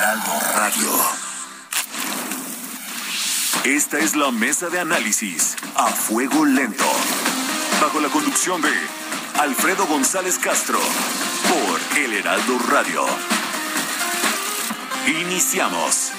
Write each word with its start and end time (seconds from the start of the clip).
Heraldo 0.00 0.32
Radio. 0.54 0.90
Esta 3.64 3.98
es 3.98 4.16
la 4.16 4.30
mesa 4.30 4.70
de 4.70 4.80
análisis 4.80 5.56
a 5.76 5.88
fuego 5.88 6.46
lento. 6.46 6.90
Bajo 7.82 8.00
la 8.00 8.08
conducción 8.08 8.62
de 8.62 8.72
Alfredo 9.38 9.86
González 9.86 10.38
Castro 10.38 10.78
por 10.78 11.98
El 11.98 12.14
Heraldo 12.14 12.58
Radio. 12.70 13.04
Iniciamos. 15.06 16.12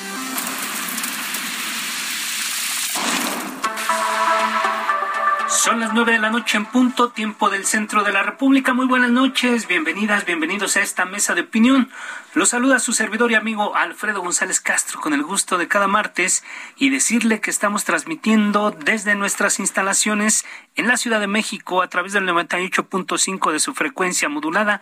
Son 5.64 5.80
las 5.80 5.94
nueve 5.94 6.14
de 6.14 6.18
la 6.18 6.32
noche 6.32 6.58
en 6.58 6.66
punto, 6.66 7.12
tiempo 7.12 7.52
del 7.52 7.68
centro 7.68 8.04
de 8.04 8.12
la 8.12 8.24
República. 8.24 8.74
Muy 8.74 8.88
buenas 8.88 9.12
noches, 9.12 9.68
bienvenidas, 9.68 10.26
bienvenidos 10.26 10.76
a 10.76 10.82
esta 10.82 11.06
mesa 11.06 11.36
de 11.36 11.42
opinión. 11.42 11.92
Los 12.34 12.50
saluda 12.50 12.80
su 12.80 12.94
servidor 12.94 13.30
y 13.30 13.36
amigo 13.36 13.76
Alfredo 13.76 14.24
González 14.24 14.60
Castro 14.60 15.00
con 15.00 15.14
el 15.14 15.22
gusto 15.22 15.60
de 15.60 15.68
cada 15.68 15.88
martes 15.88 16.44
y 16.78 16.90
decirle 16.90 17.42
que 17.42 17.52
estamos 17.52 17.84
transmitiendo 17.84 18.72
desde 18.72 19.14
nuestras 19.14 19.60
instalaciones 19.60 20.46
en 20.76 20.88
la 20.88 20.98
Ciudad 20.98 21.20
de 21.20 21.28
México 21.28 21.84
a 21.84 21.90
través 21.90 22.14
del 22.14 22.28
98.5 22.28 23.52
de 23.52 23.60
su 23.60 23.76
frecuencia 23.76 24.30
modulada 24.30 24.82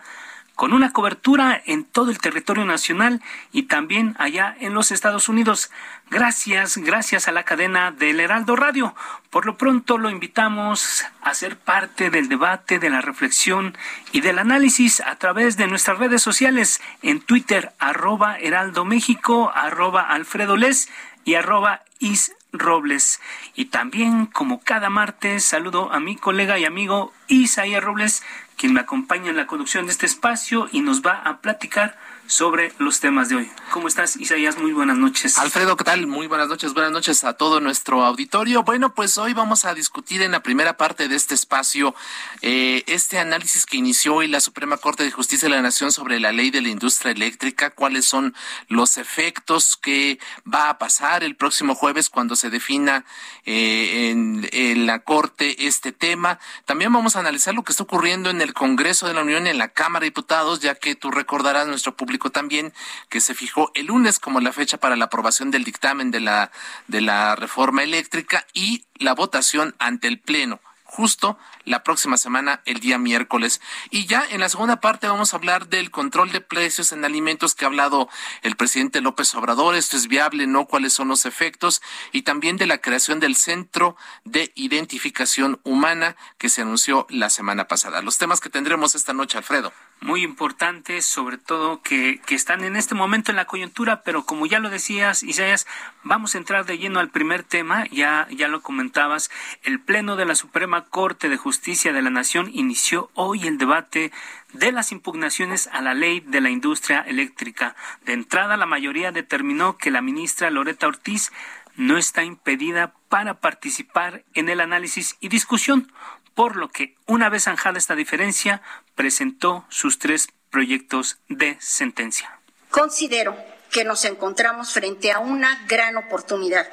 con 0.54 0.72
una 0.72 0.92
cobertura 0.92 1.60
en 1.64 1.84
todo 1.84 2.10
el 2.10 2.18
territorio 2.18 2.64
nacional 2.64 3.22
y 3.52 3.62
también 3.62 4.14
allá 4.18 4.54
en 4.60 4.74
los 4.74 4.92
Estados 4.92 5.28
Unidos. 5.28 5.70
Gracias, 6.10 6.76
gracias 6.76 7.28
a 7.28 7.32
la 7.32 7.44
cadena 7.44 7.92
del 7.92 8.20
Heraldo 8.20 8.56
Radio. 8.56 8.94
Por 9.30 9.46
lo 9.46 9.56
pronto 9.56 9.96
lo 9.96 10.10
invitamos 10.10 11.04
a 11.22 11.34
ser 11.34 11.56
parte 11.56 12.10
del 12.10 12.28
debate, 12.28 12.78
de 12.78 12.90
la 12.90 13.00
reflexión 13.00 13.76
y 14.12 14.20
del 14.20 14.38
análisis 14.38 15.00
a 15.00 15.16
través 15.16 15.56
de 15.56 15.66
nuestras 15.66 15.98
redes 15.98 16.22
sociales 16.22 16.80
en 17.02 17.20
Twitter, 17.20 17.72
arroba 17.78 18.38
Heraldo 18.38 18.84
México, 18.84 19.52
arroba 19.54 20.02
Alfredo 20.02 20.56
Les 20.56 20.88
y 21.24 21.34
arroba 21.34 21.82
Is 22.00 22.34
Robles. 22.52 23.20
Y 23.54 23.66
también, 23.66 24.26
como 24.26 24.60
cada 24.60 24.90
martes, 24.90 25.44
saludo 25.44 25.92
a 25.92 26.00
mi 26.00 26.16
colega 26.16 26.58
y 26.58 26.64
amigo 26.64 27.12
Isaías 27.28 27.82
Robles, 27.82 28.22
quien 28.60 28.74
me 28.74 28.80
acompaña 28.80 29.30
en 29.30 29.38
la 29.38 29.46
conducción 29.46 29.86
de 29.86 29.92
este 29.92 30.04
espacio 30.04 30.68
y 30.70 30.82
nos 30.82 31.00
va 31.00 31.14
a 31.14 31.40
platicar 31.40 31.96
sobre 32.30 32.72
los 32.78 33.00
temas 33.00 33.28
de 33.28 33.34
hoy. 33.34 33.50
¿Cómo 33.72 33.88
estás, 33.88 34.16
Isaías? 34.16 34.56
Muy 34.56 34.72
buenas 34.72 34.96
noches. 34.96 35.36
Alfredo, 35.36 35.76
¿qué 35.76 35.82
tal? 35.82 36.06
Muy 36.06 36.28
buenas 36.28 36.48
noches. 36.48 36.74
Buenas 36.74 36.92
noches 36.92 37.24
a 37.24 37.32
todo 37.32 37.58
nuestro 37.58 38.04
auditorio. 38.04 38.62
Bueno, 38.62 38.94
pues 38.94 39.18
hoy 39.18 39.34
vamos 39.34 39.64
a 39.64 39.74
discutir 39.74 40.22
en 40.22 40.30
la 40.30 40.40
primera 40.40 40.76
parte 40.76 41.08
de 41.08 41.16
este 41.16 41.34
espacio 41.34 41.92
eh, 42.40 42.84
este 42.86 43.18
análisis 43.18 43.66
que 43.66 43.78
inició 43.78 44.14
hoy 44.14 44.28
la 44.28 44.40
Suprema 44.40 44.76
Corte 44.76 45.02
de 45.02 45.10
Justicia 45.10 45.48
de 45.48 45.56
la 45.56 45.60
Nación 45.60 45.90
sobre 45.90 46.20
la 46.20 46.30
ley 46.30 46.50
de 46.50 46.62
la 46.62 46.68
industria 46.68 47.10
eléctrica, 47.10 47.70
cuáles 47.70 48.06
son 48.06 48.32
los 48.68 48.96
efectos 48.96 49.76
que 49.76 50.20
va 50.52 50.70
a 50.70 50.78
pasar 50.78 51.24
el 51.24 51.34
próximo 51.34 51.74
jueves 51.74 52.10
cuando 52.10 52.36
se 52.36 52.48
defina 52.48 53.04
eh, 53.44 54.10
en, 54.10 54.48
en 54.52 54.86
la 54.86 55.00
Corte 55.00 55.66
este 55.66 55.90
tema. 55.90 56.38
También 56.64 56.92
vamos 56.92 57.16
a 57.16 57.20
analizar 57.20 57.54
lo 57.54 57.64
que 57.64 57.72
está 57.72 57.82
ocurriendo 57.82 58.30
en 58.30 58.40
el 58.40 58.54
Congreso 58.54 59.08
de 59.08 59.14
la 59.14 59.22
Unión, 59.22 59.48
en 59.48 59.58
la 59.58 59.68
Cámara 59.68 60.04
de 60.04 60.10
Diputados, 60.10 60.60
ya 60.60 60.76
que 60.76 60.94
tú 60.94 61.10
recordarás 61.10 61.66
nuestro 61.66 61.96
público 61.96 62.19
también 62.28 62.74
que 63.08 63.22
se 63.22 63.34
fijó 63.34 63.70
el 63.74 63.86
lunes 63.86 64.18
como 64.18 64.40
la 64.40 64.52
fecha 64.52 64.76
para 64.76 64.96
la 64.96 65.06
aprobación 65.06 65.50
del 65.50 65.64
dictamen 65.64 66.10
de 66.10 66.20
la, 66.20 66.52
de 66.88 67.00
la 67.00 67.36
reforma 67.36 67.82
eléctrica 67.82 68.46
y 68.52 68.84
la 68.96 69.14
votación 69.14 69.74
ante 69.78 70.06
el 70.08 70.20
Pleno 70.20 70.60
justo 70.90 71.38
la 71.64 71.84
próxima 71.84 72.16
semana, 72.16 72.62
el 72.64 72.80
día 72.80 72.98
miércoles. 72.98 73.60
Y 73.90 74.06
ya 74.06 74.24
en 74.28 74.40
la 74.40 74.48
segunda 74.48 74.80
parte 74.80 75.06
vamos 75.06 75.32
a 75.32 75.36
hablar 75.36 75.68
del 75.68 75.90
control 75.90 76.32
de 76.32 76.40
precios 76.40 76.90
en 76.90 77.04
alimentos 77.04 77.54
que 77.54 77.64
ha 77.64 77.68
hablado 77.68 78.08
el 78.42 78.56
presidente 78.56 79.00
López 79.00 79.34
Obrador. 79.36 79.76
Esto 79.76 79.96
es 79.96 80.08
viable, 80.08 80.48
¿no? 80.48 80.66
¿Cuáles 80.66 80.92
son 80.92 81.08
los 81.08 81.26
efectos? 81.26 81.80
Y 82.12 82.22
también 82.22 82.56
de 82.56 82.66
la 82.66 82.78
creación 82.78 83.20
del 83.20 83.36
Centro 83.36 83.96
de 84.24 84.50
Identificación 84.56 85.60
Humana 85.62 86.16
que 86.38 86.48
se 86.48 86.62
anunció 86.62 87.06
la 87.08 87.30
semana 87.30 87.68
pasada. 87.68 88.02
Los 88.02 88.18
temas 88.18 88.40
que 88.40 88.50
tendremos 88.50 88.96
esta 88.96 89.12
noche, 89.12 89.38
Alfredo 89.38 89.72
muy 90.00 90.22
importantes, 90.22 91.04
sobre 91.04 91.36
todo 91.36 91.82
que, 91.82 92.20
que, 92.24 92.34
están 92.34 92.64
en 92.64 92.76
este 92.76 92.94
momento 92.94 93.30
en 93.30 93.36
la 93.36 93.44
coyuntura, 93.44 94.02
pero 94.02 94.24
como 94.24 94.46
ya 94.46 94.58
lo 94.58 94.70
decías, 94.70 95.22
Isaías, 95.22 95.66
vamos 96.02 96.34
a 96.34 96.38
entrar 96.38 96.64
de 96.64 96.78
lleno 96.78 97.00
al 97.00 97.10
primer 97.10 97.42
tema, 97.42 97.86
ya, 97.90 98.26
ya 98.30 98.48
lo 98.48 98.62
comentabas, 98.62 99.30
el 99.62 99.78
Pleno 99.78 100.16
de 100.16 100.24
la 100.24 100.34
Suprema 100.34 100.86
Corte 100.86 101.28
de 101.28 101.36
Justicia 101.36 101.92
de 101.92 102.02
la 102.02 102.10
Nación 102.10 102.50
inició 102.52 103.10
hoy 103.14 103.46
el 103.46 103.58
debate 103.58 104.10
de 104.52 104.72
las 104.72 104.90
impugnaciones 104.90 105.68
a 105.72 105.82
la 105.82 105.94
ley 105.94 106.20
de 106.20 106.40
la 106.40 106.50
industria 106.50 107.00
eléctrica. 107.00 107.76
De 108.04 108.14
entrada, 108.14 108.56
la 108.56 108.66
mayoría 108.66 109.12
determinó 109.12 109.76
que 109.76 109.90
la 109.90 110.00
ministra 110.00 110.50
Loreta 110.50 110.86
Ortiz 110.86 111.30
no 111.76 111.96
está 111.96 112.24
impedida 112.24 112.94
para 113.08 113.40
participar 113.40 114.24
en 114.34 114.48
el 114.48 114.60
análisis 114.60 115.16
y 115.20 115.28
discusión, 115.28 115.92
por 116.40 116.56
lo 116.56 116.70
que, 116.70 116.96
una 117.06 117.28
vez 117.28 117.44
zanjada 117.44 117.76
esta 117.76 117.94
diferencia, 117.94 118.62
presentó 118.94 119.66
sus 119.68 119.98
tres 119.98 120.28
proyectos 120.48 121.18
de 121.28 121.58
sentencia. 121.60 122.40
Considero 122.70 123.36
que 123.70 123.84
nos 123.84 124.06
encontramos 124.06 124.72
frente 124.72 125.12
a 125.12 125.18
una 125.18 125.66
gran 125.68 125.98
oportunidad 125.98 126.66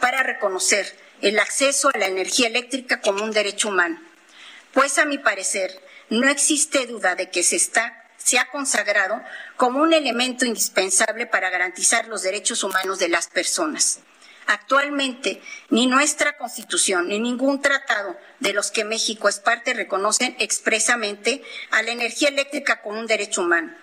para 0.00 0.22
reconocer 0.22 1.00
el 1.22 1.38
acceso 1.38 1.88
a 1.94 1.96
la 1.96 2.08
energía 2.08 2.48
eléctrica 2.48 3.00
como 3.00 3.24
un 3.24 3.30
derecho 3.30 3.70
humano, 3.70 3.98
pues 4.74 4.98
a 4.98 5.06
mi 5.06 5.16
parecer 5.16 5.70
no 6.10 6.28
existe 6.28 6.86
duda 6.86 7.14
de 7.14 7.30
que 7.30 7.42
se 7.42 7.56
está 7.56 8.02
se 8.18 8.38
ha 8.38 8.50
consagrado 8.50 9.22
como 9.56 9.80
un 9.80 9.94
elemento 9.94 10.44
indispensable 10.44 11.24
para 11.26 11.48
garantizar 11.48 12.06
los 12.08 12.20
derechos 12.20 12.62
humanos 12.64 12.98
de 12.98 13.08
las 13.08 13.28
personas. 13.28 14.00
Actualmente, 14.46 15.42
ni 15.70 15.86
nuestra 15.86 16.36
Constitución 16.36 17.08
ni 17.08 17.18
ningún 17.18 17.60
tratado 17.60 18.16
de 18.38 18.52
los 18.52 18.70
que 18.70 18.84
México 18.84 19.28
es 19.28 19.40
parte 19.40 19.74
reconocen 19.74 20.36
expresamente 20.38 21.42
a 21.70 21.82
la 21.82 21.90
energía 21.90 22.28
eléctrica 22.28 22.80
como 22.80 23.00
un 23.00 23.06
derecho 23.06 23.42
humano. 23.42 23.76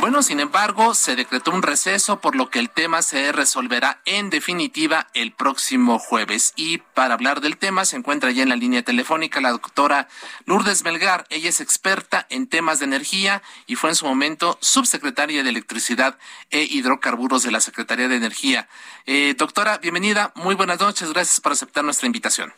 Bueno, 0.00 0.22
sin 0.22 0.38
embargo, 0.38 0.94
se 0.94 1.16
decretó 1.16 1.50
un 1.50 1.62
receso, 1.62 2.20
por 2.20 2.36
lo 2.36 2.50
que 2.50 2.60
el 2.60 2.70
tema 2.70 3.02
se 3.02 3.32
resolverá 3.32 4.00
en 4.04 4.30
definitiva 4.30 5.08
el 5.12 5.32
próximo 5.32 5.98
jueves. 5.98 6.52
Y 6.54 6.78
para 6.78 7.14
hablar 7.14 7.40
del 7.40 7.56
tema 7.56 7.84
se 7.84 7.96
encuentra 7.96 8.30
ya 8.30 8.44
en 8.44 8.48
la 8.48 8.54
línea 8.54 8.82
telefónica 8.82 9.40
la 9.40 9.50
doctora 9.50 10.06
Lourdes 10.44 10.84
Melgar. 10.84 11.26
Ella 11.30 11.48
es 11.48 11.60
experta 11.60 12.28
en 12.30 12.46
temas 12.46 12.78
de 12.78 12.84
energía 12.84 13.42
y 13.66 13.74
fue 13.74 13.90
en 13.90 13.96
su 13.96 14.06
momento 14.06 14.56
subsecretaria 14.60 15.42
de 15.42 15.50
Electricidad 15.50 16.16
e 16.50 16.62
Hidrocarburos 16.62 17.42
de 17.42 17.50
la 17.50 17.60
Secretaría 17.60 18.06
de 18.06 18.16
Energía. 18.16 18.68
Eh, 19.04 19.34
doctora, 19.36 19.78
bienvenida. 19.78 20.32
Muy 20.36 20.54
buenas 20.54 20.78
noches. 20.78 21.12
Gracias 21.12 21.40
por 21.40 21.50
aceptar 21.50 21.82
nuestra 21.82 22.06
invitación. 22.06 22.54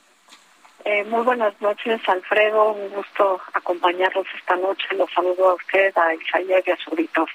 Eh, 0.84 1.04
muy 1.04 1.22
buenas 1.22 1.54
noches, 1.60 2.00
Alfredo. 2.08 2.72
Un 2.72 2.88
gusto 2.90 3.40
acompañarlos 3.52 4.26
esta 4.36 4.56
noche. 4.56 4.86
Los 4.96 5.10
saludo 5.12 5.50
a 5.50 5.54
usted, 5.54 5.96
a 5.96 6.14
Isaías 6.14 6.62
y 6.66 6.70
a 6.70 6.76
su 6.76 6.90
auditor. 6.90 7.28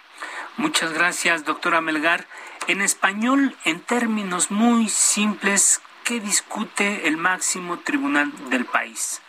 Muchas 0.57 0.93
gracias, 0.93 1.45
doctora 1.45 1.81
Melgar. 1.81 2.25
En 2.67 2.81
español, 2.81 3.55
en 3.65 3.81
términos 3.81 4.49
muy 4.49 4.89
simples, 4.89 5.81
¿qué 6.03 6.19
discute 6.19 7.07
el 7.07 7.17
máximo 7.17 7.77
tribunal 7.79 8.31
del 8.49 8.65
país? 8.65 9.21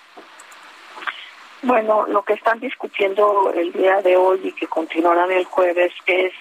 Bueno, 1.62 2.06
lo 2.06 2.22
que 2.22 2.34
están 2.34 2.60
discutiendo 2.60 3.53
el 3.55 3.72
día 3.72 4.00
de 4.00 4.16
hoy 4.16 4.41
y 4.44 4.53
que 4.53 4.66
continuarán 4.66 5.31
el 5.31 5.44
jueves 5.44 5.93
es 6.06 6.32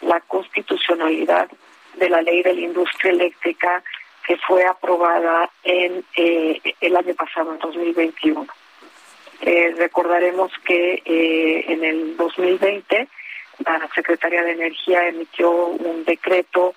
la 0.00 0.20
constitucionalidad 0.20 1.48
de 1.94 2.10
la 2.10 2.20
ley 2.20 2.42
de 2.42 2.54
la 2.54 2.60
industria 2.60 3.12
eléctrica 3.12 3.82
que 4.26 4.36
fue 4.38 4.64
aprobada 4.64 5.50
en 5.62 6.04
eh, 6.16 6.60
el 6.80 6.96
año 6.96 7.14
pasado, 7.14 7.52
en 7.52 7.58
2021. 7.58 8.46
Eh, 9.42 9.74
recordaremos 9.76 10.50
que 10.64 11.02
eh, 11.04 11.64
en 11.68 11.84
el 11.84 12.16
2020 12.16 13.08
la 13.64 13.88
Secretaría 13.94 14.42
de 14.42 14.52
Energía 14.52 15.06
emitió 15.08 15.50
un 15.50 16.04
decreto 16.04 16.74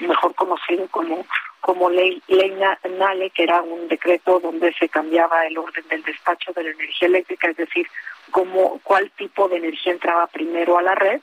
mejor 0.00 0.34
conocido 0.34 0.86
como 0.88 1.26
como 1.60 1.90
ley, 1.90 2.22
ley 2.26 2.56
NALE, 2.98 3.30
que 3.30 3.42
era 3.42 3.60
un 3.60 3.86
decreto 3.86 4.40
donde 4.40 4.72
se 4.74 4.88
cambiaba 4.88 5.46
el 5.46 5.58
orden 5.58 5.86
del 5.88 6.02
despacho 6.02 6.52
de 6.52 6.64
la 6.64 6.70
energía 6.70 7.08
eléctrica, 7.08 7.50
es 7.50 7.56
decir, 7.58 7.86
cómo, 8.30 8.80
cuál 8.82 9.10
tipo 9.10 9.46
de 9.48 9.58
energía 9.58 9.92
entraba 9.92 10.26
primero 10.28 10.78
a 10.78 10.82
la 10.82 10.94
red 10.94 11.20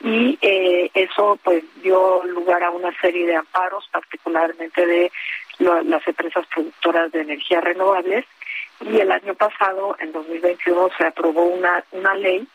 y 0.00 0.38
eh, 0.40 0.90
eso 0.94 1.38
pues 1.42 1.64
dio 1.82 2.22
lugar 2.24 2.62
a 2.62 2.70
una 2.70 2.92
serie 3.00 3.26
de 3.26 3.36
amparos, 3.36 3.88
particularmente 3.90 4.86
de 4.86 5.12
las 5.58 6.06
empresas 6.06 6.46
productoras 6.54 7.10
de 7.12 7.22
energías 7.22 7.64
renovables 7.64 8.26
y 8.80 8.98
el 8.98 9.10
año 9.10 9.34
pasado, 9.34 9.96
en 9.98 10.12
2021, 10.12 10.90
se 10.98 11.06
aprobó 11.06 11.44
una, 11.44 11.82
una 11.92 12.14
ley, 12.14 12.46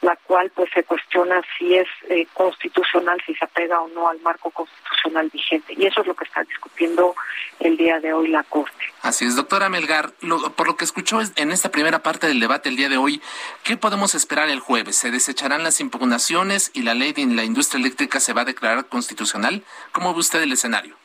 la 0.00 0.16
cual 0.16 0.50
pues 0.54 0.70
se 0.72 0.84
cuestiona 0.84 1.42
si 1.58 1.74
es 1.74 1.88
eh, 2.08 2.26
constitucional, 2.32 3.20
si 3.26 3.34
se 3.34 3.44
apega 3.44 3.80
o 3.80 3.88
no 3.88 4.08
al 4.08 4.20
marco 4.20 4.50
constitucional 4.50 5.28
vigente. 5.32 5.74
Y 5.76 5.86
eso 5.86 6.00
es 6.00 6.06
lo 6.06 6.14
que 6.14 6.24
está 6.24 6.42
discutiendo 6.44 7.14
el 7.60 7.76
día 7.76 8.00
de 8.00 8.12
hoy 8.12 8.28
la 8.28 8.42
Corte. 8.44 8.75
Así 9.06 9.24
es, 9.24 9.36
doctora 9.36 9.68
Melgar, 9.68 10.10
por 10.56 10.66
lo 10.66 10.76
que 10.76 10.84
escuchó 10.84 11.20
en 11.36 11.52
esta 11.52 11.70
primera 11.70 12.00
parte 12.00 12.26
del 12.26 12.40
debate 12.40 12.70
el 12.70 12.74
día 12.74 12.88
de 12.88 12.96
hoy, 12.96 13.22
¿qué 13.62 13.76
podemos 13.76 14.16
esperar 14.16 14.48
el 14.48 14.58
jueves? 14.58 14.96
¿Se 14.96 15.12
desecharán 15.12 15.62
las 15.62 15.80
impugnaciones 15.80 16.72
y 16.74 16.82
la 16.82 16.92
ley 16.92 17.12
de 17.12 17.24
la 17.26 17.44
industria 17.44 17.78
eléctrica 17.78 18.18
se 18.18 18.32
va 18.32 18.40
a 18.40 18.44
declarar 18.44 18.86
constitucional? 18.86 19.62
¿Cómo 19.92 20.12
ve 20.12 20.18
usted 20.18 20.42
el 20.42 20.50
escenario? 20.50 20.96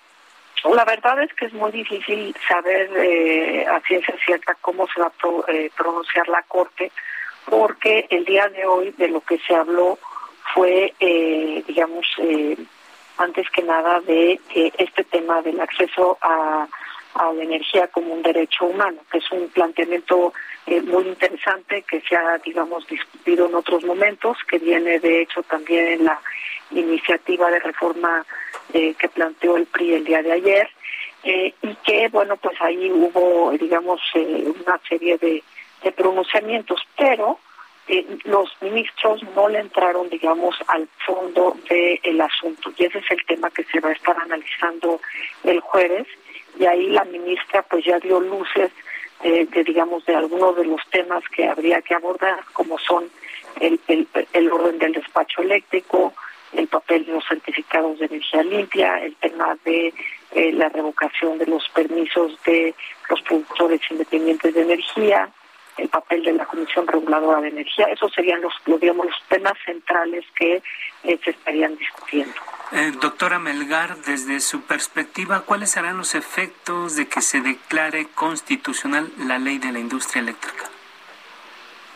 La 0.63 0.83
verdad 0.83 1.21
es 1.21 1.31
que 1.35 1.45
es 1.45 1.53
muy 1.53 1.71
difícil 1.71 2.35
saber 2.47 2.89
eh, 2.97 3.67
a 3.67 3.79
ciencia 3.81 4.15
cierta 4.25 4.55
cómo 4.61 4.87
se 4.87 4.99
va 4.99 5.05
a 5.05 5.51
eh, 5.51 5.69
pronunciar 5.77 6.27
la 6.27 6.41
Corte, 6.47 6.91
porque 7.45 8.07
el 8.09 8.25
día 8.25 8.49
de 8.49 8.65
hoy 8.65 8.95
de 8.97 9.09
lo 9.09 9.21
que 9.21 9.37
se 9.45 9.53
habló 9.53 9.99
fue, 10.55 10.95
eh, 10.99 11.63
digamos, 11.67 12.07
antes 13.19 13.47
que 13.51 13.61
nada 13.61 13.99
de 14.01 14.39
este 14.55 15.03
tema 15.03 15.43
del 15.43 15.59
acceso 15.59 16.17
a, 16.19 16.67
a, 17.15 17.31
la 17.33 17.43
energía 17.43 17.87
como 17.87 18.13
un 18.13 18.21
derecho 18.21 18.65
humano, 18.65 19.01
que 19.11 19.19
es 19.19 19.31
un 19.31 19.49
planteamiento 19.49 20.33
muy 20.67 21.07
interesante 21.07 21.83
que 21.83 22.01
se 22.01 22.15
ha, 22.15 22.37
digamos, 22.37 22.87
discutido 22.87 23.47
en 23.47 23.55
otros 23.55 23.83
momentos, 23.83 24.37
que 24.47 24.59
viene 24.59 24.99
de 24.99 25.21
hecho 25.21 25.41
también 25.43 25.87
en 25.87 26.05
la 26.05 26.21
iniciativa 26.71 27.49
de 27.49 27.59
reforma 27.59 28.25
eh, 28.73 28.93
que 28.97 29.09
planteó 29.09 29.57
el 29.57 29.65
PRI 29.65 29.95
el 29.95 30.05
día 30.05 30.21
de 30.21 30.31
ayer 30.31 30.69
eh, 31.23 31.53
y 31.61 31.75
que, 31.83 32.07
bueno, 32.07 32.37
pues 32.37 32.59
ahí 32.61 32.89
hubo, 32.89 33.51
digamos, 33.51 34.01
eh, 34.13 34.45
una 34.65 34.79
serie 34.87 35.17
de, 35.17 35.43
pronunciamientos, 35.95 36.79
pero 36.95 37.39
los 38.23 38.49
ministros 38.61 39.21
no 39.35 39.49
le 39.49 39.59
entraron, 39.59 40.07
digamos, 40.09 40.55
al 40.67 40.87
fondo 41.05 41.57
del 41.67 42.21
asunto 42.21 42.71
y 42.77 42.85
ese 42.85 42.99
es 42.99 43.11
el 43.11 43.25
tema 43.25 43.49
que 43.49 43.63
se 43.65 43.79
va 43.79 43.89
a 43.89 43.93
estar 43.93 44.15
analizando 44.17 45.01
el 45.43 45.59
jueves 45.59 46.07
y 46.59 46.65
ahí 46.65 46.89
la 46.89 47.03
ministra 47.05 47.61
pues 47.63 47.85
ya 47.85 47.99
dio 47.99 48.19
luces 48.19 48.71
de, 49.23 49.63
digamos, 49.63 50.05
de 50.05 50.15
algunos 50.15 50.55
de 50.55 50.65
los 50.65 50.81
temas 50.89 51.23
que 51.35 51.47
habría 51.47 51.81
que 51.81 51.93
abordar, 51.93 52.39
como 52.53 52.79
son 52.79 53.09
el, 53.59 53.79
el, 54.33 54.51
orden 54.51 54.79
del 54.79 54.93
despacho 54.93 55.41
eléctrico, 55.41 56.13
el 56.53 56.67
papel 56.67 57.05
de 57.05 57.13
los 57.13 57.23
certificados 57.27 57.99
de 57.99 58.05
energía 58.07 58.43
limpia, 58.43 58.97
el 59.03 59.15
tema 59.17 59.57
de 59.63 59.93
eh, 60.31 60.51
la 60.53 60.69
revocación 60.69 61.37
de 61.37 61.45
los 61.45 61.67
permisos 61.69 62.37
de 62.45 62.73
los 63.09 63.21
productores 63.21 63.81
independientes 63.89 64.53
de 64.53 64.61
energía, 64.61 65.29
el 65.81 65.89
papel 65.89 66.23
de 66.23 66.33
la 66.33 66.45
Comisión 66.45 66.87
Reguladora 66.87 67.41
de 67.41 67.49
Energía. 67.49 67.87
Esos 67.87 68.13
serían 68.13 68.41
los, 68.41 68.53
digamos, 68.79 69.07
los 69.07 69.23
temas 69.27 69.53
centrales 69.65 70.23
que 70.35 70.61
eh, 71.03 71.19
se 71.23 71.31
estarían 71.31 71.75
discutiendo. 71.77 72.33
Eh, 72.71 72.91
doctora 73.01 73.39
Melgar, 73.39 73.97
desde 73.97 74.39
su 74.39 74.61
perspectiva, 74.61 75.41
¿cuáles 75.41 75.71
serán 75.71 75.97
los 75.97 76.15
efectos 76.15 76.95
de 76.95 77.07
que 77.07 77.21
se 77.21 77.41
declare 77.41 78.07
constitucional 78.13 79.11
la 79.17 79.39
ley 79.39 79.57
de 79.57 79.71
la 79.71 79.79
industria 79.79 80.21
eléctrica? 80.21 80.65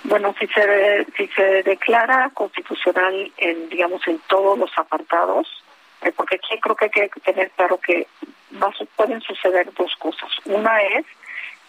Bueno, 0.03 0.35
si 0.39 0.47
se, 0.47 1.05
si 1.17 1.27
se 1.27 1.63
declara 1.63 2.29
constitucional 2.33 3.31
en, 3.37 3.69
digamos, 3.69 4.05
en 4.07 4.19
todos 4.27 4.57
los 4.57 4.71
apartados, 4.77 5.47
eh, 6.01 6.11
porque 6.15 6.35
aquí 6.35 6.59
creo 6.59 6.75
que 6.75 6.85
hay 6.85 7.09
que 7.09 7.19
tener 7.21 7.51
claro 7.51 7.79
que 7.79 8.07
pueden 8.95 9.21
suceder 9.21 9.71
dos 9.73 9.95
cosas. 9.97 10.29
Una 10.45 10.81
es 10.81 11.05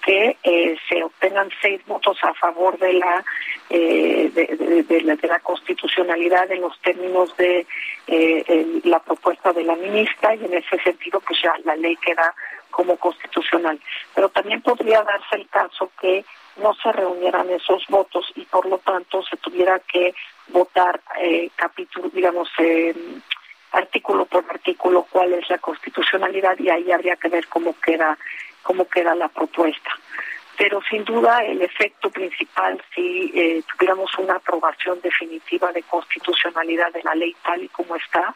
que 0.06 0.36
eh, 0.44 0.76
se 0.88 1.02
obtengan 1.02 1.50
seis 1.60 1.84
votos 1.84 2.16
a 2.22 2.32
favor 2.34 2.78
de 2.78 2.92
la, 2.92 3.24
eh, 3.68 4.30
de, 4.32 5.00
la, 5.02 5.16
de 5.16 5.28
la 5.28 5.40
constitucionalidad 5.40 6.50
en 6.52 6.60
los 6.60 6.80
términos 6.80 7.36
de 7.36 7.66
la 8.84 9.00
propuesta 9.00 9.52
de 9.52 9.64
la 9.64 9.74
ministra 9.74 10.36
y 10.36 10.44
en 10.44 10.54
ese 10.54 10.78
sentido 10.78 11.20
pues 11.20 11.42
ya 11.42 11.54
la 11.64 11.74
ley 11.74 11.96
queda 11.96 12.32
como 12.70 12.96
constitucional. 12.96 13.80
Pero 14.14 14.28
también 14.28 14.62
podría 14.62 15.02
darse 15.02 15.36
el 15.36 15.48
caso 15.48 15.90
que 16.00 16.24
no 16.56 16.74
se 16.74 16.92
reunieran 16.92 17.50
esos 17.50 17.84
votos 17.88 18.30
y 18.34 18.42
por 18.42 18.66
lo 18.66 18.78
tanto 18.78 19.22
se 19.22 19.36
tuviera 19.38 19.80
que 19.80 20.14
votar 20.48 21.00
eh, 21.20 21.50
capítulo, 21.56 22.08
digamos, 22.10 22.48
eh, 22.58 22.94
artículo 23.72 24.24
por 24.26 24.44
artículo 24.48 25.06
cuál 25.10 25.34
es 25.34 25.48
la 25.50 25.58
constitucionalidad 25.58 26.58
y 26.58 26.70
ahí 26.70 26.92
habría 26.92 27.16
que 27.16 27.28
ver 27.28 27.46
cómo 27.48 27.74
queda 27.80 28.16
cómo 28.66 28.88
queda 28.88 29.14
la 29.14 29.28
propuesta. 29.28 29.90
Pero 30.58 30.80
sin 30.90 31.04
duda 31.04 31.44
el 31.44 31.62
efecto 31.62 32.10
principal, 32.10 32.82
si 32.94 33.30
eh, 33.34 33.62
tuviéramos 33.70 34.10
una 34.18 34.36
aprobación 34.36 35.00
definitiva 35.00 35.70
de 35.70 35.82
constitucionalidad 35.84 36.92
de 36.92 37.02
la 37.04 37.14
ley 37.14 37.36
tal 37.44 37.62
y 37.62 37.68
como 37.68 37.94
está, 37.94 38.34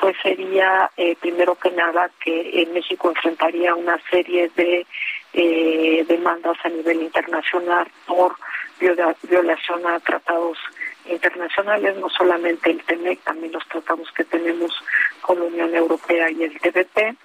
pues 0.00 0.16
sería 0.22 0.90
eh, 0.96 1.16
primero 1.20 1.56
que 1.56 1.70
nada 1.72 2.10
que 2.24 2.62
en 2.62 2.72
México 2.72 3.10
enfrentaría 3.10 3.74
una 3.74 3.98
serie 4.08 4.50
de 4.56 4.86
eh, 5.34 6.04
demandas 6.08 6.56
a 6.64 6.68
nivel 6.68 7.02
internacional 7.02 7.88
por 8.06 8.36
violación 8.80 9.86
a 9.86 9.98
tratados 9.98 10.56
internacionales, 11.06 11.96
no 11.96 12.08
solamente 12.08 12.70
el 12.70 12.82
TEMEC, 12.84 13.20
también 13.24 13.52
los 13.52 13.66
tratados 13.66 14.10
que 14.12 14.24
tenemos 14.24 14.72
con 15.20 15.40
la 15.40 15.46
Unión 15.46 15.74
Europea 15.74 16.30
y 16.30 16.44
el 16.44 16.58
TBP 16.60 17.16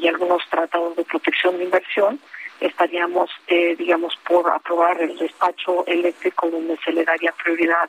y 0.00 0.08
algunos 0.08 0.42
tratados 0.48 0.96
de 0.96 1.04
protección 1.04 1.58
de 1.58 1.64
inversión, 1.64 2.20
estaríamos, 2.60 3.30
eh, 3.48 3.76
digamos, 3.76 4.16
por 4.26 4.50
aprobar 4.50 5.00
el 5.00 5.16
despacho 5.18 5.84
eléctrico 5.86 6.48
donde 6.50 6.76
se 6.84 6.92
le 6.92 7.04
daría 7.04 7.32
prioridad 7.32 7.88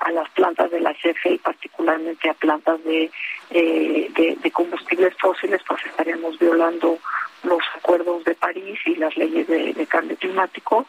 a 0.00 0.10
las 0.12 0.28
plantas 0.30 0.70
de 0.70 0.80
la 0.80 0.94
CFE 0.94 1.34
y 1.34 1.38
particularmente 1.38 2.28
a 2.28 2.34
plantas 2.34 2.82
de, 2.84 3.10
eh, 3.50 4.10
de, 4.14 4.50
combustibles 4.50 5.14
fósiles, 5.18 5.60
pues 5.66 5.80
estaríamos 5.86 6.38
violando 6.38 6.98
los 7.42 7.62
acuerdos 7.76 8.24
de 8.24 8.34
París 8.34 8.78
y 8.86 8.96
las 8.96 9.16
leyes 9.16 9.46
de, 9.46 9.86
cambio 9.86 10.16
climático. 10.16 10.86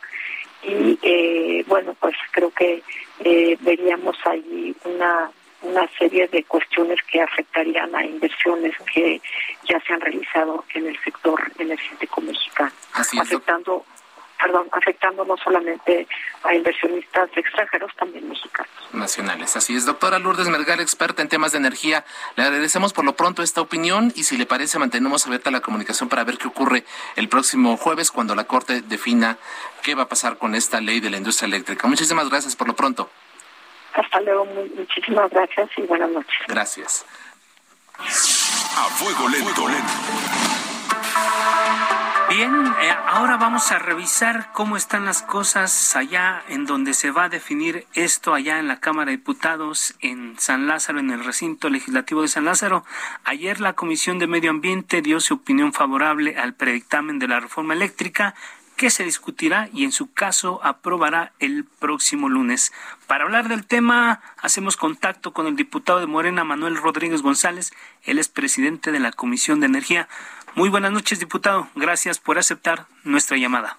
Y 0.63 1.00
eh, 1.01 1.63
bueno, 1.68 1.95
pues 2.00 2.16
creo 2.31 2.51
que 2.51 2.83
eh, 3.19 3.57
veríamos 3.62 4.18
ahí 4.25 4.75
una 4.86 5.31
una 5.61 5.88
serie 5.97 6.27
de 6.27 6.44
cuestiones 6.44 7.00
que 7.11 7.21
afectarían 7.21 7.94
a 7.95 8.06
inversiones 8.06 8.75
que 8.94 9.21
ya 9.67 9.79
se 9.81 9.94
han 9.94 10.01
realizado 10.01 10.63
en 10.73 10.88
el 10.88 11.00
sector 11.03 11.39
energético 11.57 12.21
mexicano, 12.21 12.71
afectando 12.94 13.85
perdón, 14.39 14.67
afectando 14.71 15.25
no 15.25 15.35
solamente 15.38 16.07
a 16.44 16.53
inversionistas 16.56 17.29
extranjeros, 17.35 17.94
también 17.97 18.27
mexicanos. 18.29 18.71
Nacionales, 18.94 19.56
así 19.56 19.75
es. 19.75 19.85
Doctora 19.85 20.17
Lourdes 20.17 20.47
Mergal, 20.47 20.79
experta 20.79 21.21
en 21.21 21.27
temas 21.27 21.51
de 21.51 21.57
energía, 21.57 22.06
le 22.35 22.44
agradecemos 22.44 22.94
por 22.94 23.06
lo 23.06 23.15
pronto 23.15 23.44
esta 23.44 23.61
opinión 23.61 24.13
y 24.15 24.23
si 24.23 24.38
le 24.38 24.45
parece 24.45 24.79
mantenemos 24.79 25.27
abierta 25.27 25.51
la 25.51 25.59
comunicación 25.59 26.09
para 26.09 26.23
ver 26.23 26.38
qué 26.38 26.47
ocurre 26.47 26.85
el 27.17 27.27
próximo 27.27 27.75
jueves 27.77 28.11
cuando 28.11 28.33
la 28.33 28.45
Corte 28.45 28.81
defina 28.81 29.38
qué 29.83 29.94
va 29.94 30.03
a 30.03 30.09
pasar 30.09 30.38
con 30.38 30.56
esta 30.56 30.79
ley 30.79 31.01
de 31.01 31.09
la 31.09 31.17
industria 31.17 31.47
eléctrica. 31.47 31.88
Muchísimas 31.88 32.29
gracias 32.29 32.56
por 32.56 32.67
lo 32.67 32.75
pronto. 32.75 33.09
Hasta 33.94 34.21
luego, 34.21 34.45
muchísimas 34.45 35.30
gracias 35.31 35.69
y 35.77 35.81
buenas 35.83 36.09
noches. 36.12 36.39
Gracias. 36.47 37.06
A 37.97 38.83
fuego 38.95 39.28
lento. 39.28 39.68
Bien, 42.30 42.54
eh, 42.80 42.95
ahora 43.07 43.37
vamos 43.37 43.71
a 43.71 43.80
revisar 43.80 44.52
cómo 44.54 44.78
están 44.78 45.04
las 45.04 45.23
cosas 45.23 45.95
allá 45.95 46.44
en 46.47 46.66
donde 46.66 46.94
se 46.94 47.09
va 47.09 47.23
a 47.23 47.30
definir 47.30 47.87
esto, 47.95 48.35
allá 48.35 48.59
en 48.59 48.68
la 48.68 48.80
Cámara 48.80 49.09
de 49.09 49.18
Diputados 49.18 49.95
en 49.99 50.37
San 50.37 50.68
Lázaro, 50.68 50.99
en 50.99 51.09
el 51.09 51.23
recinto 51.23 51.69
legislativo 51.69 52.21
de 52.21 52.28
San 52.28 52.45
Lázaro. 52.45 52.85
Ayer 53.23 53.59
la 53.59 53.73
Comisión 53.73 54.19
de 54.19 54.28
Medio 54.28 54.52
Ambiente 54.52 55.02
dio 55.02 55.19
su 55.19 55.33
opinión 55.35 55.73
favorable 55.73 56.37
al 56.37 56.54
predictamen 56.54 57.18
de 57.18 57.28
la 57.28 57.40
reforma 57.40 57.73
eléctrica 57.73 58.35
que 58.80 58.90
se 58.90 59.04
discutirá 59.04 59.68
y 59.74 59.83
en 59.83 59.92
su 59.92 60.14
caso 60.14 60.62
aprobará 60.64 61.33
el 61.40 61.66
próximo 61.66 62.30
lunes. 62.30 62.71
Para 63.07 63.26
hablar 63.26 63.50
del 63.50 63.68
tema, 63.68 64.21
hacemos 64.42 64.78
contacto 64.78 65.33
con 65.33 65.48
el 65.48 65.57
diputado 65.57 66.00
de 66.00 66.06
Morena, 66.06 66.45
Manuel 66.45 66.78
Rodríguez 66.78 67.21
González. 67.21 67.74
Él 68.06 68.19
es 68.19 68.30
presidente 68.30 68.94
de 68.94 69.02
la 69.02 69.12
Comisión 69.12 69.59
de 69.59 69.66
Energía. 69.66 70.07
Muy 70.56 70.69
buenas 70.69 70.94
noches, 70.94 71.19
diputado. 71.19 71.68
Gracias 71.76 72.19
por 72.19 72.38
aceptar 72.38 72.86
nuestra 73.04 73.36
llamada. 73.36 73.76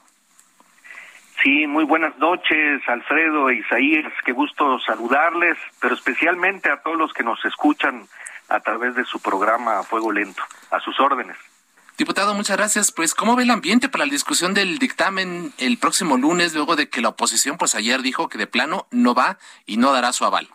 Sí, 1.42 1.66
muy 1.66 1.85
buenas 1.85 2.19
noches, 2.19 2.87
Alfredo 2.87 3.49
e 3.49 3.54
Isaías. 3.54 4.12
Qué 4.26 4.33
gusto 4.33 4.80
saludarles, 4.80 5.57
pero 5.80 5.95
especialmente 5.95 6.71
a 6.71 6.83
todos 6.83 6.99
los 6.99 7.14
que 7.14 7.25
nos 7.25 7.42
escuchan 7.47 8.07
a 8.50 8.61
través 8.61 8.95
de 8.95 9.07
su 9.07 9.19
programa 9.23 9.83
Fuego 9.83 10.12
Lento. 10.12 10.42
A 10.71 10.78
sus 10.78 11.00
órdenes. 11.00 11.38
Diputado, 12.00 12.33
muchas 12.33 12.57
gracias. 12.57 12.92
Pues, 12.92 13.14
¿cómo 13.14 13.37
ve 13.37 13.42
el 13.42 13.50
ambiente 13.50 13.90
para 13.90 14.07
la 14.07 14.11
discusión 14.11 14.54
del 14.54 14.78
dictamen 14.78 15.52
el 15.59 15.76
próximo 15.76 16.16
lunes, 16.16 16.54
luego 16.54 16.75
de 16.75 16.88
que 16.88 17.02
la 17.02 17.11
oposición, 17.11 17.59
pues 17.59 17.75
ayer 17.75 18.00
dijo 18.00 18.30
que 18.30 18.38
de 18.38 18.47
plano 18.47 18.87
no 18.90 19.14
va 19.14 19.37
y 19.66 19.76
no 19.76 19.92
dará 19.92 20.11
su 20.12 20.25
aval? 20.25 20.49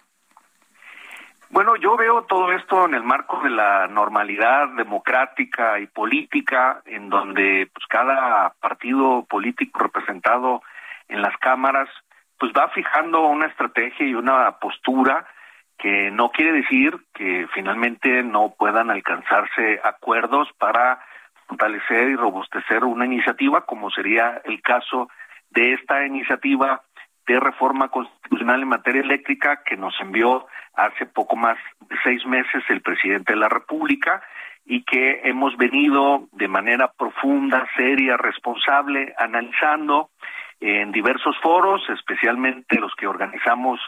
Bueno, 1.52 1.76
yo 1.76 1.96
veo 1.98 2.24
todo 2.24 2.52
esto 2.52 2.86
en 2.86 2.96
el 2.96 3.04
marco 3.04 3.40
de 3.44 3.52
la 3.52 3.86
normalidad 3.86 4.70
democrática 4.70 5.80
y 5.80 5.86
política, 5.86 6.82
en 6.88 7.12
donde 7.12 7.70
pues 7.72 7.86
cada 7.90 8.56
partido 8.60 9.24
político 9.30 9.78
representado 9.84 10.64
en 11.10 11.22
las 11.22 11.38
cámaras 11.38 11.88
pues 12.40 12.54
va 12.54 12.70
fijando 12.70 13.22
una 13.28 13.46
estrategia 13.46 14.08
y 14.08 14.16
una 14.16 14.58
postura 14.58 15.28
que 15.78 16.10
no 16.10 16.32
quiere 16.32 16.54
decir 16.54 16.98
que 17.14 17.48
finalmente 17.54 18.24
no 18.24 18.56
puedan 18.58 18.90
alcanzarse 18.90 19.80
acuerdos 19.84 20.50
para 20.58 21.00
fortalecer 21.48 22.10
y 22.10 22.16
robustecer 22.16 22.84
una 22.84 23.06
iniciativa, 23.06 23.66
como 23.66 23.90
sería 23.92 24.42
el 24.46 24.62
caso 24.62 25.10
de 25.50 25.74
esta 25.74 26.06
iniciativa 26.06 26.82
de 27.28 27.40
reforma 27.40 27.90
constitucional 27.90 28.62
en 28.62 28.68
materia 28.68 29.02
eléctrica 29.02 29.64
que 29.66 29.78
nos 29.78 29.94
envió 30.00 30.46
hace 30.76 31.06
poco 31.06 31.36
más 31.36 31.58
de 31.90 31.96
seis 32.04 32.26
meses 32.26 32.64
el 32.70 32.82
presidente 32.82 33.34
de 33.34 33.40
la 33.40 33.50
República 33.50 34.22
y 34.66 34.84
que 34.84 35.22
hemos 35.24 35.56
venido 35.58 36.28
de 36.32 36.48
manera 36.48 36.92
profunda, 36.98 37.68
seria, 37.76 38.18
responsable, 38.18 39.14
analizando 39.18 40.10
en 40.60 40.92
diversos 40.92 41.36
foros, 41.42 41.82
especialmente 41.90 42.80
los 42.80 42.94
que 42.96 43.08
organizamos 43.08 43.80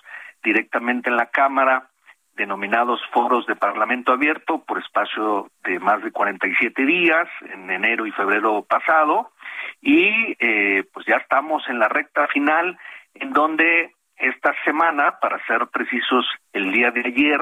directamente 0.44 1.10
en 1.10 1.18
la 1.18 1.28
Cámara, 1.28 1.90
denominados 2.38 3.02
foros 3.12 3.46
de 3.48 3.56
Parlamento 3.56 4.14
Abierto 4.14 4.64
por 4.64 4.78
espacio 4.78 5.50
de 5.64 5.80
más 5.80 6.02
de 6.04 6.12
47 6.12 6.86
días 6.86 7.28
en 7.54 7.70
enero 7.70 8.06
y 8.06 8.12
febrero 8.12 8.62
pasado 8.62 9.32
y 9.82 10.36
eh, 10.40 10.84
pues 10.94 11.06
ya 11.06 11.18
estamos 11.18 11.68
en 11.68 11.80
la 11.80 11.90
recta 11.90 12.28
final 12.28 12.78
en 13.16 13.34
donde 13.34 13.94
esta 14.18 14.54
semana, 14.64 15.20
para 15.20 15.44
ser 15.46 15.68
precisos, 15.68 16.26
el 16.54 16.72
día 16.72 16.92
de 16.92 17.02
ayer 17.02 17.42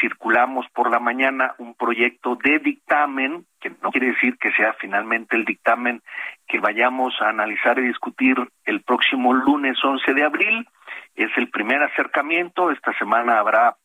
circulamos 0.00 0.66
por 0.74 0.90
la 0.90 0.98
mañana 0.98 1.54
un 1.58 1.74
proyecto 1.74 2.36
de 2.36 2.58
dictamen, 2.58 3.46
que 3.60 3.70
no 3.82 3.90
quiere 3.90 4.08
decir 4.08 4.36
que 4.38 4.52
sea 4.52 4.74
finalmente 4.74 5.36
el 5.36 5.44
dictamen 5.44 6.02
que 6.46 6.60
vayamos 6.60 7.14
a 7.20 7.28
analizar 7.28 7.78
y 7.78 7.88
discutir 7.88 8.36
el 8.64 8.82
próximo 8.82 9.32
lunes 9.32 9.78
11 9.82 10.14
de 10.14 10.24
abril. 10.24 10.68
Es 11.14 11.30
el 11.36 11.48
primer 11.48 11.82
acercamiento. 11.82 12.70
Esta 12.70 12.92
semana 12.98 13.38
habrá 13.38 13.76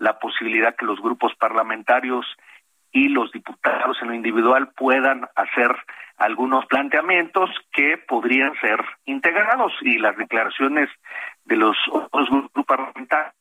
la 0.00 0.18
posibilidad 0.18 0.74
que 0.74 0.86
los 0.86 1.00
grupos 1.00 1.32
parlamentarios 1.36 2.26
y 2.90 3.08
los 3.08 3.30
diputados 3.30 3.98
en 4.02 4.08
lo 4.08 4.14
individual 4.14 4.72
puedan 4.76 5.28
hacer 5.36 5.76
algunos 6.16 6.66
planteamientos 6.66 7.50
que 7.72 7.96
podrían 7.98 8.52
ser 8.60 8.80
integrados 9.04 9.72
y 9.82 9.98
las 9.98 10.16
declaraciones 10.16 10.88
de 11.44 11.56
los 11.56 11.76
otros 11.92 12.28
grupos 12.28 12.64
parlamentarios 12.66 13.34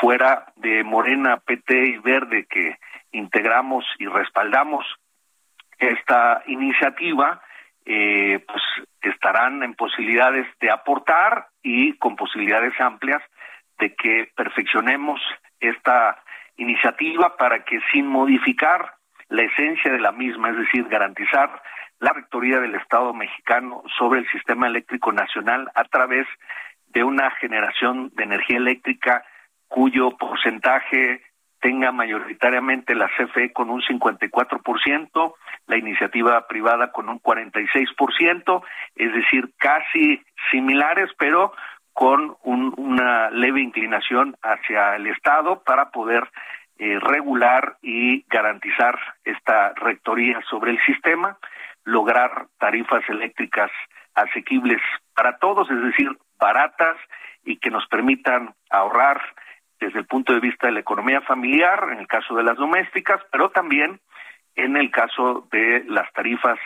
fuera 0.00 0.52
de 0.56 0.84
Morena, 0.84 1.38
PT 1.38 1.86
y 1.86 1.98
Verde 1.98 2.46
que 2.50 2.76
integramos 3.12 3.84
y 3.98 4.06
respaldamos 4.06 4.84
esta 5.78 6.42
iniciativa, 6.46 7.40
eh, 7.86 8.44
pues 8.46 8.62
estarán 9.02 9.62
en 9.62 9.74
posibilidades 9.74 10.46
de 10.60 10.70
aportar 10.70 11.46
y 11.62 11.96
con 11.98 12.16
posibilidades 12.16 12.72
amplias 12.80 13.22
de 13.78 13.94
que 13.94 14.30
perfeccionemos 14.36 15.20
esta 15.60 16.22
iniciativa 16.56 17.36
para 17.36 17.64
que 17.64 17.80
sin 17.92 18.06
modificar 18.06 18.94
la 19.28 19.42
esencia 19.42 19.92
de 19.92 20.00
la 20.00 20.12
misma, 20.12 20.50
es 20.50 20.56
decir, 20.58 20.84
garantizar 20.88 21.62
la 22.00 22.12
rectoría 22.12 22.60
del 22.60 22.74
Estado 22.74 23.12
mexicano 23.14 23.82
sobre 23.98 24.20
el 24.20 24.28
sistema 24.30 24.66
eléctrico 24.66 25.12
nacional 25.12 25.70
a 25.74 25.84
través 25.84 26.26
de 26.88 27.02
una 27.02 27.30
generación 27.32 28.10
de 28.14 28.24
energía 28.24 28.58
eléctrica 28.58 29.24
cuyo 29.68 30.16
porcentaje 30.16 31.22
tenga 31.60 31.92
mayoritariamente 31.92 32.94
la 32.94 33.08
CFE 33.16 33.52
con 33.54 33.70
un 33.70 33.80
54%, 33.80 35.34
la 35.66 35.78
iniciativa 35.78 36.46
privada 36.46 36.92
con 36.92 37.08
un 37.08 37.18
46%, 37.20 38.62
es 38.96 39.12
decir, 39.14 39.50
casi 39.56 40.22
similares, 40.50 41.10
pero 41.18 41.54
con 41.94 42.36
una 42.42 43.30
leve 43.30 43.60
inclinación 43.60 44.36
hacia 44.42 44.96
el 44.96 45.06
Estado 45.06 45.62
para 45.62 45.90
poder 45.90 46.28
eh, 46.76 46.98
regular 47.00 47.76
y 47.82 48.24
garantizar 48.28 48.98
esta 49.24 49.72
rectoría 49.76 50.40
sobre 50.50 50.72
el 50.72 50.80
sistema, 50.84 51.38
lograr 51.84 52.48
tarifas 52.58 53.08
eléctricas 53.08 53.70
asequibles 54.14 54.82
para 55.14 55.38
todos, 55.38 55.70
es 55.70 55.82
decir, 55.82 56.10
baratas 56.38 56.96
y 57.44 57.58
que 57.58 57.70
nos 57.70 57.86
permitan 57.86 58.54
ahorrar 58.70 59.22
desde 59.78 60.00
el 60.00 60.06
punto 60.06 60.32
de 60.32 60.40
vista 60.40 60.66
de 60.66 60.72
la 60.72 60.80
economía 60.80 61.20
familiar, 61.20 61.90
en 61.92 62.00
el 62.00 62.08
caso 62.08 62.34
de 62.34 62.42
las 62.42 62.56
domésticas, 62.56 63.20
pero 63.30 63.50
también 63.50 64.00
en 64.56 64.76
el 64.76 64.90
caso 64.90 65.46
de 65.52 65.84
las 65.86 66.12
tarifas 66.12 66.58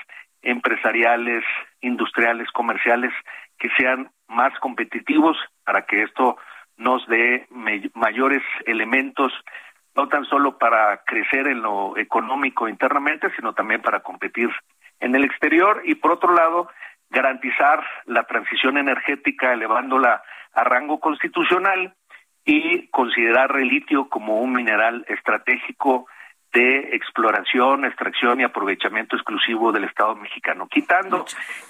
empresariales, 0.43 1.45
industriales, 1.81 2.51
comerciales, 2.53 3.13
que 3.59 3.69
sean 3.77 4.11
más 4.29 4.53
competitivos 4.61 5.37
para 5.65 5.87
que 5.87 6.03
esto 6.03 6.37
nos 6.77 7.07
dé 7.09 7.47
mayores 7.95 8.43
elementos, 8.67 9.33
no 9.97 10.09
tan 10.09 10.25
solo 10.25 10.59
para 10.59 11.03
crecer 11.05 11.49
en 11.49 11.63
lo 11.63 11.97
económico 11.97 12.69
internamente, 12.69 13.29
sino 13.37 13.53
también 13.53 13.83
para 13.83 14.01
competir 14.01 14.49
en 15.01 15.15
el 15.15 15.25
exterior 15.25 15.83
y 15.85 15.97
por 15.97 16.13
otro 16.13 16.35
lado, 16.35 16.69
garantizar 17.11 17.85
la 18.07 18.25
transición 18.25 18.79
energética 18.79 19.53
elevándola 19.53 20.23
a 20.53 20.65
rango 20.65 21.01
constitucional 21.01 21.95
y 22.45 22.89
considerar 22.89 23.57
el 23.57 23.69
litio 23.69 24.09
como 24.09 24.41
un 24.41 24.53
mineral 24.53 25.05
estratégico 25.09 26.07
de 26.53 26.97
exploración, 26.97 27.85
extracción 27.85 28.41
y 28.41 28.45
aprovechamiento 28.45 29.17
exclusivo 29.17 29.73
del 29.73 29.85
Estado 29.85 30.15
mexicano. 30.17 30.67
Quitando 30.69 31.27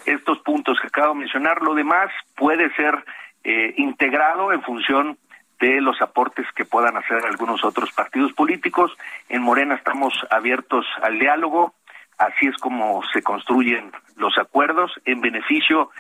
estos 0.07 0.39
puntos 0.41 0.79
que 0.81 0.87
acabo 0.87 1.15
de 1.15 1.21
mencionar, 1.21 1.63
lo 1.63 1.75
demás 1.75 2.11
puede 2.37 2.73
ser 2.75 3.05
eh, 3.45 3.75
integrado 3.77 4.53
en 4.53 4.63
función 4.63 5.19
de 5.61 5.81
los 5.81 6.01
aportes 6.01 6.47
que 6.55 6.65
puedan 6.65 6.97
hacer 6.97 7.25
algunos 7.25 7.65
otros 7.65 7.93
partidos 7.93 8.33
políticos. 8.33 8.97
En 9.29 9.43
Morena 9.43 9.75
estamos 9.75 10.15
abiertos 10.31 10.87
al 11.03 11.19
diálogo, 11.19 11.75
así 12.17 12.47
es 12.47 12.57
como 12.59 13.03
se 13.13 13.23
construyen 13.23 13.91
los 14.17 14.39
acuerdos 14.39 14.93
en 15.05 15.21
beneficio 15.21 15.91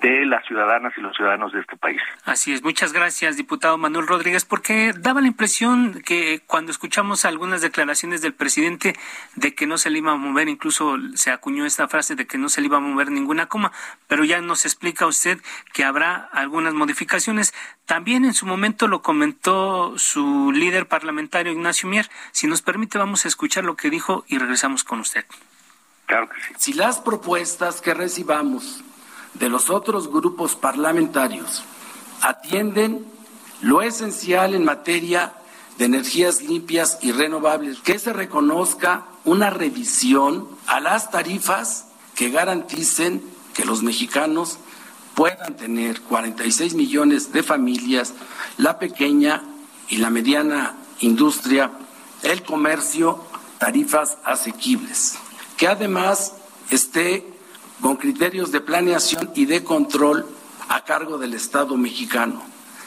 de 0.00 0.26
las 0.26 0.44
ciudadanas 0.46 0.92
y 0.96 1.00
los 1.00 1.16
ciudadanos 1.16 1.52
de 1.52 1.60
este 1.60 1.76
país. 1.76 2.00
Así 2.24 2.52
es, 2.52 2.62
muchas 2.62 2.92
gracias, 2.92 3.36
diputado 3.36 3.78
Manuel 3.78 4.06
Rodríguez, 4.06 4.44
porque 4.44 4.92
daba 4.96 5.20
la 5.20 5.26
impresión 5.26 6.02
que 6.04 6.42
cuando 6.46 6.70
escuchamos 6.70 7.24
algunas 7.24 7.60
declaraciones 7.60 8.20
del 8.20 8.34
presidente 8.34 8.94
de 9.34 9.54
que 9.54 9.66
no 9.66 9.78
se 9.78 9.90
le 9.90 9.98
iba 9.98 10.12
a 10.12 10.16
mover, 10.16 10.48
incluso 10.48 10.96
se 11.14 11.30
acuñó 11.30 11.64
esta 11.64 11.88
frase 11.88 12.14
de 12.14 12.26
que 12.26 12.38
no 12.38 12.48
se 12.48 12.60
le 12.60 12.66
iba 12.66 12.76
a 12.76 12.80
mover 12.80 13.10
ninguna 13.10 13.46
coma, 13.46 13.72
pero 14.06 14.24
ya 14.24 14.40
nos 14.40 14.64
explica 14.64 15.06
usted 15.06 15.38
que 15.72 15.84
habrá 15.84 16.28
algunas 16.32 16.74
modificaciones. 16.74 17.54
También 17.86 18.24
en 18.24 18.34
su 18.34 18.46
momento 18.46 18.88
lo 18.88 19.02
comentó 19.02 19.98
su 19.98 20.52
líder 20.52 20.86
parlamentario, 20.86 21.52
Ignacio 21.52 21.88
Mier. 21.88 22.10
Si 22.32 22.46
nos 22.46 22.62
permite, 22.62 22.98
vamos 22.98 23.24
a 23.24 23.28
escuchar 23.28 23.64
lo 23.64 23.76
que 23.76 23.90
dijo 23.90 24.24
y 24.28 24.38
regresamos 24.38 24.84
con 24.84 25.00
usted. 25.00 25.24
Claro 26.06 26.28
que 26.28 26.40
sí. 26.40 26.54
Si 26.58 26.72
las 26.72 27.00
propuestas 27.00 27.80
que 27.80 27.94
recibamos 27.94 28.84
de 29.38 29.48
los 29.48 29.70
otros 29.70 30.08
grupos 30.10 30.56
parlamentarios 30.56 31.62
atienden 32.22 33.04
lo 33.60 33.82
esencial 33.82 34.54
en 34.54 34.64
materia 34.64 35.34
de 35.78 35.84
energías 35.84 36.42
limpias 36.42 36.98
y 37.02 37.12
renovables, 37.12 37.78
que 37.80 37.98
se 37.98 38.12
reconozca 38.12 39.06
una 39.24 39.50
revisión 39.50 40.48
a 40.66 40.80
las 40.80 41.10
tarifas 41.10 41.86
que 42.14 42.30
garanticen 42.30 43.22
que 43.52 43.64
los 43.64 43.82
mexicanos 43.82 44.58
puedan 45.14 45.56
tener 45.56 46.00
46 46.02 46.74
millones 46.74 47.32
de 47.32 47.42
familias, 47.42 48.14
la 48.56 48.78
pequeña 48.78 49.42
y 49.88 49.98
la 49.98 50.10
mediana 50.10 50.76
industria, 51.00 51.72
el 52.22 52.42
comercio, 52.42 53.22
tarifas 53.58 54.18
asequibles, 54.24 55.18
que 55.56 55.68
además 55.68 56.34
esté 56.70 57.35
con 57.80 57.96
criterios 57.96 58.52
de 58.52 58.60
planeación 58.60 59.30
y 59.34 59.46
de 59.46 59.64
control 59.64 60.26
a 60.68 60.84
cargo 60.84 61.18
del 61.18 61.34
Estado 61.34 61.76
mexicano. 61.76 62.42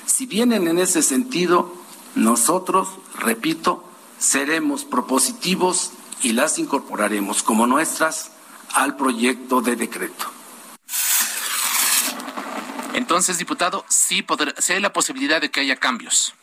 Si 0.05 0.25
vienen 0.25 0.67
en 0.67 0.79
ese 0.79 1.01
sentido, 1.01 1.73
nosotros, 2.15 2.89
repito, 3.17 3.83
seremos 4.17 4.83
propositivos 4.83 5.91
y 6.21 6.33
las 6.33 6.59
incorporaremos 6.59 7.43
como 7.43 7.67
nuestras 7.67 8.31
al 8.73 8.95
proyecto 8.95 9.61
de 9.61 9.75
decreto. 9.75 10.25
Entonces, 12.93 13.37
diputado, 13.37 13.85
sí, 13.87 14.21
podrá, 14.21 14.53
sí 14.57 14.73
hay 14.73 14.81
la 14.81 14.91
posibilidad 14.91 15.39
de 15.39 15.49
que 15.49 15.61
haya 15.61 15.77
cambios. 15.77 16.33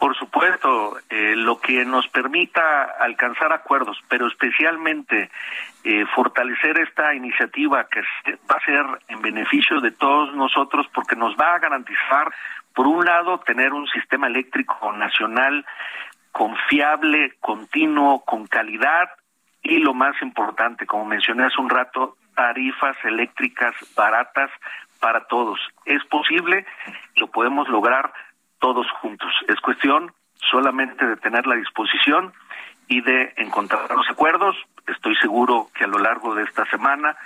Por 0.00 0.16
supuesto, 0.16 0.96
eh, 1.10 1.34
lo 1.36 1.60
que 1.60 1.84
nos 1.84 2.08
permita 2.08 2.84
alcanzar 2.98 3.52
acuerdos, 3.52 3.98
pero 4.08 4.28
especialmente 4.28 5.30
eh, 5.84 6.06
fortalecer 6.14 6.78
esta 6.78 7.14
iniciativa 7.14 7.86
que 7.86 8.00
va 8.50 8.56
a 8.56 8.64
ser 8.64 8.82
en 9.08 9.20
beneficio 9.20 9.78
de 9.82 9.90
todos 9.90 10.34
nosotros 10.34 10.86
porque 10.94 11.16
nos 11.16 11.36
va 11.36 11.54
a 11.54 11.58
garantizar, 11.58 12.32
por 12.74 12.86
un 12.86 13.04
lado, 13.04 13.40
tener 13.40 13.74
un 13.74 13.86
sistema 13.88 14.28
eléctrico 14.28 14.90
nacional 14.92 15.66
confiable, 16.32 17.34
continuo, 17.38 18.24
con 18.24 18.46
calidad 18.46 19.10
y 19.62 19.80
lo 19.80 19.92
más 19.92 20.14
importante, 20.22 20.86
como 20.86 21.04
mencioné 21.04 21.44
hace 21.44 21.60
un 21.60 21.68
rato, 21.68 22.16
tarifas 22.34 22.96
eléctricas 23.04 23.74
baratas 23.94 24.50
para 24.98 25.26
todos. 25.26 25.60
Es 25.84 26.02
posible, 26.06 26.64
lo 27.16 27.26
podemos 27.26 27.68
lograr 27.68 28.14
todos 28.60 28.86
juntos. 29.00 29.32
Es 29.48 29.60
cuestión 29.60 30.12
solamente 30.50 31.06
de 31.06 31.16
tener 31.16 31.46
la 31.46 31.56
disposición 31.56 32.32
y 32.88 33.00
de 33.00 33.32
encontrar 33.36 33.90
los 33.90 34.08
acuerdos. 34.08 34.56
Estoy 34.86 35.16
seguro 35.16 35.68
que 35.74 35.84
a 35.84 35.88
lo 35.88 35.98
largo 35.98 36.34
de 36.34 36.44
esta 36.44 36.64
semana 36.66 37.16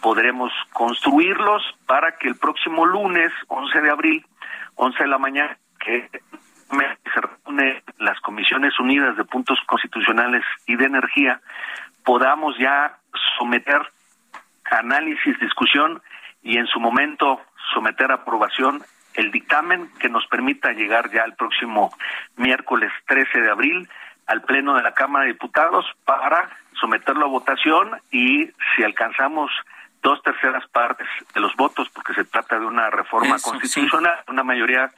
podremos 0.00 0.52
construirlos 0.72 1.62
para 1.86 2.16
que 2.18 2.28
el 2.28 2.36
próximo 2.36 2.86
lunes, 2.86 3.32
11 3.48 3.80
de 3.80 3.90
abril, 3.90 4.26
11 4.76 5.02
de 5.02 5.08
la 5.08 5.18
mañana, 5.18 5.58
que 5.80 6.08
se 6.70 7.20
reúne 7.20 7.82
las 7.98 8.20
Comisiones 8.20 8.78
Unidas 8.78 9.16
de 9.16 9.24
Puntos 9.24 9.58
Constitucionales 9.66 10.44
y 10.66 10.76
de 10.76 10.84
Energía, 10.84 11.40
podamos 12.04 12.56
ya 12.58 12.98
someter 13.38 13.80
análisis, 14.70 15.38
discusión 15.40 16.02
y 16.42 16.58
en 16.58 16.66
su 16.66 16.78
momento 16.78 17.40
someter 17.74 18.12
aprobación 18.12 18.82
el 19.18 19.32
dictamen 19.32 19.90
que 19.98 20.08
nos 20.08 20.24
permita 20.28 20.72
llegar 20.72 21.10
ya 21.10 21.24
el 21.24 21.34
próximo 21.34 21.92
miércoles 22.36 22.92
13 23.08 23.40
de 23.40 23.50
abril 23.50 23.88
al 24.26 24.42
Pleno 24.42 24.76
de 24.76 24.82
la 24.82 24.94
Cámara 24.94 25.24
de 25.24 25.32
Diputados 25.32 25.84
para 26.04 26.48
someterlo 26.80 27.26
a 27.26 27.28
votación 27.28 28.00
y 28.12 28.48
si 28.76 28.84
alcanzamos 28.84 29.50
dos 30.02 30.22
terceras 30.22 30.64
partes 30.68 31.08
de 31.34 31.40
los 31.40 31.56
votos, 31.56 31.88
porque 31.90 32.14
se 32.14 32.24
trata 32.24 32.60
de 32.60 32.66
una 32.66 32.90
reforma 32.90 33.38
constitucional, 33.40 34.20
una 34.28 34.44
mayoría 34.44 34.88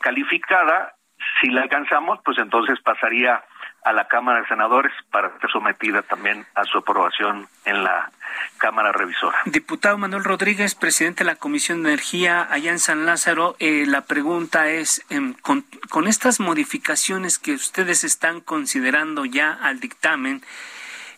calificada, 0.00 0.96
si 1.40 1.48
la 1.48 1.62
alcanzamos, 1.62 2.18
pues 2.24 2.38
entonces 2.38 2.80
pasaría 2.80 3.44
a 3.84 3.92
la 3.92 4.06
Cámara 4.08 4.40
de 4.40 4.46
Senadores 4.46 4.92
para 5.10 5.36
ser 5.38 5.50
sometida 5.50 6.02
también 6.02 6.46
a 6.54 6.64
su 6.64 6.78
aprobación 6.78 7.48
en 7.64 7.84
la 7.84 8.10
Cámara 8.58 8.92
Revisora. 8.92 9.38
Diputado 9.44 9.98
Manuel 9.98 10.24
Rodríguez, 10.24 10.74
presidente 10.74 11.24
de 11.24 11.30
la 11.30 11.36
Comisión 11.36 11.82
de 11.82 11.90
Energía 11.90 12.46
allá 12.50 12.70
en 12.70 12.78
San 12.78 13.06
Lázaro, 13.06 13.56
eh, 13.58 13.84
la 13.86 14.02
pregunta 14.02 14.68
es, 14.68 15.04
em, 15.10 15.34
con, 15.34 15.64
con 15.90 16.06
estas 16.06 16.40
modificaciones 16.40 17.38
que 17.38 17.52
ustedes 17.52 18.04
están 18.04 18.40
considerando 18.40 19.24
ya 19.24 19.52
al 19.52 19.80
dictamen, 19.80 20.42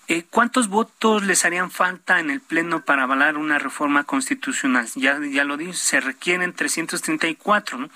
eh, 0.06 0.24
¿Cuántos 0.28 0.68
votos 0.68 1.22
les 1.24 1.46
harían 1.46 1.70
falta 1.70 2.20
en 2.20 2.28
el 2.28 2.42
Pleno 2.42 2.84
para 2.84 3.04
avalar 3.04 3.38
una 3.38 3.58
reforma 3.58 4.04
constitucional? 4.04 4.86
Ya, 4.96 5.18
ya 5.18 5.44
lo 5.44 5.56
dije, 5.56 5.72
se 5.72 5.98
requieren 5.98 6.52
334, 6.52 7.78
¿no? 7.78 7.88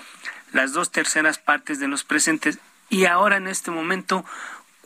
las 0.53 0.73
dos 0.73 0.91
terceras 0.91 1.39
partes 1.39 1.79
de 1.81 1.89
los 1.89 2.05
presentes. 2.05 2.59
Y 2.89 3.05
ahora 3.05 3.37
en 3.37 3.47
este 3.47 3.71
momento, 3.71 4.25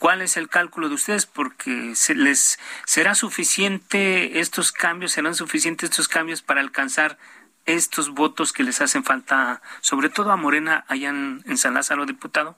¿Cuál 0.03 0.21
es 0.21 0.37
el 0.37 0.49
cálculo 0.49 0.89
de 0.89 0.97
ustedes? 0.97 1.27
Porque 1.27 1.95
se 1.95 2.17
les 2.17 2.59
será 2.87 3.15
suficiente 3.15 4.41
estos 4.41 4.73
cambios, 4.73 5.13
serán 5.13 5.37
suficientes 5.37 5.91
estos 5.91 6.09
cambios 6.09 6.43
para 6.43 6.61
alcanzar 6.61 7.19
estos 7.67 8.13
votos 8.13 8.53
que 8.53 8.65
les 8.65 8.81
hacen 8.81 9.05
falta, 9.05 9.63
sobre 9.81 10.09
todo 10.09 10.33
a 10.33 10.37
Morena 10.37 10.83
allá 10.89 11.11
en, 11.11 11.57
San 11.57 11.75
Lázaro, 11.75 12.05
diputado. 12.05 12.57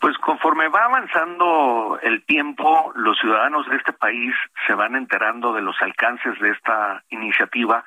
Pues 0.00 0.18
conforme 0.18 0.68
va 0.68 0.84
avanzando 0.84 1.98
el 2.02 2.22
tiempo, 2.26 2.92
los 2.94 3.18
ciudadanos 3.18 3.66
de 3.70 3.76
este 3.76 3.94
país 3.94 4.34
se 4.66 4.74
van 4.74 4.96
enterando 4.96 5.54
de 5.54 5.62
los 5.62 5.80
alcances 5.80 6.38
de 6.40 6.50
esta 6.50 7.04
iniciativa 7.08 7.86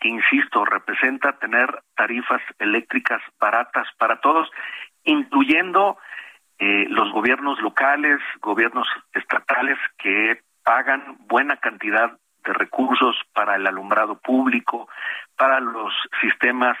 que, 0.00 0.08
insisto, 0.08 0.64
representa 0.64 1.38
tener 1.38 1.82
tarifas 1.94 2.40
eléctricas 2.58 3.20
baratas 3.38 3.86
para 3.98 4.18
todos, 4.22 4.50
incluyendo 5.04 5.98
eh, 6.64 6.86
los 6.90 7.10
gobiernos 7.10 7.60
locales, 7.60 8.20
gobiernos 8.40 8.86
estatales 9.14 9.76
que 9.98 10.42
pagan 10.62 11.16
buena 11.26 11.56
cantidad 11.56 12.16
de 12.44 12.52
recursos 12.52 13.16
para 13.34 13.56
el 13.56 13.66
alumbrado 13.66 14.20
público, 14.20 14.88
para 15.36 15.58
los 15.58 15.92
sistemas 16.20 16.78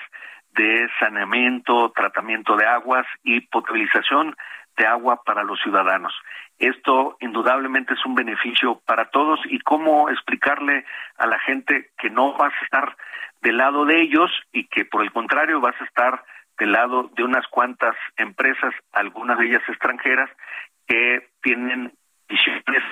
de 0.52 0.88
saneamiento, 1.00 1.90
tratamiento 1.90 2.54
de 2.56 2.64
aguas 2.64 3.04
y 3.24 3.40
potabilización 3.40 4.36
de 4.76 4.86
agua 4.86 5.20
para 5.24 5.42
los 5.42 5.60
ciudadanos. 5.60 6.14
Esto 6.60 7.16
indudablemente 7.18 7.94
es 7.94 8.06
un 8.06 8.14
beneficio 8.14 8.80
para 8.86 9.06
todos 9.06 9.40
y 9.46 9.58
cómo 9.58 10.10
explicarle 10.10 10.84
a 11.18 11.26
la 11.26 11.40
gente 11.40 11.90
que 11.98 12.08
no 12.08 12.34
vas 12.34 12.52
a 12.52 12.64
estar 12.64 12.96
del 13.40 13.56
lado 13.56 13.84
de 13.84 14.00
ellos 14.00 14.30
y 14.52 14.68
que 14.68 14.84
por 14.84 15.02
el 15.02 15.10
contrario 15.10 15.60
vas 15.60 15.74
a 15.80 15.84
estar 15.86 16.22
del 16.58 16.72
lado 16.72 17.10
de 17.14 17.24
unas 17.24 17.46
cuantas 17.48 17.94
empresas, 18.16 18.74
algunas 18.92 19.38
de 19.38 19.46
ellas 19.46 19.62
extranjeras, 19.68 20.30
que 20.86 21.28
tienen 21.42 21.92
visiones 22.28 22.82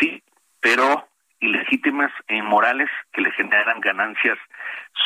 sí, 0.00 0.22
pero 0.60 1.08
ilegítimas 1.40 2.10
e 2.26 2.36
inmorales 2.36 2.90
que 3.12 3.20
le 3.20 3.30
generan 3.32 3.80
ganancias 3.80 4.38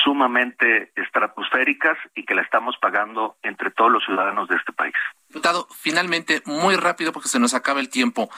sumamente 0.02 0.90
estratosféricas 0.96 1.98
y 2.14 2.24
que 2.24 2.34
la 2.34 2.42
estamos 2.42 2.76
pagando 2.80 3.36
entre 3.42 3.70
todos 3.70 3.90
los 3.92 4.04
ciudadanos 4.04 4.48
de 4.48 4.56
este 4.56 4.72
país. 4.72 4.94
Diputado, 5.28 5.66
finalmente, 5.70 6.42
muy 6.46 6.76
rápido 6.76 7.12
porque 7.12 7.28
se 7.28 7.38
nos 7.38 7.52
acaba 7.52 7.80
el 7.80 7.90
tiempo. 7.90 8.30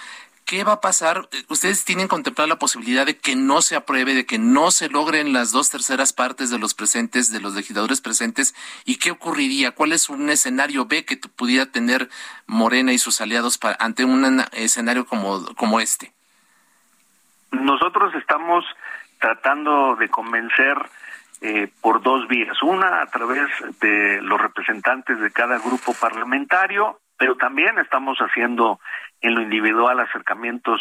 ¿Qué 0.46 0.62
va 0.62 0.72
a 0.72 0.80
pasar? 0.80 1.28
¿Ustedes 1.48 1.84
tienen 1.84 2.06
contemplado 2.06 2.48
la 2.48 2.58
posibilidad 2.58 3.06
de 3.06 3.16
que 3.16 3.34
no 3.34 3.62
se 3.62 3.76
apruebe, 3.76 4.14
de 4.14 4.26
que 4.26 4.38
no 4.38 4.70
se 4.70 4.90
logren 4.90 5.32
las 5.32 5.52
dos 5.52 5.70
terceras 5.70 6.12
partes 6.12 6.50
de 6.50 6.58
los 6.58 6.74
presentes, 6.74 7.32
de 7.32 7.40
los 7.40 7.54
legisladores 7.54 8.02
presentes? 8.02 8.54
¿Y 8.84 8.98
qué 8.98 9.10
ocurriría? 9.10 9.70
¿Cuál 9.70 9.92
es 9.92 10.10
un 10.10 10.28
escenario 10.28 10.84
B 10.84 11.06
que 11.06 11.16
pudiera 11.16 11.66
tener 11.66 12.10
Morena 12.46 12.92
y 12.92 12.98
sus 12.98 13.22
aliados 13.22 13.58
ante 13.78 14.04
un 14.04 14.44
escenario 14.52 15.06
como, 15.06 15.54
como 15.54 15.80
este? 15.80 16.12
Nosotros 17.50 18.14
estamos 18.14 18.64
tratando 19.18 19.96
de 19.96 20.10
convencer 20.10 20.76
eh, 21.40 21.68
por 21.80 22.02
dos 22.02 22.28
vías. 22.28 22.62
Una, 22.62 23.00
a 23.02 23.06
través 23.06 23.48
de 23.80 24.20
los 24.20 24.40
representantes 24.40 25.18
de 25.20 25.30
cada 25.30 25.58
grupo 25.58 25.94
parlamentario, 25.94 27.00
pero 27.16 27.36
también 27.36 27.78
estamos 27.78 28.18
haciendo 28.18 28.80
en 29.20 29.34
lo 29.34 29.42
individual 29.42 30.00
acercamientos 30.00 30.80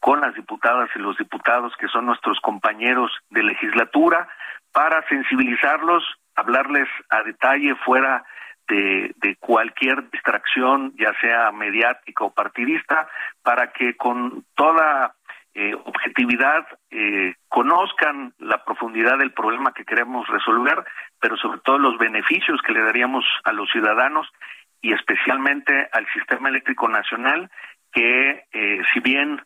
con 0.00 0.20
las 0.20 0.34
diputadas 0.34 0.90
y 0.96 0.98
los 0.98 1.16
diputados 1.16 1.72
que 1.78 1.88
son 1.88 2.06
nuestros 2.06 2.40
compañeros 2.40 3.10
de 3.30 3.42
legislatura 3.42 4.28
para 4.72 5.06
sensibilizarlos, 5.08 6.02
hablarles 6.34 6.88
a 7.10 7.22
detalle 7.22 7.74
fuera 7.76 8.24
de, 8.68 9.36
cualquier 9.40 10.10
distracción, 10.10 10.94
ya 10.96 11.12
sea 11.20 11.52
mediática 11.52 12.24
o 12.24 12.32
partidista, 12.32 13.06
para 13.42 13.72
que 13.72 13.96
con 13.96 14.44
toda 14.54 15.14
eh, 15.54 15.74
objetividad 15.74 16.66
eh, 16.90 17.34
conozcan 17.48 18.32
la 18.38 18.64
profundidad 18.64 19.18
del 19.18 19.32
problema 19.32 19.72
que 19.72 19.84
queremos 19.84 20.26
resolver, 20.28 20.82
pero 21.20 21.36
sobre 21.36 21.60
todo 21.60 21.78
los 21.78 21.98
beneficios 21.98 22.60
que 22.62 22.72
le 22.72 22.82
daríamos 22.82 23.24
a 23.44 23.52
los 23.52 23.70
ciudadanos 23.70 24.26
y 24.84 24.92
especialmente 24.92 25.88
al 25.92 26.06
sistema 26.12 26.50
eléctrico 26.50 26.86
nacional 26.88 27.50
que 27.90 28.44
eh, 28.52 28.82
si 28.92 29.00
bien 29.00 29.40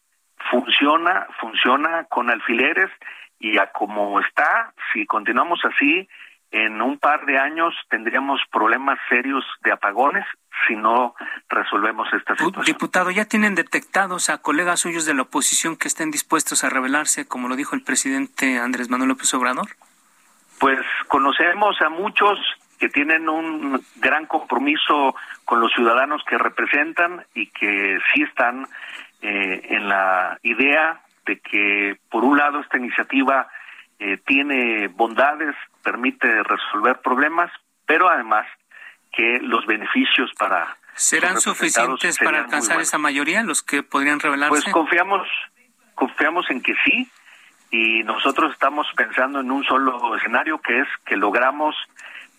funciona, 0.50 1.28
funciona 1.40 2.06
con 2.10 2.28
alfileres 2.28 2.90
y 3.38 3.56
a 3.56 3.70
como 3.70 4.18
está, 4.18 4.74
si 4.92 5.06
continuamos 5.06 5.60
así, 5.64 6.08
en 6.50 6.82
un 6.82 6.98
par 6.98 7.24
de 7.24 7.38
años 7.38 7.72
tendríamos 7.88 8.40
problemas 8.50 8.98
serios 9.08 9.44
de 9.62 9.70
apagones 9.70 10.26
si 10.66 10.74
no 10.74 11.14
resolvemos 11.48 12.12
esta 12.12 12.34
situación. 12.34 12.64
Diputado, 12.64 13.12
¿ya 13.12 13.24
tienen 13.24 13.54
detectados 13.54 14.30
a 14.30 14.38
colegas 14.38 14.80
suyos 14.80 15.06
de 15.06 15.14
la 15.14 15.22
oposición 15.22 15.76
que 15.76 15.86
estén 15.86 16.10
dispuestos 16.10 16.64
a 16.64 16.70
rebelarse, 16.70 17.28
como 17.28 17.46
lo 17.46 17.54
dijo 17.54 17.76
el 17.76 17.84
presidente 17.84 18.58
Andrés 18.58 18.90
Manuel 18.90 19.10
López 19.10 19.32
Obrador? 19.34 19.68
Pues 20.58 20.80
conocemos 21.06 21.80
a 21.80 21.90
muchos 21.90 22.40
que 22.78 22.88
tienen 22.88 23.28
un 23.28 23.82
gran 23.96 24.26
compromiso 24.26 25.14
con 25.44 25.60
los 25.60 25.72
ciudadanos 25.72 26.22
que 26.24 26.38
representan 26.38 27.24
y 27.34 27.48
que 27.48 27.98
sí 28.12 28.22
están 28.22 28.66
eh, 29.20 29.66
en 29.70 29.88
la 29.88 30.38
idea 30.42 31.00
de 31.26 31.40
que, 31.40 31.98
por 32.10 32.24
un 32.24 32.38
lado, 32.38 32.60
esta 32.60 32.78
iniciativa 32.78 33.48
eh, 33.98 34.18
tiene 34.24 34.88
bondades, 34.88 35.54
permite 35.82 36.42
resolver 36.44 37.00
problemas, 37.00 37.50
pero 37.84 38.08
además 38.08 38.46
que 39.12 39.40
los 39.42 39.66
beneficios 39.66 40.30
para... 40.38 40.76
¿Serán 40.94 41.40
suficientes 41.40 42.18
para 42.18 42.40
alcanzar 42.40 42.80
esa 42.80 42.98
mayoría, 42.98 43.42
los 43.42 43.62
que 43.62 43.82
podrían 43.82 44.20
revelarse? 44.20 44.50
Pues 44.50 44.72
confiamos, 44.72 45.28
confiamos 45.94 46.50
en 46.50 46.60
que 46.60 46.74
sí, 46.84 47.08
y 47.70 48.02
nosotros 48.04 48.52
estamos 48.52 48.86
pensando 48.96 49.40
en 49.40 49.50
un 49.50 49.64
solo 49.64 50.16
escenario, 50.16 50.58
que 50.58 50.80
es 50.80 50.88
que 51.04 51.16
logramos 51.16 51.76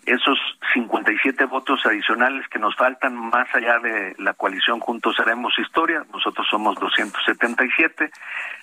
esos 0.06 0.38
57 0.72 1.44
votos 1.46 1.84
adicionales 1.84 2.46
que 2.48 2.58
nos 2.58 2.74
faltan 2.74 3.14
más 3.14 3.52
allá 3.54 3.78
de 3.78 4.14
la 4.18 4.34
coalición 4.34 4.80
Juntos 4.80 5.18
Haremos 5.20 5.58
Historia, 5.58 6.04
nosotros 6.12 6.46
somos 6.50 6.76
277, 6.78 8.10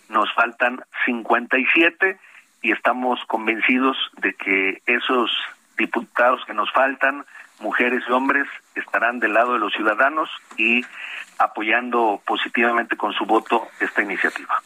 nos 0.10 0.34
faltan 0.34 0.82
57 1.06 2.18
y 2.62 2.72
estamos 2.72 3.20
convencidos 3.26 3.98
de 4.18 4.34
que 4.34 4.82
esos 4.86 5.32
diputados 5.78 6.44
que 6.46 6.54
nos 6.54 6.72
faltan, 6.72 7.26
mujeres 7.60 8.04
y 8.08 8.12
hombres, 8.12 8.48
estarán 8.76 9.20
del 9.20 9.34
lado 9.34 9.54
de 9.54 9.60
los 9.60 9.74
ciudadanos 9.74 10.30
y 10.58 10.82
apoyando 11.38 12.22
positivamente 12.26 12.98
con 12.98 13.14
su 13.14 13.26
voto 13.26 13.68
esta 13.80 14.02
iniciativa. 14.02 14.62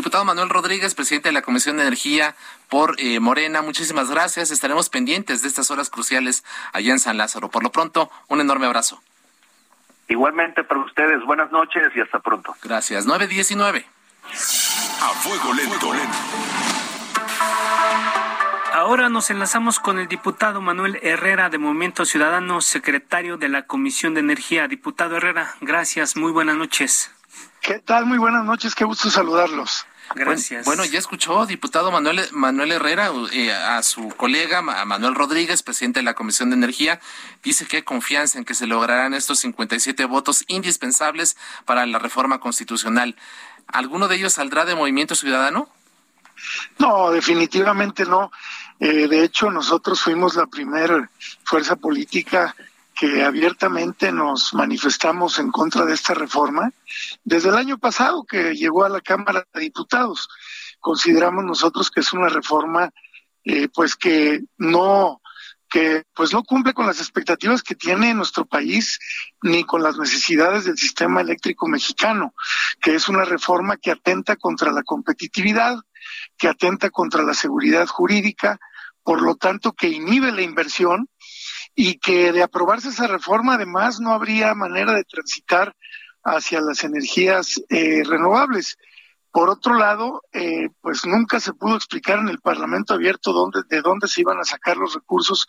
Diputado 0.00 0.24
Manuel 0.24 0.48
Rodríguez, 0.48 0.94
presidente 0.94 1.28
de 1.28 1.34
la 1.34 1.42
Comisión 1.42 1.76
de 1.76 1.82
Energía 1.82 2.34
por 2.70 2.94
eh, 2.98 3.20
Morena, 3.20 3.60
muchísimas 3.60 4.10
gracias. 4.10 4.50
Estaremos 4.50 4.88
pendientes 4.88 5.42
de 5.42 5.48
estas 5.48 5.70
horas 5.70 5.90
cruciales 5.90 6.42
allá 6.72 6.92
en 6.92 6.98
San 6.98 7.18
Lázaro. 7.18 7.50
Por 7.50 7.62
lo 7.62 7.70
pronto, 7.70 8.10
un 8.28 8.40
enorme 8.40 8.64
abrazo. 8.64 9.02
Igualmente 10.08 10.64
para 10.64 10.80
ustedes, 10.80 11.22
buenas 11.26 11.52
noches 11.52 11.92
y 11.94 12.00
hasta 12.00 12.18
pronto. 12.18 12.56
Gracias. 12.62 13.04
919. 13.04 13.84
A 15.02 15.08
fuego 15.20 15.52
lento. 15.52 15.92
Ahora 18.72 19.10
nos 19.10 19.28
enlazamos 19.28 19.80
con 19.80 19.98
el 19.98 20.08
diputado 20.08 20.62
Manuel 20.62 20.98
Herrera 21.02 21.50
de 21.50 21.58
Movimiento 21.58 22.06
Ciudadano, 22.06 22.62
secretario 22.62 23.36
de 23.36 23.50
la 23.50 23.66
Comisión 23.66 24.14
de 24.14 24.20
Energía. 24.20 24.66
Diputado 24.66 25.18
Herrera, 25.18 25.56
gracias, 25.60 26.16
muy 26.16 26.32
buenas 26.32 26.56
noches. 26.56 27.10
¿Qué 27.60 27.78
tal? 27.78 28.06
Muy 28.06 28.16
buenas 28.16 28.46
noches, 28.46 28.74
qué 28.74 28.86
gusto 28.86 29.10
saludarlos. 29.10 29.86
Gracias. 30.14 30.64
Bueno, 30.64 30.84
ya 30.84 30.98
escuchó, 30.98 31.46
diputado 31.46 31.92
Manuel, 31.92 32.20
Manuel 32.32 32.72
Herrera, 32.72 33.10
eh, 33.32 33.52
a 33.52 33.82
su 33.82 34.08
colega 34.08 34.58
a 34.58 34.84
Manuel 34.84 35.14
Rodríguez, 35.14 35.62
presidente 35.62 36.00
de 36.00 36.04
la 36.04 36.14
Comisión 36.14 36.50
de 36.50 36.56
Energía, 36.56 37.00
dice 37.42 37.66
que 37.66 37.78
hay 37.78 37.82
confianza 37.82 38.38
en 38.38 38.44
que 38.44 38.54
se 38.54 38.66
lograrán 38.66 39.14
estos 39.14 39.38
57 39.40 40.04
votos 40.06 40.44
indispensables 40.48 41.36
para 41.64 41.86
la 41.86 41.98
reforma 41.98 42.40
constitucional. 42.40 43.16
¿Alguno 43.68 44.08
de 44.08 44.16
ellos 44.16 44.32
saldrá 44.32 44.64
de 44.64 44.74
Movimiento 44.74 45.14
Ciudadano? 45.14 45.68
No, 46.78 47.10
definitivamente 47.10 48.04
no. 48.04 48.32
Eh, 48.80 49.06
de 49.08 49.24
hecho, 49.24 49.50
nosotros 49.50 50.00
fuimos 50.00 50.34
la 50.34 50.46
primera 50.46 51.08
fuerza 51.44 51.76
política 51.76 52.56
que 53.00 53.24
abiertamente 53.24 54.12
nos 54.12 54.52
manifestamos 54.52 55.38
en 55.38 55.50
contra 55.50 55.86
de 55.86 55.94
esta 55.94 56.12
reforma 56.12 56.70
desde 57.24 57.48
el 57.48 57.54
año 57.54 57.78
pasado 57.78 58.24
que 58.24 58.54
llegó 58.54 58.84
a 58.84 58.90
la 58.90 59.00
Cámara 59.00 59.46
de 59.54 59.60
Diputados. 59.62 60.28
Consideramos 60.80 61.42
nosotros 61.42 61.90
que 61.90 62.00
es 62.00 62.12
una 62.12 62.28
reforma 62.28 62.90
eh, 63.42 63.68
pues 63.72 63.96
que 63.96 64.42
no 64.58 65.22
que 65.70 66.02
pues 66.14 66.34
no 66.34 66.42
cumple 66.42 66.74
con 66.74 66.84
las 66.84 66.98
expectativas 66.98 67.62
que 67.62 67.74
tiene 67.74 68.12
nuestro 68.12 68.44
país 68.44 68.98
ni 69.40 69.64
con 69.64 69.82
las 69.82 69.96
necesidades 69.96 70.66
del 70.66 70.76
sistema 70.76 71.22
eléctrico 71.22 71.68
mexicano, 71.68 72.34
que 72.82 72.96
es 72.96 73.08
una 73.08 73.24
reforma 73.24 73.78
que 73.78 73.92
atenta 73.92 74.36
contra 74.36 74.72
la 74.72 74.82
competitividad, 74.82 75.78
que 76.36 76.48
atenta 76.48 76.90
contra 76.90 77.22
la 77.22 77.32
seguridad 77.32 77.86
jurídica, 77.86 78.60
por 79.02 79.22
lo 79.22 79.36
tanto 79.36 79.72
que 79.72 79.88
inhibe 79.88 80.32
la 80.32 80.42
inversión 80.42 81.08
y 81.74 81.98
que 81.98 82.32
de 82.32 82.42
aprobarse 82.42 82.88
esa 82.88 83.06
reforma 83.06 83.54
además 83.54 84.00
no 84.00 84.12
habría 84.12 84.54
manera 84.54 84.92
de 84.92 85.04
transitar 85.04 85.74
hacia 86.24 86.60
las 86.60 86.84
energías 86.84 87.62
eh, 87.68 88.02
renovables. 88.04 88.76
Por 89.32 89.48
otro 89.48 89.74
lado, 89.74 90.22
eh, 90.32 90.68
pues 90.80 91.06
nunca 91.06 91.38
se 91.38 91.52
pudo 91.52 91.76
explicar 91.76 92.18
en 92.18 92.28
el 92.28 92.40
Parlamento 92.40 92.94
abierto 92.94 93.32
dónde, 93.32 93.60
de 93.68 93.80
dónde 93.80 94.08
se 94.08 94.22
iban 94.22 94.38
a 94.38 94.44
sacar 94.44 94.76
los 94.76 94.94
recursos 94.94 95.46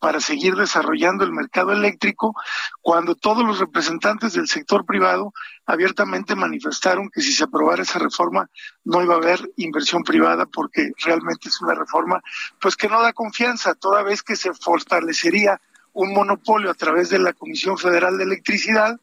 para 0.00 0.18
seguir 0.18 0.56
desarrollando 0.56 1.24
el 1.24 1.32
mercado 1.32 1.72
eléctrico, 1.72 2.34
cuando 2.80 3.14
todos 3.14 3.44
los 3.44 3.60
representantes 3.60 4.32
del 4.32 4.48
sector 4.48 4.84
privado 4.84 5.32
abiertamente 5.66 6.34
manifestaron 6.34 7.10
que 7.10 7.20
si 7.20 7.32
se 7.32 7.44
aprobara 7.44 7.82
esa 7.82 7.98
reforma 7.98 8.48
no 8.82 9.02
iba 9.02 9.14
a 9.14 9.18
haber 9.18 9.52
inversión 9.56 10.02
privada 10.02 10.46
porque 10.46 10.90
realmente 11.04 11.50
es 11.50 11.60
una 11.60 11.74
reforma 11.74 12.22
pues 12.60 12.76
que 12.76 12.88
no 12.88 13.02
da 13.02 13.12
confianza, 13.12 13.74
toda 13.74 14.02
vez 14.02 14.22
que 14.22 14.36
se 14.36 14.52
fortalecería 14.54 15.60
un 15.92 16.14
monopolio 16.14 16.70
a 16.70 16.74
través 16.74 17.10
de 17.10 17.18
la 17.18 17.32
Comisión 17.32 17.76
Federal 17.76 18.16
de 18.16 18.24
Electricidad, 18.24 18.98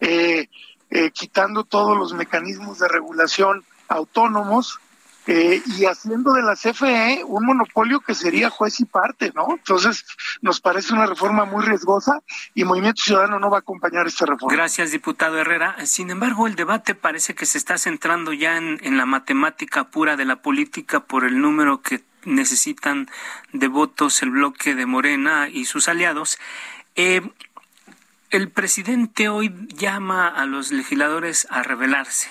eh, 0.00 0.48
eh, 0.90 1.10
quitando 1.12 1.64
todos 1.64 1.96
los 1.96 2.12
mecanismos 2.12 2.78
de 2.78 2.88
regulación 2.88 3.64
autónomos 3.88 4.78
eh, 5.26 5.60
y 5.66 5.84
haciendo 5.84 6.32
de 6.32 6.42
la 6.42 6.54
CFE 6.54 7.24
un 7.24 7.44
monopolio 7.44 8.00
que 8.00 8.14
sería 8.14 8.48
juez 8.48 8.78
y 8.78 8.84
parte, 8.84 9.32
¿no? 9.34 9.46
Entonces, 9.50 10.04
nos 10.40 10.60
parece 10.60 10.92
una 10.92 11.06
reforma 11.06 11.44
muy 11.44 11.64
riesgosa 11.64 12.22
y 12.54 12.64
Movimiento 12.64 13.02
Ciudadano 13.02 13.40
no 13.40 13.50
va 13.50 13.58
a 13.58 13.60
acompañar 13.60 14.06
esta 14.06 14.26
reforma. 14.26 14.54
Gracias, 14.54 14.92
diputado 14.92 15.38
Herrera. 15.38 15.84
Sin 15.84 16.10
embargo, 16.10 16.46
el 16.46 16.54
debate 16.54 16.94
parece 16.94 17.34
que 17.34 17.44
se 17.44 17.58
está 17.58 17.76
centrando 17.76 18.32
ya 18.32 18.56
en, 18.56 18.96
la 18.96 19.04
matemática 19.04 19.90
pura 19.90 20.16
de 20.16 20.24
la 20.24 20.36
política 20.36 21.00
por 21.00 21.24
el 21.24 21.40
número 21.40 21.82
que 21.82 22.04
necesitan 22.24 23.08
de 23.52 23.68
votos 23.68 24.22
el 24.22 24.30
bloque 24.30 24.74
de 24.74 24.86
Morena 24.86 25.48
y 25.48 25.64
sus 25.64 25.88
aliados. 25.88 26.38
Eh, 26.94 27.20
el 28.30 28.50
presidente 28.50 29.28
hoy 29.28 29.54
llama 29.74 30.28
a 30.28 30.46
los 30.46 30.72
legisladores 30.72 31.46
a 31.50 31.62
rebelarse. 31.62 32.28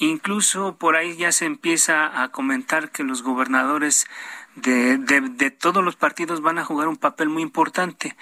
Incluso 0.00 0.76
por 0.76 0.96
ahí 0.96 1.14
ya 1.14 1.30
se 1.30 1.44
empieza 1.44 2.22
a 2.22 2.30
comentar 2.30 2.90
que 2.90 3.04
los 3.04 3.22
gobernadores 3.22 4.06
de, 4.54 4.96
de, 4.96 5.50
todos 5.50 5.84
los 5.84 5.96
partidos 5.96 6.40
van 6.40 6.58
a 6.58 6.64
jugar 6.64 6.88
un 6.88 6.96
papel 6.96 7.28
muy 7.28 7.42
importante. 7.42 8.16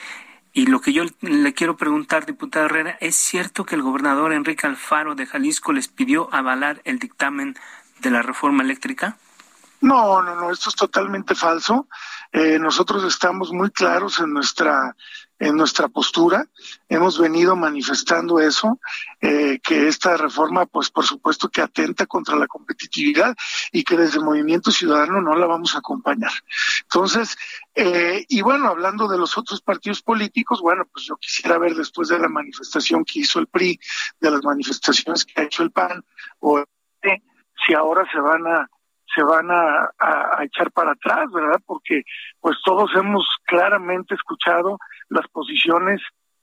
Y 0.53 0.67
lo 0.67 0.81
que 0.81 0.93
yo 0.93 1.05
le 1.21 1.55
quiero 1.55 1.77
preguntar, 1.77 2.27
diputado 2.27 2.67
Herrera, 2.67 2.99
¿es 3.01 3.15
cierto 3.15 3.65
que 3.65 3.77
el 3.77 3.83
gobernador 3.83 4.33
Enrique 4.33 4.67
Alfaro 4.67 5.15
de 5.15 5.27
Jalisco 5.27 5.73
les 5.73 5.87
pidió 5.87 6.29
avalar 6.35 6.83
el 6.85 6.99
dictamen 6.99 7.55
de 8.01 8.11
la 8.11 8.23
reforma 8.23 8.65
eléctrica? 8.65 9.17
No, 9.81 10.21
no, 10.21 10.35
no, 10.35 10.51
esto 10.51 10.71
es 10.71 10.75
totalmente 10.75 11.37
falso. 11.37 11.87
Eh, 12.33 12.59
nosotros 12.59 13.05
estamos 13.05 13.53
muy 13.53 13.71
claros 13.71 14.19
en 14.19 14.33
nuestra 14.33 14.97
en 15.39 15.57
nuestra 15.57 15.89
postura. 15.89 16.47
Hemos 16.89 17.19
venido 17.19 17.57
manifestando 17.57 18.41
eso, 18.41 18.79
eh, 19.21 19.61
que 19.63 19.89
esta 19.89 20.17
reforma, 20.17 20.67
pues 20.67 20.91
por 20.91 21.05
supuesto 21.05 21.49
que 21.49 21.63
atenta 21.63 22.07
contra 22.07 22.37
la 22.37 22.47
competitividad 22.47 23.37
y 23.73 23.85
que 23.85 23.97
desde 23.97 24.21
Movimiento 24.21 24.71
Ciudadano 24.71 25.21
no 25.21 25.35
la 25.37 25.47
vamos 25.47 25.75
a 25.75 25.79
acompañar. 25.79 26.33
Entonces, 26.83 27.37
eh, 27.75 28.25
y 28.29 28.41
bueno, 28.43 28.69
hablando 28.69 29.09
de 29.09 29.19
los 29.19 29.37
otros 29.39 29.61
partidos 29.61 30.03
políticos, 30.03 30.61
bueno, 30.61 30.85
pues 30.93 31.07
yo 31.07 31.17
quisiera 31.17 31.59
ver 31.59 31.75
después 31.75 32.09
de 32.09 32.19
la 32.19 32.29
manifestación 32.29 33.05
que 33.05 33.21
hizo 33.21 33.39
el 33.39 33.47
PRI, 33.47 33.79
de 34.21 34.31
las 34.31 34.43
manifestaciones 34.43 35.25
que 35.25 35.41
ha 35.41 35.45
hecho 35.45 35.63
el 35.63 35.71
PAN, 35.71 36.05
o 36.41 36.65
si 37.67 37.75
ahora 37.75 38.07
se 38.11 38.21
van 38.21 38.47
a 38.47 38.71
se 39.15 39.23
van 39.23 39.51
a, 39.51 39.91
a, 39.99 40.45
echar 40.45 40.71
para 40.73 40.93
atrás, 40.93 41.31
¿verdad? 41.33 41.61
Porque 41.67 42.03
pues 42.41 42.57
todos 42.65 42.91
hemos 42.95 43.27
claramente 43.45 44.15
escuchado 44.15 44.79
las 45.09 45.27
posiciones 45.29 46.01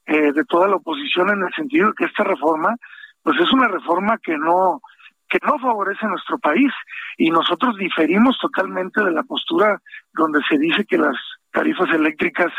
eh, 0.07 0.31
de 0.33 0.43
toda 0.45 0.67
la 0.67 0.75
oposición 0.75 1.29
en 1.29 1.43
el 1.43 1.53
sentido 1.53 1.87
de 1.87 1.93
que 1.97 2.05
esta 2.05 2.23
reforma 2.23 2.75
pues 3.23 3.39
es 3.39 3.51
una 3.51 3.67
reforma 3.67 4.19
que 4.19 4.37
no 4.37 4.81
que 5.27 5.39
no 5.43 5.57
favorece 5.57 6.05
a 6.05 6.09
nuestro 6.09 6.37
país 6.37 6.71
y 7.17 7.31
nosotros 7.31 7.75
diferimos 7.77 8.37
totalmente 8.39 9.03
de 9.03 9.11
la 9.11 9.23
postura 9.23 9.81
donde 10.13 10.39
se 10.47 10.59
dice 10.59 10.85
que 10.85 10.99
las 10.99 11.15
tarifas 11.55 11.89
eléctricas 11.89 12.51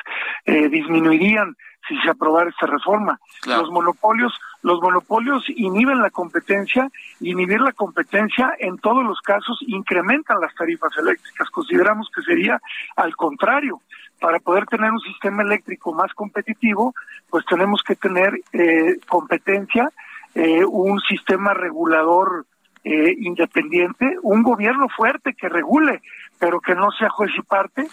eh, 0.47 0.69
disminuirían 0.71 1.55
si 1.87 1.97
se 1.99 2.11
aprobara 2.11 2.51
esta 2.51 2.67
reforma. 2.67 3.21
Los 3.47 3.71
monopolios, 3.71 4.33
los 4.63 4.81
monopolios 4.81 5.45
inhiben 5.49 6.01
la 6.01 6.11
competencia 6.11 6.91
y 7.21 7.33
inhibir 7.33 7.61
la 7.61 7.73
competencia 7.73 8.55
en 8.59 8.79
todos 8.79 9.05
los 9.05 9.21
casos 9.21 9.59
incrementan 9.67 10.41
las 10.41 10.55
tarifas 10.55 10.91
eléctricas. 10.99 11.49
Consideramos 11.51 12.11
que 12.15 12.23
sería 12.23 12.61
al 12.97 13.15
contrario. 13.15 13.81
Para 14.19 14.41
poder 14.41 14.65
tener 14.67 14.91
un 14.91 15.01
sistema 15.01 15.43
eléctrico 15.43 15.93
más 15.93 16.13
competitivo, 16.15 16.95
pues 17.29 17.45
tenemos 17.45 17.83
que 17.83 17.97
tener 17.97 18.41
eh, 18.53 18.97
competencia, 19.07 19.91
eh, 20.35 20.65
un 20.65 20.99
sistema 21.01 21.53
regulador 21.53 22.47
eh, 22.83 23.15
independiente, 23.19 24.17
un 24.23 24.43
gobierno 24.43 24.89
fuerte 24.89 25.35
que 25.35 25.49
regule, 25.49 26.03
pero 26.39 26.61
que 26.61 26.75
no 26.75 26.91
sea 26.93 27.11
juez 27.11 27.31
y 27.37 27.43
parte, 27.43 27.89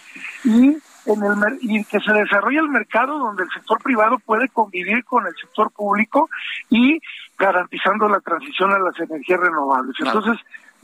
y 0.46 0.78
en 1.06 1.24
el 1.24 1.58
y 1.62 1.84
que 1.86 2.00
se 2.00 2.12
desarrolle 2.12 2.60
el 2.60 2.70
mercado 2.70 3.20
donde 3.20 3.44
el 3.44 3.50
sector 3.50 3.82
privado 3.82 4.20
puede 4.20 4.50
convivir 4.50 5.04
con 5.04 5.26
el 5.28 5.36
sector 5.36 5.72
público 5.72 6.30
y 6.70 7.00
garantizando 7.38 8.08
la 8.08 8.20
transición 8.20 8.72
a 8.72 8.80
las 8.80 9.00
energías 9.00 9.40
renovables. 9.40 9.96
Entonces, 10.00 10.40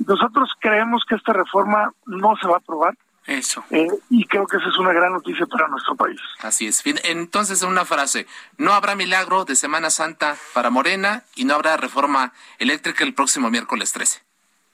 nosotros 0.06 0.52
creemos 0.60 1.04
que 1.08 1.16
esta 1.16 1.34
reforma 1.34 1.94
no 2.06 2.36
se 2.38 2.48
va 2.48 2.56
a 2.56 2.60
aprobar. 2.60 2.96
Eso. 3.26 3.64
Eh, 3.70 3.88
y 4.10 4.26
creo 4.26 4.48
que 4.48 4.58
esa 4.58 4.70
es 4.70 4.78
una 4.80 4.92
gran 4.92 5.14
noticia 5.14 5.46
para 5.46 5.68
nuestro 5.68 5.96
país. 5.96 6.20
Así 6.42 6.68
es. 6.68 6.82
Entonces, 7.04 7.62
en 7.62 7.70
una 7.70 7.86
frase, 7.86 8.26
no 8.58 8.74
habrá 8.74 8.96
milagro 8.96 9.46
de 9.46 9.56
Semana 9.56 9.92
Santa 9.92 10.36
para 10.54 10.72
Morena 10.72 11.24
y 11.36 11.46
no 11.46 11.54
habrá 11.54 11.78
reforma 11.78 12.34
eléctrica 12.58 13.04
el 13.04 13.14
próximo 13.14 13.52
miércoles 13.52 13.92
13. 13.92 14.29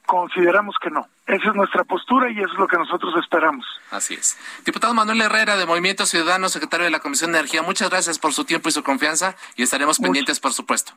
Consideramos 0.06 0.76
que 0.82 0.90
no. 0.90 1.08
Esa 1.26 1.50
es 1.50 1.56
nuestra 1.56 1.84
postura 1.84 2.30
y 2.30 2.38
eso 2.38 2.52
es 2.52 2.60
lo 2.60 2.68
que 2.68 2.78
nosotros 2.78 3.14
esperamos. 3.22 3.66
Así 3.92 4.14
es. 4.14 4.38
Diputado 4.64 4.94
Manuel 4.94 5.22
Herrera, 5.22 5.58
de 5.58 5.66
Movimiento 5.66 6.06
Ciudadano, 6.06 6.50
secretario 6.50 6.86
de 6.86 6.92
la 6.92 7.00
Comisión 7.00 7.32
de 7.32 7.40
Energía, 7.40 7.64
muchas 7.64 7.90
gracias 7.90 8.20
por 8.20 8.34
su 8.34 8.46
tiempo 8.46 8.70
y 8.70 8.72
su 8.72 8.84
confianza 8.84 9.36
y 9.56 9.64
estaremos 9.64 10.00
pendientes, 10.00 10.40
por 10.40 10.54
supuesto. 10.54 10.94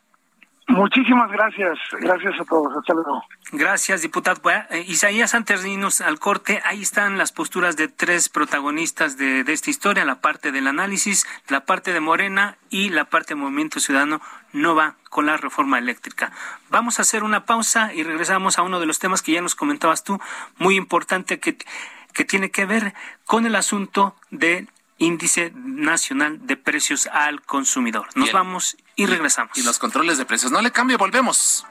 Muchísimas 0.69 1.31
gracias. 1.31 1.79
Gracias 1.99 2.39
a 2.41 2.45
todos. 2.45 2.77
Hasta 2.77 2.93
luego. 2.93 3.25
Gracias, 3.53 4.03
diputado. 4.03 4.41
Eh, 4.71 4.85
Isaías, 4.87 5.35
antes 5.35 5.63
de 5.63 5.89
al 6.05 6.19
corte, 6.19 6.61
ahí 6.65 6.83
están 6.83 7.17
las 7.17 7.33
posturas 7.33 7.77
de 7.77 7.89
tres 7.89 8.29
protagonistas 8.29 9.17
de, 9.17 9.45
de, 9.45 9.53
esta 9.55 9.71
historia, 9.71 10.05
la 10.05 10.21
parte 10.21 10.53
del 10.53 10.67
análisis, 10.67 11.27
la 11.49 11.65
parte 11.65 11.95
de 11.95 12.01
Morena 12.01 12.59
y 12.69 12.91
la 12.91 13.07
parte 13.07 13.29
de 13.35 13.41
Movimiento 13.41 13.81
Ciudadano 13.81 14.21
no 14.53 14.75
va 14.75 14.97
con 15.09 15.25
la 15.25 15.39
reforma 15.39 15.79
eléctrica. 15.79 16.33
Vamos 16.69 16.99
a 16.99 17.03
hacer 17.03 17.23
una 17.23 17.47
pausa 17.47 17.95
y 17.95 18.03
regresamos 18.03 18.59
a 18.59 18.63
uno 18.63 18.79
de 18.79 18.87
los 18.87 18.99
temas 18.99 19.23
que 19.23 19.33
ya 19.33 19.41
nos 19.41 19.55
comentabas 19.55 20.05
tú, 20.05 20.21
muy 20.59 20.77
importante 20.77 21.41
que, 21.41 21.57
que 22.13 22.25
tiene 22.25 22.51
que 22.51 22.67
ver 22.67 22.93
con 23.25 23.47
el 23.47 23.55
asunto 23.55 24.15
del 24.31 24.69
índice 24.99 25.53
nacional 25.55 26.47
de 26.47 26.57
precios 26.57 27.07
al 27.07 27.41
consumidor. 27.43 28.07
Nos 28.15 28.27
Bien. 28.27 28.35
vamos 28.35 28.77
y 28.97 29.07
regresamos. 29.07 29.57
Y 29.57 29.63
los 29.63 29.79
controles 29.79 30.19
de 30.19 30.27
precios. 30.27 30.53
No 30.53 30.61
le 30.61 30.71
cambie, 30.71 30.97
volvemos. 30.97 31.65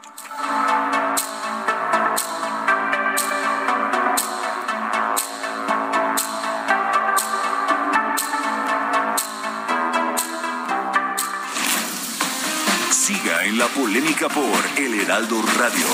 Siga 12.92 13.46
en 13.46 13.58
la 13.58 13.68
polémica 13.68 14.28
por 14.30 14.60
El 14.78 15.00
Heraldo 15.00 15.42
Radio, 15.58 15.86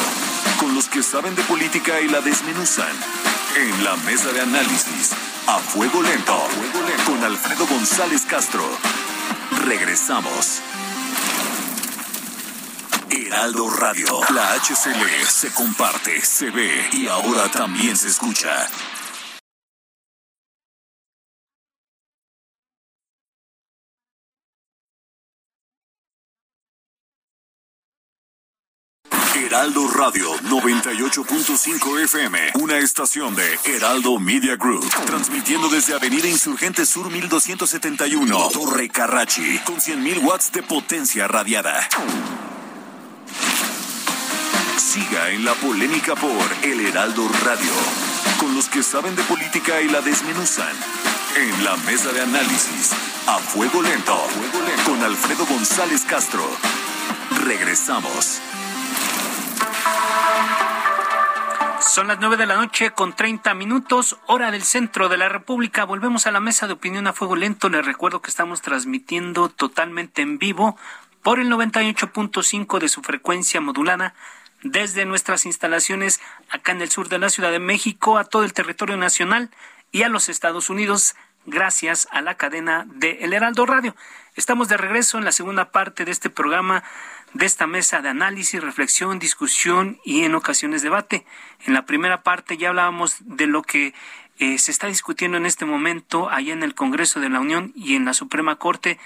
con 0.60 0.74
los 0.74 0.88
que 0.88 1.04
saben 1.04 1.36
de 1.36 1.44
política 1.44 2.00
y 2.02 2.08
la 2.08 2.22
desmenuzan. 2.22 2.96
En 3.56 3.84
la 3.84 3.96
mesa 3.98 4.32
de 4.32 4.42
análisis, 4.42 5.12
a 5.46 5.60
fuego 5.60 6.02
lento, 6.02 6.36
con 7.06 7.24
Alfredo 7.24 7.68
González 7.68 8.24
Castro. 8.26 8.64
Regresamos. 9.66 10.60
Heraldo 13.12 13.70
Radio. 13.70 14.22
La 14.34 14.56
HCL 14.56 15.28
se 15.28 15.52
comparte, 15.52 16.26
se 16.26 16.50
ve 16.50 16.90
y 16.94 17.08
ahora 17.08 17.48
también 17.52 17.96
se 17.96 18.08
escucha. 18.08 18.68
Heraldo 29.54 29.88
Radio 29.88 30.34
98.5 30.50 32.00
FM, 32.06 32.40
una 32.56 32.80
estación 32.80 33.36
de 33.36 33.60
Heraldo 33.66 34.20
Media 34.20 34.56
Group, 34.56 34.90
transmitiendo 35.06 35.70
desde 35.70 35.94
Avenida 35.94 36.28
Insurgente 36.28 36.88
Sur 36.88 37.12
1271, 37.12 38.50
Torre 38.52 38.90
Carrachi, 38.90 39.60
con 39.60 39.76
100.000 39.76 40.24
watts 40.24 40.52
de 40.54 40.64
potencia 40.64 41.28
radiada. 41.28 41.88
Siga 44.76 45.30
en 45.30 45.46
la 45.46 45.54
polémica 45.54 46.16
por 46.16 46.34
El 46.64 46.88
Heraldo 46.88 47.30
Radio, 47.46 47.74
con 48.40 48.56
los 48.56 48.68
que 48.70 48.82
saben 48.82 49.16
de 49.16 49.22
política 49.22 49.80
y 49.82 49.88
la 49.88 50.02
desmenuzan. 50.02 50.76
En 51.36 51.64
la 51.64 51.78
mesa 51.78 52.12
de 52.12 52.22
análisis, 52.22 52.90
a 53.28 53.38
fuego 53.38 53.84
lento, 53.84 54.14
a 54.14 54.30
fuego 54.30 54.68
lento. 54.68 54.84
con 54.90 55.04
Alfredo 55.04 55.46
González 55.46 56.02
Castro. 56.06 56.44
Regresamos. 57.46 58.42
Son 61.94 62.08
las 62.08 62.20
nueve 62.20 62.38
de 62.38 62.48
la 62.48 62.56
noche 62.56 62.90
con 62.90 63.16
30 63.16 63.54
minutos, 63.54 64.18
hora 64.26 64.50
del 64.50 64.64
centro 64.64 65.10
de 65.10 65.18
la 65.18 65.30
República. 65.30 65.84
Volvemos 65.84 66.26
a 66.26 66.32
la 66.32 66.40
mesa 66.40 66.66
de 66.66 66.74
opinión 66.74 67.06
a 67.06 67.14
fuego 67.14 67.36
lento. 67.36 67.70
Les 67.70 67.86
recuerdo 67.86 68.20
que 68.20 68.32
estamos 68.32 68.64
transmitiendo 68.64 69.48
totalmente 69.50 70.24
en 70.24 70.40
vivo 70.40 70.76
por 71.22 71.40
el 71.40 71.52
98.5 71.52 72.80
de 72.80 72.90
su 72.90 73.04
frecuencia 73.04 73.62
modulada 73.62 74.16
desde 74.64 75.06
nuestras 75.06 75.46
instalaciones 75.46 76.20
acá 76.50 76.72
en 76.72 76.82
el 76.82 76.90
sur 76.90 77.10
de 77.10 77.20
la 77.20 77.30
Ciudad 77.30 77.52
de 77.52 77.60
México 77.60 78.18
a 78.18 78.24
todo 78.24 78.44
el 78.44 78.54
territorio 78.54 78.98
nacional 78.98 79.52
y 79.92 80.02
a 80.02 80.10
los 80.10 80.30
Estados 80.30 80.72
Unidos 80.72 81.14
gracias 81.46 82.08
a 82.10 82.22
la 82.22 82.38
cadena 82.38 82.88
de 82.88 83.20
El 83.22 83.34
Heraldo 83.34 83.68
Radio. 83.68 83.96
Estamos 84.36 84.68
de 84.68 84.78
regreso 84.78 85.20
en 85.20 85.26
la 85.26 85.32
segunda 85.32 85.70
parte 85.70 86.06
de 86.06 86.12
este 86.12 86.32
programa, 86.32 86.84
de 87.34 87.46
esta 87.46 87.68
mesa 87.68 88.02
de 88.02 88.10
análisis, 88.10 88.62
reflexión, 88.62 89.20
discusión 89.20 90.00
y 90.04 90.24
en 90.24 90.36
ocasiones 90.36 90.82
debate. 90.82 91.26
En 91.66 91.74
la 91.74 91.86
primera 91.86 92.24
parte 92.24 92.58
ya 92.58 92.70
hablábamos 92.70 93.18
de 93.22 93.48
lo 93.48 93.64
que 93.64 93.94
eh, 94.40 94.58
se 94.58 94.72
está 94.72 94.88
discutiendo 94.88 95.38
en 95.38 95.46
este 95.46 95.66
momento 95.66 96.30
allá 96.30 96.54
en 96.54 96.64
el 96.64 96.76
Congreso 96.76 97.20
de 97.20 97.30
la 97.30 97.40
Unión 97.40 97.72
y 97.76 97.96
en 97.96 98.06
la 98.06 98.14
Suprema 98.14 98.58
Corte, 98.58 99.00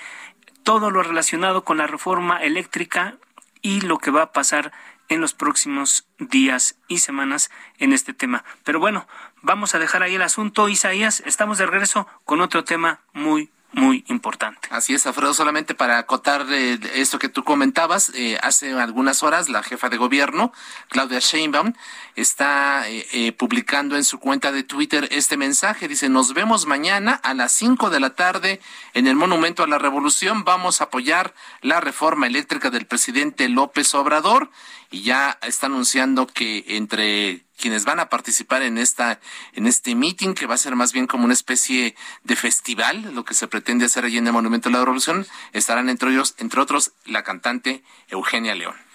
todo 0.64 0.92
lo 0.92 1.04
relacionado 1.04 1.64
con 1.64 1.78
la 1.78 1.88
reforma 1.88 2.44
eléctrica 2.44 3.18
y 3.62 3.82
lo 3.82 3.98
que 3.98 4.12
va 4.12 4.24
a 4.24 4.32
pasar 4.32 4.72
en 5.10 5.22
los 5.22 5.34
próximos 5.34 6.06
días 6.20 6.78
y 6.88 7.00
semanas 7.00 7.50
en 7.78 7.94
este 7.94 8.14
tema. 8.14 8.44
Pero 8.64 8.80
bueno, 8.80 9.08
vamos 9.42 9.74
a 9.74 9.80
dejar 9.80 10.04
ahí 10.04 10.16
el 10.16 10.22
asunto. 10.22 10.68
Isaías, 10.68 11.24
estamos 11.26 11.58
de 11.58 11.66
regreso 11.66 12.08
con 12.26 12.42
otro 12.42 12.64
tema 12.64 13.00
muy, 13.14 13.50
muy 13.74 14.06
importante. 14.08 14.68
Así 14.72 14.94
es, 14.94 15.06
Alfredo, 15.06 15.34
solamente 15.34 15.76
para 15.76 15.98
acotar 15.98 16.46
eh, 16.50 16.80
esto 16.96 17.20
que 17.20 17.30
tú 17.30 17.44
comentabas, 17.44 18.12
eh, 18.16 18.38
hace 18.42 18.74
algunas 18.74 19.24
horas 19.24 19.50
la 19.50 19.64
jefa 19.64 19.90
de 19.90 19.98
gobierno, 19.98 20.54
Claudia 20.90 21.20
Sheinbaum, 21.20 21.74
está 22.18 22.90
eh, 22.90 23.06
eh, 23.14 23.32
publicando 23.32 23.96
en 23.96 24.04
su 24.04 24.20
cuenta 24.20 24.52
de 24.52 24.64
Twitter 24.64 25.08
este 25.12 25.38
mensaje. 25.38 25.88
Dice, 25.88 26.10
nos 26.10 26.34
vemos 26.34 26.66
mañana 26.66 27.14
a 27.14 27.34
las 27.36 27.52
5 27.54 27.92
de 27.92 28.00
la 28.00 28.16
tarde 28.16 28.60
en 28.96 29.06
el 29.06 29.16
Monumento 29.16 29.64
a 29.64 29.68
la 29.68 29.78
Revolución. 29.78 30.44
Vamos 30.44 30.82
a 30.82 30.86
apoyar 30.86 31.36
la 31.62 31.80
reforma 31.80 32.26
eléctrica 32.26 32.72
del 32.72 32.88
presidente 32.88 33.48
López 33.50 33.94
Obrador 33.94 34.50
y 34.90 35.04
ya 35.04 35.38
está 35.44 35.68
anunciando 35.68 36.26
que 36.26 36.64
entre 36.68 37.47
quienes 37.60 37.86
van 37.86 38.00
a 38.00 38.10
participar 38.10 38.62
en 38.62 38.78
esta 38.78 39.20
en 39.54 39.68
este 39.68 39.96
meeting 39.96 40.34
que 40.34 40.46
va 40.46 40.56
a 40.56 40.58
ser 40.58 40.76
más 40.76 40.94
bien 40.94 41.08
como 41.08 41.26
una 41.26 41.34
especie 41.34 41.96
de 42.24 42.36
festival, 42.36 43.14
lo 43.14 43.26
que 43.26 43.34
se 43.34 43.48
pretende 43.48 43.86
hacer 43.86 44.06
allí 44.06 44.18
en 44.18 44.28
el 44.28 44.34
Monumento 44.34 44.70
a 44.70 44.72
la 44.72 44.80
Revolución, 44.80 45.26
estarán 45.54 45.90
entre 45.90 46.12
ellos 46.12 46.36
entre 46.38 46.62
otros 46.62 46.94
la 47.06 47.24
cantante 47.24 47.84
Eugenia 48.10 48.56
León. 48.56 48.87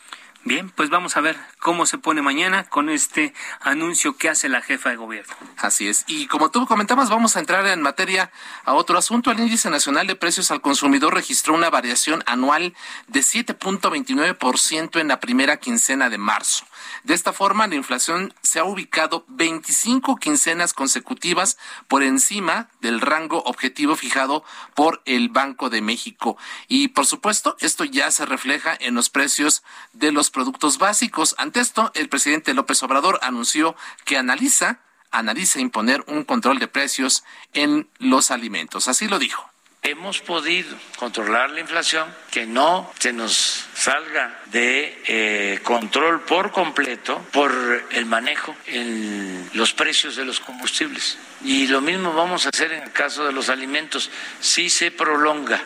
Bien, 0.44 0.70
pues 0.70 0.90
vamos 0.90 1.16
a 1.16 1.20
ver 1.20 1.38
cómo 1.60 1.86
se 1.86 1.98
pone 1.98 2.20
mañana 2.20 2.64
con 2.64 2.90
este 2.90 3.32
anuncio 3.60 4.16
que 4.16 4.28
hace 4.28 4.48
la 4.48 4.60
jefa 4.60 4.90
de 4.90 4.96
gobierno. 4.96 5.32
Así 5.58 5.86
es. 5.86 6.02
Y 6.08 6.26
como 6.26 6.50
tú 6.50 6.66
comentabas, 6.66 7.10
vamos 7.10 7.36
a 7.36 7.38
entrar 7.40 7.64
en 7.68 7.80
materia 7.80 8.32
a 8.64 8.74
otro 8.74 8.98
asunto. 8.98 9.30
El 9.30 9.38
índice 9.38 9.70
nacional 9.70 10.08
de 10.08 10.16
precios 10.16 10.50
al 10.50 10.60
consumidor 10.60 11.14
registró 11.14 11.54
una 11.54 11.70
variación 11.70 12.24
anual 12.26 12.74
de 13.06 13.20
7.29% 13.20 15.00
en 15.00 15.06
la 15.06 15.20
primera 15.20 15.58
quincena 15.58 16.10
de 16.10 16.18
marzo. 16.18 16.64
De 17.04 17.14
esta 17.14 17.32
forma, 17.32 17.68
la 17.68 17.76
inflación 17.76 18.34
se 18.42 18.58
ha 18.58 18.64
ubicado 18.64 19.24
25 19.28 20.16
quincenas 20.16 20.74
consecutivas 20.74 21.56
por 21.86 22.02
encima 22.02 22.68
del 22.80 23.00
rango 23.00 23.44
objetivo 23.44 23.94
fijado 23.94 24.42
por 24.74 25.02
el 25.04 25.28
Banco 25.28 25.70
de 25.70 25.82
México. 25.82 26.36
Y 26.66 26.88
por 26.88 27.06
supuesto, 27.06 27.56
esto 27.60 27.84
ya 27.84 28.10
se 28.10 28.26
refleja 28.26 28.76
en 28.80 28.96
los 28.96 29.08
precios 29.08 29.62
de 29.92 30.10
los 30.10 30.31
productos 30.32 30.78
básicos. 30.78 31.34
Ante 31.38 31.60
esto, 31.60 31.92
el 31.94 32.08
presidente 32.08 32.54
López 32.54 32.82
Obrador 32.82 33.20
anunció 33.22 33.76
que 34.04 34.16
analiza 34.16 34.80
analiza 35.14 35.60
imponer 35.60 36.02
un 36.06 36.24
control 36.24 36.58
de 36.58 36.68
precios 36.68 37.22
en 37.52 37.86
los 37.98 38.30
alimentos. 38.30 38.88
Así 38.88 39.08
lo 39.08 39.18
dijo 39.18 39.52
hemos 39.82 40.20
podido 40.20 40.76
controlar 40.96 41.50
la 41.50 41.60
inflación, 41.60 42.08
que 42.30 42.46
no 42.46 42.90
se 43.00 43.12
nos 43.12 43.66
salga 43.74 44.40
de 44.46 45.02
eh, 45.06 45.60
control 45.64 46.20
por 46.20 46.52
completo 46.52 47.20
por 47.32 47.52
el 47.90 48.06
manejo 48.06 48.54
en 48.66 49.50
los 49.54 49.72
precios 49.72 50.14
de 50.14 50.24
los 50.24 50.38
combustibles. 50.38 51.18
Y 51.44 51.66
lo 51.66 51.80
mismo 51.80 52.12
vamos 52.12 52.46
a 52.46 52.50
hacer 52.50 52.72
en 52.72 52.84
el 52.84 52.92
caso 52.92 53.24
de 53.24 53.32
los 53.32 53.48
alimentos. 53.48 54.08
Si 54.40 54.70
se 54.70 54.92
prolonga 54.92 55.60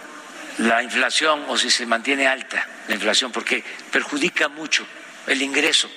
la 0.59 0.83
inflación 0.83 1.45
o 1.49 1.57
si 1.57 1.71
se 1.71 1.87
mantiene 1.87 2.27
alta 2.27 2.67
la 2.89 2.95
inflación, 2.95 3.33
porque 3.33 3.65
perjudica 3.91 4.49
mucho 4.49 4.87
el 5.27 5.43
ingreso 5.43 5.91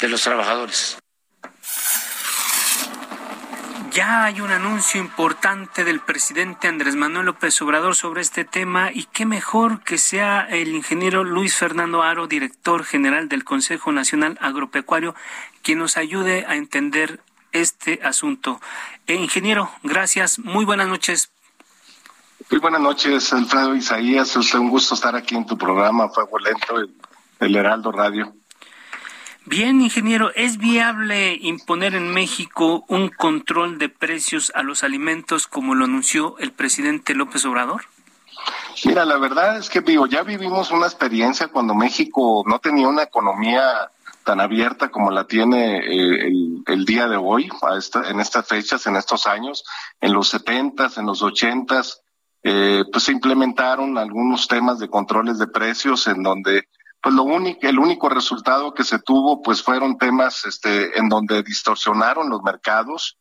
de 0.00 0.08
los 0.08 0.22
trabajadores. 0.22 0.98
Ya 3.92 4.24
hay 4.24 4.40
un 4.40 4.50
anuncio 4.50 4.98
importante 4.98 5.84
del 5.84 6.00
presidente 6.00 6.66
Andrés 6.66 6.96
Manuel 6.96 7.26
López 7.26 7.60
Obrador 7.60 7.94
sobre 7.94 8.22
este 8.22 8.46
tema 8.46 8.90
y 8.90 9.04
qué 9.04 9.26
mejor 9.26 9.84
que 9.84 9.98
sea 9.98 10.46
el 10.48 10.74
ingeniero 10.74 11.24
Luis 11.24 11.54
Fernando 11.54 12.02
Aro, 12.02 12.26
director 12.26 12.84
general 12.84 13.28
del 13.28 13.44
Consejo 13.44 13.92
Nacional 13.92 14.38
Agropecuario, 14.40 15.14
quien 15.60 15.78
nos 15.78 15.98
ayude 15.98 16.46
a 16.48 16.56
entender 16.56 17.20
este 17.52 18.00
asunto. 18.02 18.62
Eh, 19.06 19.14
ingeniero, 19.14 19.70
gracias. 19.82 20.38
Muy 20.38 20.64
buenas 20.64 20.88
noches. 20.88 21.30
Muy 22.50 22.60
buenas 22.60 22.80
noches, 22.80 23.32
Alfredo 23.32 23.74
Isaías. 23.74 24.36
Es 24.36 24.54
un 24.54 24.70
gusto 24.70 24.94
estar 24.94 25.16
aquí 25.16 25.34
en 25.34 25.46
tu 25.46 25.56
programa 25.56 26.08
Fuego 26.08 26.38
Lento, 26.38 26.74
el 27.40 27.56
Heraldo 27.56 27.92
Radio. 27.92 28.34
Bien, 29.44 29.80
ingeniero, 29.80 30.30
¿es 30.34 30.56
viable 30.56 31.34
imponer 31.40 31.96
en 31.96 32.08
México 32.12 32.84
un 32.88 33.08
control 33.08 33.78
de 33.78 33.88
precios 33.88 34.52
a 34.54 34.62
los 34.62 34.84
alimentos 34.84 35.48
como 35.48 35.74
lo 35.74 35.84
anunció 35.84 36.38
el 36.38 36.52
presidente 36.52 37.14
López 37.14 37.44
Obrador? 37.44 37.82
Mira, 38.84 39.04
la 39.04 39.18
verdad 39.18 39.58
es 39.58 39.68
que 39.68 39.80
digo, 39.80 40.06
ya 40.06 40.22
vivimos 40.22 40.70
una 40.70 40.86
experiencia 40.86 41.48
cuando 41.48 41.74
México 41.74 42.44
no 42.46 42.60
tenía 42.60 42.86
una 42.86 43.02
economía 43.02 43.90
tan 44.24 44.40
abierta 44.40 44.90
como 44.90 45.10
la 45.10 45.26
tiene 45.26 45.78
eh, 45.78 46.32
el, 46.66 46.84
día 46.84 47.08
de 47.08 47.16
hoy, 47.16 47.48
a 47.62 47.76
esta, 47.76 48.08
en 48.08 48.20
estas 48.20 48.46
fechas, 48.46 48.86
en 48.86 48.94
estos 48.94 49.26
años, 49.26 49.64
en 50.00 50.12
los 50.12 50.28
setentas, 50.28 50.98
en 50.98 51.06
los 51.06 51.20
ochentas, 51.22 52.02
eh, 52.42 52.84
pues 52.90 53.04
se 53.04 53.12
implementaron 53.12 53.96
algunos 53.98 54.48
temas 54.48 54.78
de 54.78 54.88
controles 54.88 55.38
de 55.38 55.46
precios 55.46 56.06
en 56.06 56.22
donde 56.22 56.68
pues 57.02 57.14
lo 57.16 57.24
único, 57.24 57.66
el 57.66 57.78
único 57.80 58.08
resultado 58.08 58.74
que 58.74 58.84
se 58.84 59.00
tuvo, 59.00 59.42
pues 59.42 59.62
fueron 59.62 59.98
temas, 59.98 60.44
este, 60.44 60.96
en 60.98 61.08
donde 61.08 61.42
distorsionaron 61.42 62.30
los 62.30 62.42
mercados, 62.42 63.18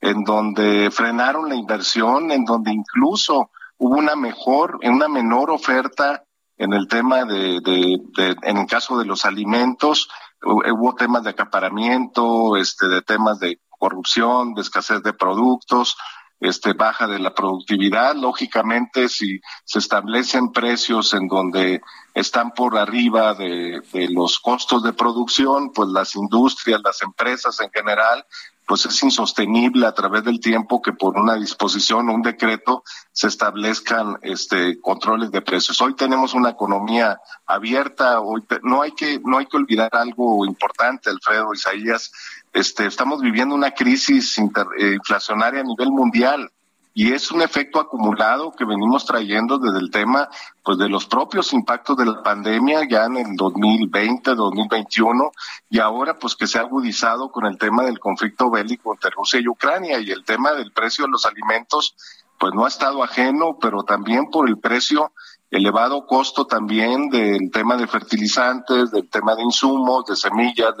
en 0.00 0.22
donde 0.22 0.90
frenaron 0.92 1.48
la 1.48 1.56
inversión, 1.56 2.30
en 2.30 2.44
donde 2.44 2.72
incluso 2.72 3.50
hubo 3.76 3.96
una 3.96 4.14
mejor, 4.14 4.78
una 4.84 5.08
menor 5.08 5.50
oferta 5.50 6.22
en 6.56 6.72
el 6.72 6.86
tema 6.86 7.24
de, 7.24 7.60
de, 7.60 7.98
de, 8.16 8.36
en 8.42 8.58
el 8.58 8.66
caso 8.66 8.96
de 8.98 9.04
los 9.04 9.24
alimentos, 9.24 10.08
hubo 10.40 10.94
temas 10.94 11.24
de 11.24 11.30
acaparamiento, 11.30 12.56
este, 12.56 12.86
de 12.86 13.02
temas 13.02 13.40
de 13.40 13.60
corrupción, 13.70 14.54
de 14.54 14.62
escasez 14.62 15.02
de 15.02 15.12
productos, 15.12 15.96
este, 16.44 16.74
baja 16.74 17.06
de 17.06 17.18
la 17.18 17.34
productividad. 17.34 18.14
Lógicamente, 18.14 19.08
si 19.08 19.40
se 19.64 19.78
establecen 19.78 20.52
precios 20.52 21.14
en 21.14 21.26
donde 21.26 21.80
están 22.12 22.52
por 22.52 22.76
arriba 22.76 23.34
de, 23.34 23.80
los 24.10 24.38
costos 24.38 24.82
de 24.82 24.92
producción, 24.92 25.72
pues 25.72 25.88
las 25.88 26.14
industrias, 26.14 26.80
las 26.84 27.02
empresas 27.02 27.58
en 27.60 27.70
general, 27.70 28.26
pues 28.66 28.86
es 28.86 29.02
insostenible 29.02 29.86
a 29.86 29.92
través 29.92 30.24
del 30.24 30.40
tiempo 30.40 30.80
que 30.80 30.92
por 30.92 31.18
una 31.18 31.34
disposición 31.34 32.08
o 32.08 32.14
un 32.14 32.22
decreto 32.22 32.82
se 33.12 33.28
establezcan 33.28 34.18
este 34.22 34.80
controles 34.80 35.30
de 35.30 35.42
precios. 35.42 35.80
Hoy 35.80 35.94
tenemos 35.94 36.34
una 36.34 36.50
economía 36.50 37.20
abierta, 37.46 38.20
hoy 38.20 38.42
no 38.62 38.82
hay 38.82 38.92
que 38.92 39.20
no 39.24 39.38
hay 39.38 39.46
que 39.46 39.56
olvidar 39.56 39.90
algo 39.92 40.46
importante, 40.46 41.10
Alfredo 41.10 41.52
Isaías, 41.52 42.10
este 42.54 42.86
estamos 42.86 43.20
viviendo 43.20 43.54
una 43.54 43.72
crisis 43.72 44.38
eh, 44.38 44.94
inflacionaria 44.94 45.60
a 45.60 45.64
nivel 45.64 45.90
mundial 45.90 46.50
y 46.96 47.12
es 47.12 47.32
un 47.32 47.42
efecto 47.42 47.80
acumulado 47.80 48.52
que 48.52 48.64
venimos 48.64 49.04
trayendo 49.04 49.58
desde 49.58 49.80
el 49.80 49.90
tema 49.90 50.28
pues 50.62 50.78
de 50.78 50.88
los 50.88 51.06
propios 51.06 51.52
impactos 51.52 51.96
de 51.96 52.06
la 52.06 52.22
pandemia 52.22 52.88
ya 52.88 53.06
en 53.06 53.16
el 53.16 53.36
2020, 53.36 54.36
2021 54.36 55.32
y 55.68 55.80
ahora 55.80 56.16
pues 56.16 56.36
que 56.36 56.46
se 56.46 56.58
ha 56.58 56.62
agudizado 56.62 57.32
con 57.32 57.46
el 57.46 57.58
tema 57.58 57.82
del 57.82 57.98
conflicto 57.98 58.48
bélico 58.48 58.94
entre 58.94 59.10
Rusia 59.10 59.40
y 59.40 59.48
Ucrania 59.48 59.98
y 59.98 60.12
el 60.12 60.24
tema 60.24 60.52
del 60.52 60.70
precio 60.72 61.06
de 61.06 61.10
los 61.10 61.26
alimentos 61.26 61.96
pues 62.38 62.54
no 62.54 62.64
ha 62.64 62.68
estado 62.68 63.02
ajeno, 63.02 63.58
pero 63.60 63.82
también 63.82 64.30
por 64.30 64.48
el 64.48 64.58
precio 64.58 65.12
elevado 65.54 66.04
costo 66.06 66.46
también 66.46 67.08
del 67.10 67.50
tema 67.52 67.76
de 67.76 67.86
fertilizantes, 67.86 68.90
del 68.90 69.08
tema 69.08 69.36
de 69.36 69.42
insumos, 69.42 70.04
de 70.06 70.16
semillas, 70.16 70.74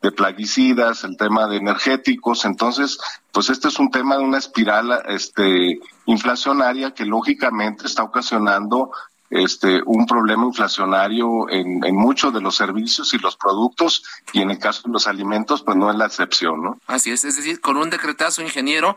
de, 0.00 0.12
plaguicidas, 0.12 1.04
el 1.04 1.16
tema 1.18 1.46
de 1.46 1.58
energéticos. 1.58 2.46
Entonces, 2.46 2.98
pues 3.30 3.50
este 3.50 3.68
es 3.68 3.78
un 3.78 3.90
tema 3.90 4.16
de 4.16 4.24
una 4.24 4.38
espiral 4.38 5.02
este, 5.08 5.78
inflacionaria 6.06 6.92
que 6.92 7.04
lógicamente 7.04 7.86
está 7.86 8.02
ocasionando 8.02 8.90
este, 9.30 9.80
un 9.86 10.06
problema 10.06 10.44
inflacionario 10.44 11.48
en, 11.48 11.84
en, 11.84 11.96
muchos 11.96 12.34
de 12.34 12.40
los 12.40 12.56
servicios 12.56 13.14
y 13.14 13.18
los 13.18 13.36
productos 13.36 14.04
y 14.32 14.42
en 14.42 14.50
el 14.50 14.58
caso 14.58 14.82
de 14.84 14.92
los 14.92 15.06
alimentos, 15.06 15.62
pues 15.62 15.76
no 15.76 15.88
es 15.90 15.96
la 15.96 16.06
excepción, 16.06 16.62
¿no? 16.62 16.78
Así 16.88 17.12
es, 17.12 17.24
es 17.24 17.36
decir, 17.36 17.60
con 17.60 17.76
un 17.76 17.90
decretazo, 17.90 18.42
ingeniero, 18.42 18.96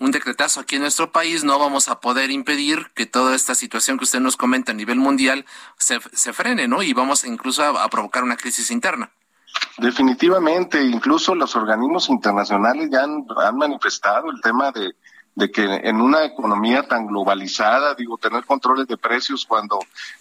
un 0.00 0.10
decretazo 0.10 0.60
aquí 0.60 0.76
en 0.76 0.82
nuestro 0.82 1.12
país, 1.12 1.44
no 1.44 1.58
vamos 1.58 1.88
a 1.88 2.00
poder 2.00 2.30
impedir 2.30 2.90
que 2.94 3.04
toda 3.04 3.34
esta 3.34 3.54
situación 3.54 3.98
que 3.98 4.04
usted 4.04 4.20
nos 4.20 4.36
comenta 4.36 4.72
a 4.72 4.74
nivel 4.74 4.98
mundial 4.98 5.44
se, 5.76 6.00
se 6.12 6.32
frene, 6.32 6.66
¿no? 6.66 6.82
Y 6.82 6.94
vamos 6.94 7.24
incluso 7.24 7.62
a, 7.62 7.84
a 7.84 7.88
provocar 7.88 8.24
una 8.24 8.36
crisis 8.36 8.70
interna. 8.70 9.12
Definitivamente, 9.78 10.82
incluso 10.82 11.34
los 11.34 11.54
organismos 11.56 12.08
internacionales 12.08 12.88
ya 12.90 13.02
han, 13.02 13.24
han 13.36 13.56
manifestado 13.56 14.30
el 14.30 14.40
tema 14.40 14.72
de 14.72 14.94
de 15.34 15.50
que 15.50 15.64
en 15.64 16.00
una 16.00 16.24
economía 16.24 16.86
tan 16.86 17.06
globalizada, 17.06 17.94
digo, 17.94 18.18
tener 18.18 18.44
controles 18.44 18.86
de 18.86 18.96
precios 18.96 19.44
cuando, 19.44 19.80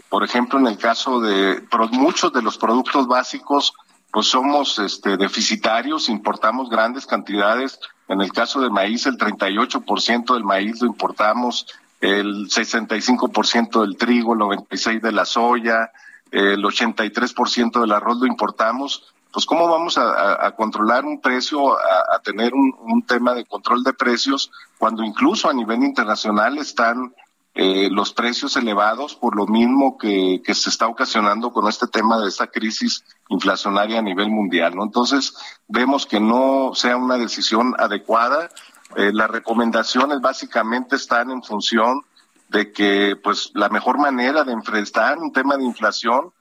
por 0.09 0.23
ejemplo, 0.23 0.59
en 0.59 0.67
el 0.67 0.77
caso 0.77 1.21
de 1.21 1.61
muchos 1.91 2.33
de 2.33 2.41
los 2.41 2.57
productos 2.57 3.07
básicos, 3.07 3.73
pues 4.11 4.27
somos 4.27 4.79
este, 4.79 5.17
deficitarios, 5.17 6.09
importamos 6.09 6.69
grandes 6.69 7.05
cantidades. 7.05 7.79
En 8.07 8.21
el 8.21 8.31
caso 8.31 8.61
del 8.61 8.71
maíz, 8.71 9.05
el 9.05 9.17
38% 9.17 10.33
del 10.33 10.43
maíz 10.43 10.81
lo 10.81 10.87
importamos, 10.87 11.67
el 12.01 12.49
65% 12.49 13.81
del 13.81 13.97
trigo, 13.97 14.33
el 14.33 14.39
96% 14.39 15.01
de 15.01 15.11
la 15.11 15.25
soya, 15.25 15.91
el 16.31 16.63
83% 16.63 17.81
del 17.81 17.91
arroz 17.91 18.17
lo 18.19 18.25
importamos 18.25 19.12
pues 19.33 19.47
cómo 19.47 19.67
vamos 19.67 19.97
a, 19.97 20.51
controlar 20.55 21.05
un 21.05 21.19
precio, 21.19 21.73
a, 21.73 22.19
tener 22.23 22.53
un, 22.53 23.03
tema 23.07 23.33
de 23.33 23.45
control 23.45 23.83
de 23.83 23.91
precios, 23.91 24.51
cuando 24.77 25.03
incluso 25.03 25.49
a 25.49 25.53
nivel 25.53 25.83
internacional 25.83 26.59
están 26.59 27.15
eh, 27.55 27.89
los 27.91 28.13
precios 28.13 28.55
elevados 28.57 29.15
por 29.15 29.35
lo 29.35 29.47
mismo 29.47 29.97
que, 29.97 30.39
se 30.53 30.69
está 30.69 30.87
ocasionando 30.87 31.51
con 31.51 31.67
este 31.67 31.87
tema 31.87 32.19
de 32.19 32.27
esta 32.27 32.45
crisis 32.45 33.03
inflacionaria 33.29 33.99
a 33.99 34.03
nivel 34.03 34.29
mundial, 34.29 34.75
¿no? 34.75 34.83
Entonces, 34.83 35.35
vemos 35.67 36.05
que 36.05 36.19
no 36.19 36.73
sea 36.75 36.95
una 36.95 37.17
decisión 37.17 37.73
adecuada. 37.79 38.49
Eh, 38.95 39.11
las 39.13 39.31
recomendaciones 39.31 40.21
básicamente 40.21 40.95
están 40.95 41.31
en 41.31 41.41
función 41.41 42.01
de 42.49 42.71
que, 42.71 43.15
pues, 43.15 43.49
la 43.55 43.69
mejor 43.69 43.97
manera 43.97 44.43
de 44.43 44.53
enfrentar 44.53 45.17
un 45.17 45.33
tema 45.33 45.57
de 45.57 45.63
inflación 45.63 46.31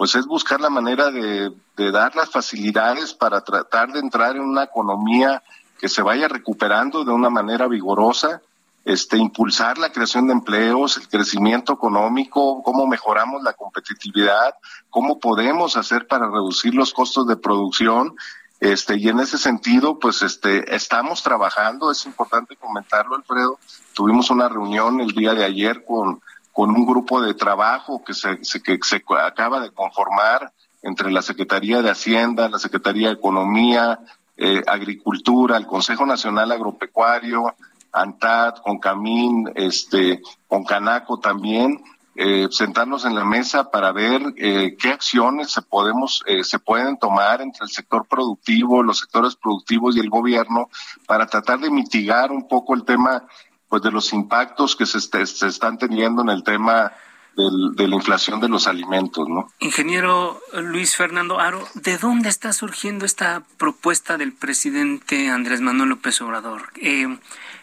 pues 0.00 0.14
es 0.14 0.24
buscar 0.24 0.62
la 0.62 0.70
manera 0.70 1.10
de, 1.10 1.52
dar 1.76 2.16
las 2.16 2.30
facilidades 2.30 3.12
para 3.12 3.42
tratar 3.42 3.92
de 3.92 3.98
entrar 3.98 4.34
en 4.34 4.40
una 4.40 4.64
economía 4.64 5.42
que 5.78 5.90
se 5.90 6.00
vaya 6.00 6.26
recuperando 6.26 7.04
de 7.04 7.12
una 7.12 7.28
manera 7.28 7.68
vigorosa, 7.68 8.40
este, 8.86 9.18
impulsar 9.18 9.76
la 9.76 9.92
creación 9.92 10.26
de 10.26 10.32
empleos, 10.32 10.96
el 10.96 11.06
crecimiento 11.06 11.74
económico, 11.74 12.62
cómo 12.62 12.86
mejoramos 12.86 13.42
la 13.42 13.52
competitividad, 13.52 14.54
cómo 14.88 15.18
podemos 15.18 15.76
hacer 15.76 16.06
para 16.06 16.30
reducir 16.30 16.74
los 16.74 16.94
costos 16.94 17.26
de 17.26 17.36
producción, 17.36 18.14
este, 18.58 18.96
y 18.96 19.06
en 19.10 19.20
ese 19.20 19.36
sentido, 19.36 19.98
pues, 19.98 20.22
este, 20.22 20.74
estamos 20.74 21.22
trabajando, 21.22 21.90
es 21.90 22.06
importante 22.06 22.56
comentarlo, 22.56 23.16
Alfredo, 23.16 23.58
tuvimos 23.92 24.30
una 24.30 24.48
reunión 24.48 24.98
el 25.00 25.12
día 25.12 25.34
de 25.34 25.44
ayer 25.44 25.84
con 25.84 26.22
con 26.60 26.72
un 26.72 26.84
grupo 26.84 27.22
de 27.22 27.32
trabajo 27.32 28.04
que 28.04 28.12
se, 28.12 28.38
que 28.38 28.78
se 28.82 29.02
acaba 29.24 29.60
de 29.60 29.70
conformar 29.70 30.52
entre 30.82 31.10
la 31.10 31.22
Secretaría 31.22 31.80
de 31.80 31.88
Hacienda, 31.88 32.50
la 32.50 32.58
Secretaría 32.58 33.08
de 33.08 33.14
Economía, 33.14 34.00
eh, 34.36 34.62
Agricultura, 34.66 35.56
el 35.56 35.66
Consejo 35.66 36.04
Nacional 36.04 36.52
Agropecuario, 36.52 37.54
ANTAD, 37.92 38.56
con 38.56 38.78
Camín, 38.78 39.50
este, 39.54 40.20
con 40.48 40.62
Canaco 40.64 41.18
también, 41.18 41.82
eh, 42.14 42.48
sentarnos 42.50 43.06
en 43.06 43.14
la 43.14 43.24
mesa 43.24 43.70
para 43.70 43.92
ver 43.92 44.20
eh, 44.36 44.76
qué 44.78 44.90
acciones 44.90 45.50
se 45.50 45.62
podemos 45.62 46.22
se 46.42 46.58
pueden 46.58 46.98
tomar 46.98 47.40
entre 47.40 47.64
el 47.64 47.70
sector 47.70 48.06
productivo, 48.06 48.82
los 48.82 48.98
sectores 48.98 49.34
productivos 49.34 49.96
y 49.96 50.00
el 50.00 50.10
gobierno 50.10 50.68
para 51.06 51.26
tratar 51.26 51.60
de 51.60 51.70
mitigar 51.70 52.30
un 52.30 52.46
poco 52.46 52.74
el 52.74 52.84
tema 52.84 53.24
pues 53.70 53.82
de 53.82 53.92
los 53.92 54.12
impactos 54.12 54.76
que 54.76 54.84
se, 54.84 55.00
se 55.00 55.46
están 55.46 55.78
teniendo 55.78 56.22
en 56.22 56.28
el 56.28 56.42
tema 56.42 56.92
del, 57.36 57.76
de 57.76 57.86
la 57.86 57.94
inflación 57.94 58.40
de 58.40 58.48
los 58.48 58.66
alimentos, 58.66 59.28
¿no? 59.28 59.48
Ingeniero 59.60 60.40
Luis 60.52 60.96
Fernando 60.96 61.38
Aro, 61.38 61.66
¿de 61.74 61.96
dónde 61.96 62.28
está 62.28 62.52
surgiendo 62.52 63.06
esta 63.06 63.44
propuesta 63.56 64.18
del 64.18 64.32
presidente 64.32 65.30
Andrés 65.30 65.60
Manuel 65.60 65.90
López 65.90 66.20
Obrador? 66.20 66.70
Eh, 66.82 67.16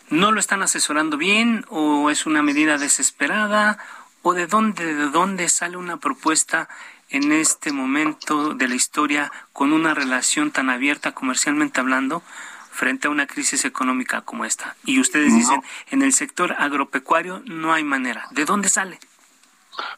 ¿No 0.09 0.31
lo 0.31 0.39
están 0.39 0.63
asesorando 0.63 1.17
bien 1.17 1.65
o 1.67 2.09
es 2.09 2.25
una 2.25 2.41
medida 2.41 2.77
desesperada? 2.77 3.77
¿O 4.21 4.33
de 4.33 4.47
dónde, 4.47 4.95
de 4.95 5.09
dónde 5.09 5.49
sale 5.49 5.75
una 5.75 5.97
propuesta 5.97 6.69
en 7.09 7.33
este 7.33 7.73
momento 7.73 8.53
de 8.53 8.69
la 8.69 8.75
historia 8.75 9.31
con 9.51 9.73
una 9.73 9.93
relación 9.93 10.51
tan 10.51 10.69
abierta 10.69 11.13
comercialmente 11.13 11.81
hablando 11.81 12.23
frente 12.77 13.07
a 13.07 13.11
una 13.11 13.25
crisis 13.25 13.65
económica 13.65 14.21
como 14.21 14.45
esta. 14.45 14.75
Y 14.85 14.99
ustedes 14.99 15.33
dicen, 15.33 15.63
en 15.89 16.03
el 16.03 16.13
sector 16.13 16.53
agropecuario 16.59 17.41
no 17.45 17.73
hay 17.73 17.83
manera. 17.83 18.27
¿De 18.29 18.45
dónde 18.45 18.69
sale? 18.69 18.99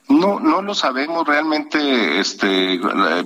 No, 0.07 0.39
no 0.39 0.61
lo 0.61 0.73
sabemos 0.73 1.27
realmente. 1.27 2.21
Este, 2.21 2.79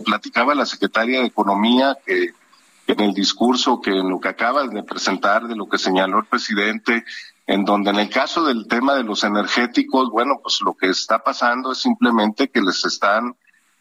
platicaba 0.03 0.55
la 0.55 0.65
secretaria 0.65 1.19
de 1.19 1.27
Economía 1.27 1.95
que 2.03 2.33
en 2.87 2.99
el 2.99 3.13
discurso 3.13 3.79
que 3.79 3.91
en 3.91 4.09
lo 4.09 4.19
que 4.19 4.29
acaba 4.29 4.67
de 4.67 4.81
presentar, 4.81 5.47
de 5.47 5.55
lo 5.55 5.69
que 5.69 5.77
señaló 5.77 6.17
el 6.17 6.25
presidente, 6.25 7.05
en 7.45 7.63
donde 7.63 7.91
en 7.91 7.99
el 7.99 8.09
caso 8.09 8.45
del 8.45 8.67
tema 8.67 8.95
de 8.95 9.03
los 9.03 9.23
energéticos, 9.23 10.09
bueno, 10.09 10.39
pues 10.41 10.61
lo 10.61 10.73
que 10.73 10.87
está 10.89 11.19
pasando 11.19 11.73
es 11.73 11.77
simplemente 11.77 12.49
que 12.49 12.61
les 12.61 12.83
están 12.85 13.35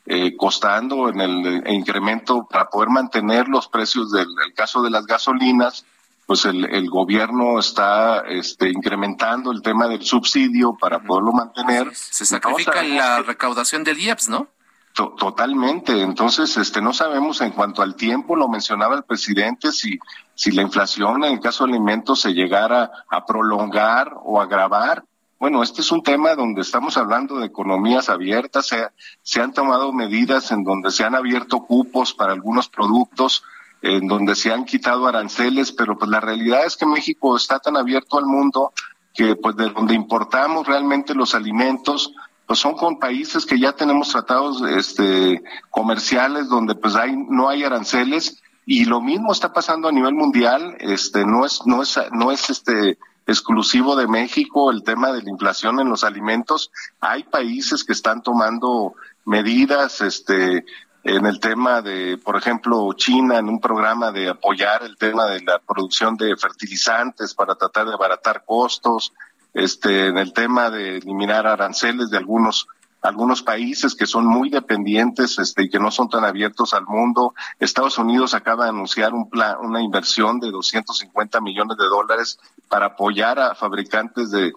eh, 0.07 0.37
costando 0.37 1.09
en 1.09 1.21
el, 1.21 1.69
incremento 1.69 2.47
para 2.51 2.69
poder 2.69 2.91
mantener 2.91 3.49
los 3.49 3.69
precios 3.69 4.11
del 4.11 4.27
caso 4.55 4.83
de 4.83 4.91
las 4.91 5.07
gasolinas, 5.07 5.85
pues 6.27 6.45
el, 6.45 6.65
el 6.65 6.89
gobierno 6.89 7.59
está 7.59 8.21
este, 8.29 8.69
incrementando 8.69 9.53
el 9.53 9.63
tema 9.63 9.89
del 9.89 10.03
subsidio 10.03 10.77
para 10.81 11.01
poderlo 11.01 11.33
mantener. 11.33 11.95
Se 11.95 12.25
sacrifica 12.25 12.83
la 12.83 13.23
recaudación 13.23 13.85
del 13.85 13.99
IEPS, 13.99 14.29
¿no? 14.29 14.49
totalmente. 14.93 16.03
Entonces, 16.03 16.57
este, 16.57 16.83
no 16.83 16.93
sabemos 16.93 17.41
en 17.41 17.53
cuanto 17.53 17.83
al 17.83 17.97
tiempo, 17.97 18.37
lo 18.37 18.49
mencionaba 18.49 18.95
el 18.95 19.05
presidente, 19.05 19.73
si, 19.73 19.99
si 20.35 20.53
la 20.53 20.63
inflación 20.63 21.25
en 21.25 21.35
el 21.35 21.41
caso 21.41 21.65
de 21.65 21.71
alimentos 21.71 22.21
se 22.21 22.35
llegara 22.35 22.91
a 23.09 23.25
prolongar 23.25 24.13
o 24.25 24.41
agravar. 24.41 25.05
Bueno, 25.43 25.65
este 25.65 25.81
es 25.81 25.91
un 25.91 26.05
tema 26.05 26.37
donde 26.37 26.61
estamos 26.61 26.97
hablando 26.97 27.41
de 27.41 27.47
economías 27.47 28.09
abiertas, 28.09 28.69
se, 28.69 28.87
se 29.23 29.41
han 29.41 29.53
tomado 29.53 29.93
medidas 29.93 30.53
en 30.53 30.63
donde 30.63 30.93
se 30.93 31.03
han 31.03 31.17
abierto 31.17 31.65
cupos 31.67 32.15
para 32.15 32.33
algunos 32.33 32.69
productos, 32.69 33.43
en 33.83 34.07
donde 34.07 34.37
se 34.37 34.53
han 34.53 34.65
quitado 34.65 35.09
aranceles, 35.09 35.73
pero 35.73 35.99
pues 35.99 36.09
la 36.13 36.21
realidad 36.21 36.65
es 36.65 36.77
que 36.77 36.87
México 36.87 37.35
está 37.35 37.59
tan 37.59 37.77
abierto 37.77 38.19
al 38.19 38.27
mundo 38.27 38.73
que 39.13 39.35
pues 39.35 39.57
de 39.57 39.71
donde 39.71 39.95
importamos 39.95 40.65
realmente 40.65 41.13
los 41.13 41.35
alimentos 41.35 42.15
pues 42.47 42.61
son 42.61 42.75
con 42.75 43.01
países 43.01 43.45
que 43.45 43.59
ya 43.59 43.73
tenemos 43.73 44.11
tratados 44.11 44.63
este 44.63 45.43
comerciales 45.71 46.49
donde 46.49 46.77
pues 46.77 46.95
hay 46.95 47.17
no 47.17 47.49
hay 47.49 47.65
aranceles 47.65 48.41
y 48.65 48.85
lo 48.85 49.01
mismo 49.01 49.33
está 49.33 49.53
pasando 49.53 49.89
a 49.89 49.93
nivel 49.93 50.15
mundial, 50.15 50.77
este 50.79 51.27
no 51.27 51.45
es 51.45 51.63
no 51.67 51.83
es 51.83 51.99
no 52.13 52.31
es 52.31 52.49
este 52.49 52.97
exclusivo 53.33 53.97
de 53.97 54.07
México 54.07 54.71
el 54.71 54.83
tema 54.83 55.13
de 55.13 55.23
la 55.23 55.31
inflación 55.31 55.81
en 55.81 55.89
los 55.89 56.05
alimentos, 56.05 56.71
hay 57.01 57.25
países 57.25 57.85
que 57.85 57.93
están 57.93 58.23
tomando 58.23 58.95
medidas 59.25 60.01
este 60.01 60.65
en 61.05 61.27
el 61.27 61.41
tema 61.41 61.83
de, 61.83 62.17
por 62.17 62.37
ejemplo, 62.37 62.93
China 62.93 63.39
en 63.39 63.49
un 63.49 63.61
programa 63.61 64.13
de 64.13 64.29
apoyar 64.29 64.85
el 64.85 64.97
tema 64.97 65.27
de 65.27 65.41
la 65.41 65.59
producción 65.59 66.17
de 66.17 66.37
fertilizantes 66.37 67.35
para 67.35 67.57
tratar 67.57 67.87
de 67.87 67.95
abaratar 67.95 68.45
costos, 68.47 69.13
este, 69.53 70.07
en 70.07 70.19
el 70.19 70.33
tema 70.33 70.71
de 70.71 70.99
eliminar 70.99 71.47
aranceles 71.47 72.11
de 72.11 72.19
algunos 72.19 72.69
algunos 73.03 73.43
países 73.43 73.97
que 73.97 74.07
son 74.07 74.27
muy 74.27 74.49
dependientes 74.49 75.39
este, 75.39 75.65
y 75.65 75.69
que 75.69 75.81
no 75.81 75.91
son 75.91 76.09
tan 76.09 76.25
abiertos 76.25 76.73
al 76.73 76.87
mundo. 76.87 77.35
Estados 77.59 77.99
Unidos 77.99 78.33
acaba 78.33 78.65
de 78.65 78.71
anunciar 78.71 79.13
un 79.13 79.29
plan, 79.29 79.57
una 79.61 79.83
inversión 79.83 80.39
de 80.39 80.53
250 80.53 81.41
millones 81.41 81.77
de 81.77 81.85
dólares 81.85 82.39
para 82.69 82.87
apoyar 82.87 83.41
a 83.41 83.57
fabricantes 83.57 84.31
de, 84.31 84.53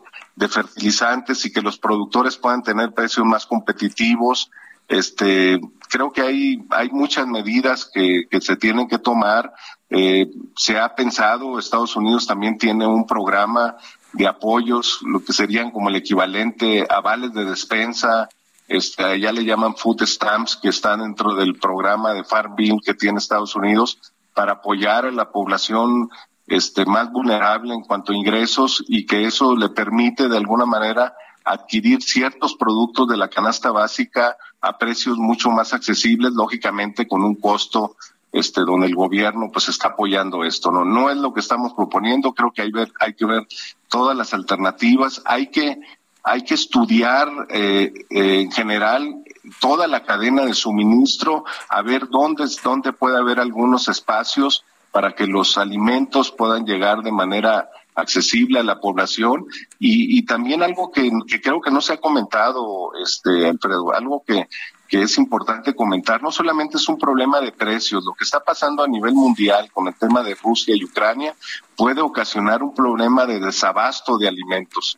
fertilizantes 0.47 1.43
y 1.45 1.51
que 1.51 1.61
los 1.61 1.79
productores 1.79 2.37
puedan 2.37 2.61
tener 2.61 2.93
precios 2.93 3.25
más 3.25 3.47
competitivos. 3.47 4.51
Este, 4.87 5.59
creo 5.89 6.11
que 6.11 6.21
hay, 6.21 6.63
hay 6.69 6.89
muchas 6.91 7.25
medidas 7.25 7.89
que, 7.91 8.27
que 8.29 8.41
se 8.41 8.55
tienen 8.57 8.87
que 8.87 8.99
tomar. 8.99 9.53
Eh, 9.89 10.29
se 10.55 10.77
ha 10.77 10.93
pensado, 10.93 11.57
Estados 11.57 11.95
Unidos 11.95 12.27
también 12.27 12.59
tiene 12.59 12.85
un 12.85 13.07
programa 13.07 13.77
de 14.15 14.27
apoyos, 14.27 14.99
lo 15.01 15.23
que 15.23 15.33
serían 15.33 15.71
como 15.71 15.89
el 15.89 15.95
equivalente 15.95 16.87
a 16.89 17.01
vales 17.01 17.33
de 17.33 17.45
despensa, 17.45 18.29
este, 18.67 19.19
ya 19.19 19.31
le 19.31 19.43
llaman 19.43 19.75
food 19.75 20.03
stamps, 20.05 20.55
que 20.55 20.69
están 20.69 21.01
dentro 21.01 21.35
del 21.35 21.55
programa 21.55 22.13
de 22.13 22.23
Farm 22.23 22.55
Bill 22.55 22.79
que 22.83 22.93
tiene 22.93 23.19
Estados 23.19 23.55
Unidos 23.55 23.99
para 24.33 24.53
apoyar 24.53 25.05
a 25.05 25.11
la 25.11 25.31
población 25.31 26.09
este, 26.47 26.85
más 26.85 27.11
vulnerable 27.11 27.73
en 27.73 27.81
cuanto 27.81 28.11
a 28.11 28.15
ingresos 28.15 28.83
y 28.87 29.05
que 29.05 29.25
eso 29.25 29.55
le 29.55 29.69
permite 29.69 30.29
de 30.29 30.37
alguna 30.37 30.65
manera 30.65 31.13
adquirir 31.43 32.01
ciertos 32.01 32.55
productos 32.55 33.07
de 33.07 33.17
la 33.17 33.29
canasta 33.29 33.71
básica 33.71 34.35
a 34.61 34.77
precios 34.77 35.17
mucho 35.17 35.51
más 35.51 35.73
accesibles, 35.73 36.31
lógicamente 36.33 37.07
con 37.07 37.23
un 37.23 37.35
costo 37.35 37.95
este 38.35 38.61
donde 38.61 38.87
el 38.87 38.95
gobierno 38.95 39.49
pues 39.51 39.69
está 39.69 39.89
apoyando 39.89 40.43
esto 40.43 40.71
no 40.71 40.83
no 40.83 41.09
es 41.09 41.17
lo 41.17 41.33
que 41.33 41.39
estamos 41.39 41.73
proponiendo 41.73 42.33
creo 42.33 42.51
que 42.51 42.61
hay 42.61 42.71
ver 42.71 42.91
hay 42.99 43.13
que 43.13 43.25
ver 43.25 43.47
todas 43.89 44.15
las 44.15 44.33
alternativas 44.33 45.21
hay 45.25 45.47
que 45.47 45.79
hay 46.23 46.43
que 46.43 46.55
estudiar 46.55 47.29
eh, 47.49 47.93
eh, 48.09 48.41
en 48.41 48.51
general 48.51 49.23
toda 49.59 49.87
la 49.87 50.03
cadena 50.03 50.45
de 50.45 50.53
suministro 50.53 51.45
a 51.69 51.81
ver 51.81 52.09
dónde 52.09 52.45
dónde 52.63 52.93
puede 52.93 53.17
haber 53.17 53.39
algunos 53.39 53.87
espacios 53.87 54.65
para 54.91 55.13
que 55.13 55.27
los 55.27 55.57
alimentos 55.57 56.31
puedan 56.31 56.65
llegar 56.65 57.01
de 57.03 57.11
manera 57.11 57.69
accesible 57.95 58.59
a 58.59 58.63
la 58.63 58.79
población. 58.79 59.45
Y, 59.79 60.17
y 60.17 60.25
también 60.25 60.61
algo 60.61 60.91
que, 60.91 61.09
que, 61.27 61.41
creo 61.41 61.61
que 61.61 61.71
no 61.71 61.81
se 61.81 61.93
ha 61.93 61.97
comentado, 61.97 62.91
este 63.01 63.47
Alfredo, 63.47 63.93
algo 63.93 64.23
que, 64.25 64.47
que 64.87 65.01
es 65.01 65.17
importante 65.17 65.75
comentar, 65.75 66.21
no 66.21 66.31
solamente 66.31 66.77
es 66.77 66.87
un 66.87 66.97
problema 66.97 67.41
de 67.41 67.51
precios, 67.51 68.03
lo 68.05 68.13
que 68.13 68.23
está 68.23 68.39
pasando 68.39 68.83
a 68.83 68.87
nivel 68.87 69.13
mundial 69.13 69.71
con 69.71 69.87
el 69.87 69.95
tema 69.95 70.21
de 70.23 70.35
Rusia 70.35 70.75
y 70.75 70.83
Ucrania 70.83 71.35
puede 71.75 72.01
ocasionar 72.01 72.61
un 72.61 72.73
problema 72.73 73.25
de 73.25 73.39
desabasto 73.39 74.17
de 74.17 74.27
alimentos. 74.27 74.97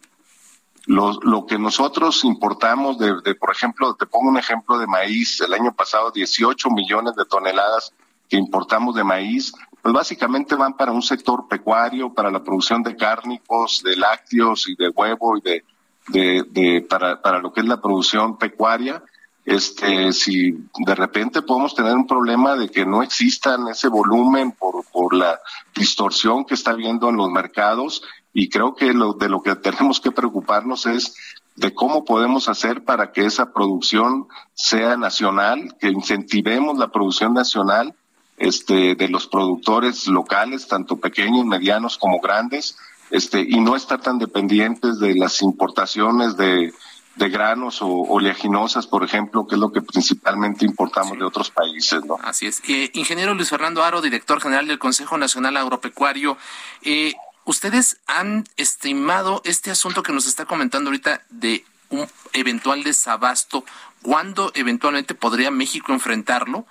Lo, 0.86 1.20
lo 1.22 1.46
que 1.46 1.58
nosotros 1.60 2.24
importamos 2.24 2.98
de, 2.98 3.22
de, 3.24 3.36
por 3.36 3.52
ejemplo, 3.52 3.96
te 3.96 4.06
pongo 4.06 4.30
un 4.30 4.38
ejemplo 4.38 4.78
de 4.78 4.88
maíz, 4.88 5.42
el 5.42 5.54
año 5.54 5.74
pasado 5.74 6.12
18 6.12 6.70
millones 6.70 7.16
de 7.16 7.26
toneladas 7.26 7.94
que 8.30 8.38
importamos 8.38 8.96
de 8.96 9.04
maíz, 9.04 9.54
pues 9.82 9.94
básicamente 9.94 10.56
van 10.56 10.76
para 10.76 10.92
un 10.92 11.02
sector 11.02 11.48
pecuario, 11.48 12.14
para 12.14 12.32
la 12.32 12.44
producción 12.44 12.84
de 12.84 12.96
cárnicos, 12.96 13.82
de 13.84 13.96
lácteos 13.96 14.68
y 14.68 14.76
de 14.76 14.90
huevo 14.90 15.38
y 15.38 15.42
de, 15.42 15.64
de, 16.10 16.44
de 16.50 16.82
para, 16.82 17.22
para 17.22 17.40
lo 17.40 17.54
que 17.54 17.62
es 17.62 17.68
la 17.68 17.82
producción 17.82 18.38
pecuaria. 18.38 19.02
Este, 19.48 20.12
si 20.12 20.52
de 20.52 20.94
repente 20.94 21.42
podemos 21.42 21.74
tener 21.74 21.96
un 21.96 22.06
problema 22.06 22.58
de 22.58 22.68
que 22.68 22.86
no 22.86 23.02
existan 23.02 23.66
ese 23.70 23.88
volumen 23.88 24.52
por, 24.52 24.84
por 24.92 25.16
la 25.16 25.40
distorsión 25.74 26.44
que 26.44 26.54
está 26.54 26.72
habiendo 26.72 27.08
en 27.08 27.16
los 27.16 27.30
mercados 27.30 28.04
y 28.34 28.50
creo 28.50 28.76
que 28.76 28.94
lo, 28.94 29.14
de 29.14 29.30
lo 29.30 29.42
que 29.42 29.56
tenemos 29.56 30.02
que 30.02 30.12
preocuparnos 30.12 30.86
es 30.86 31.16
de 31.56 31.74
cómo 31.74 32.04
podemos 32.04 32.50
hacer 32.50 32.84
para 32.84 33.14
que 33.14 33.26
esa 33.26 33.54
producción 33.54 34.28
sea 34.54 34.98
nacional, 34.98 35.78
que 35.80 35.92
incentivemos 35.92 36.78
la 36.78 36.90
producción 36.90 37.34
nacional 37.34 37.96
este, 38.36 38.96
de 38.96 39.08
los 39.08 39.28
productores 39.28 40.08
locales, 40.08 40.68
tanto 40.68 40.98
pequeños, 40.98 41.46
medianos 41.46 41.98
como 41.98 42.20
grandes, 42.20 42.78
este, 43.12 43.46
y 43.48 43.62
no 43.62 43.78
estar 43.78 44.02
tan 44.02 44.20
dependientes 44.20 45.00
de 45.00 45.16
las 45.16 45.42
importaciones 45.42 46.36
de, 46.36 46.74
de 47.18 47.30
granos 47.30 47.82
o 47.82 47.88
oleaginosas, 47.88 48.88
por 48.88 49.04
ejemplo, 49.04 49.48
que 49.48 49.56
es 49.56 49.60
lo 49.60 49.72
que 49.72 49.82
principalmente 49.82 50.66
importamos 50.66 51.14
sí. 51.14 51.18
de 51.18 51.26
otros 51.26 51.50
países, 51.50 52.06
¿no? 52.06 52.18
Así 52.24 52.46
es. 52.46 52.62
Eh, 52.68 52.92
ingeniero 52.94 53.34
Luis 53.34 53.50
Fernando 53.50 53.84
Aro, 53.84 54.02
director 54.02 54.40
general 54.42 54.68
del 54.68 54.80
Consejo 54.80 55.18
Nacional 55.18 55.58
Agropecuario, 55.58 56.38
eh, 56.84 57.16
¿ustedes 57.46 57.98
han 58.06 58.46
estimado 58.56 59.42
este 59.46 59.72
asunto 59.72 60.04
que 60.04 60.14
nos 60.14 60.28
está 60.28 60.46
comentando 60.46 60.90
ahorita 60.90 61.24
de 61.30 61.66
un 61.90 62.08
eventual 62.34 62.84
desabasto? 62.84 63.66
¿Cuándo 64.04 64.52
eventualmente 64.54 65.16
podría 65.16 65.50
México 65.50 65.94
enfrentarlo? 65.94 66.66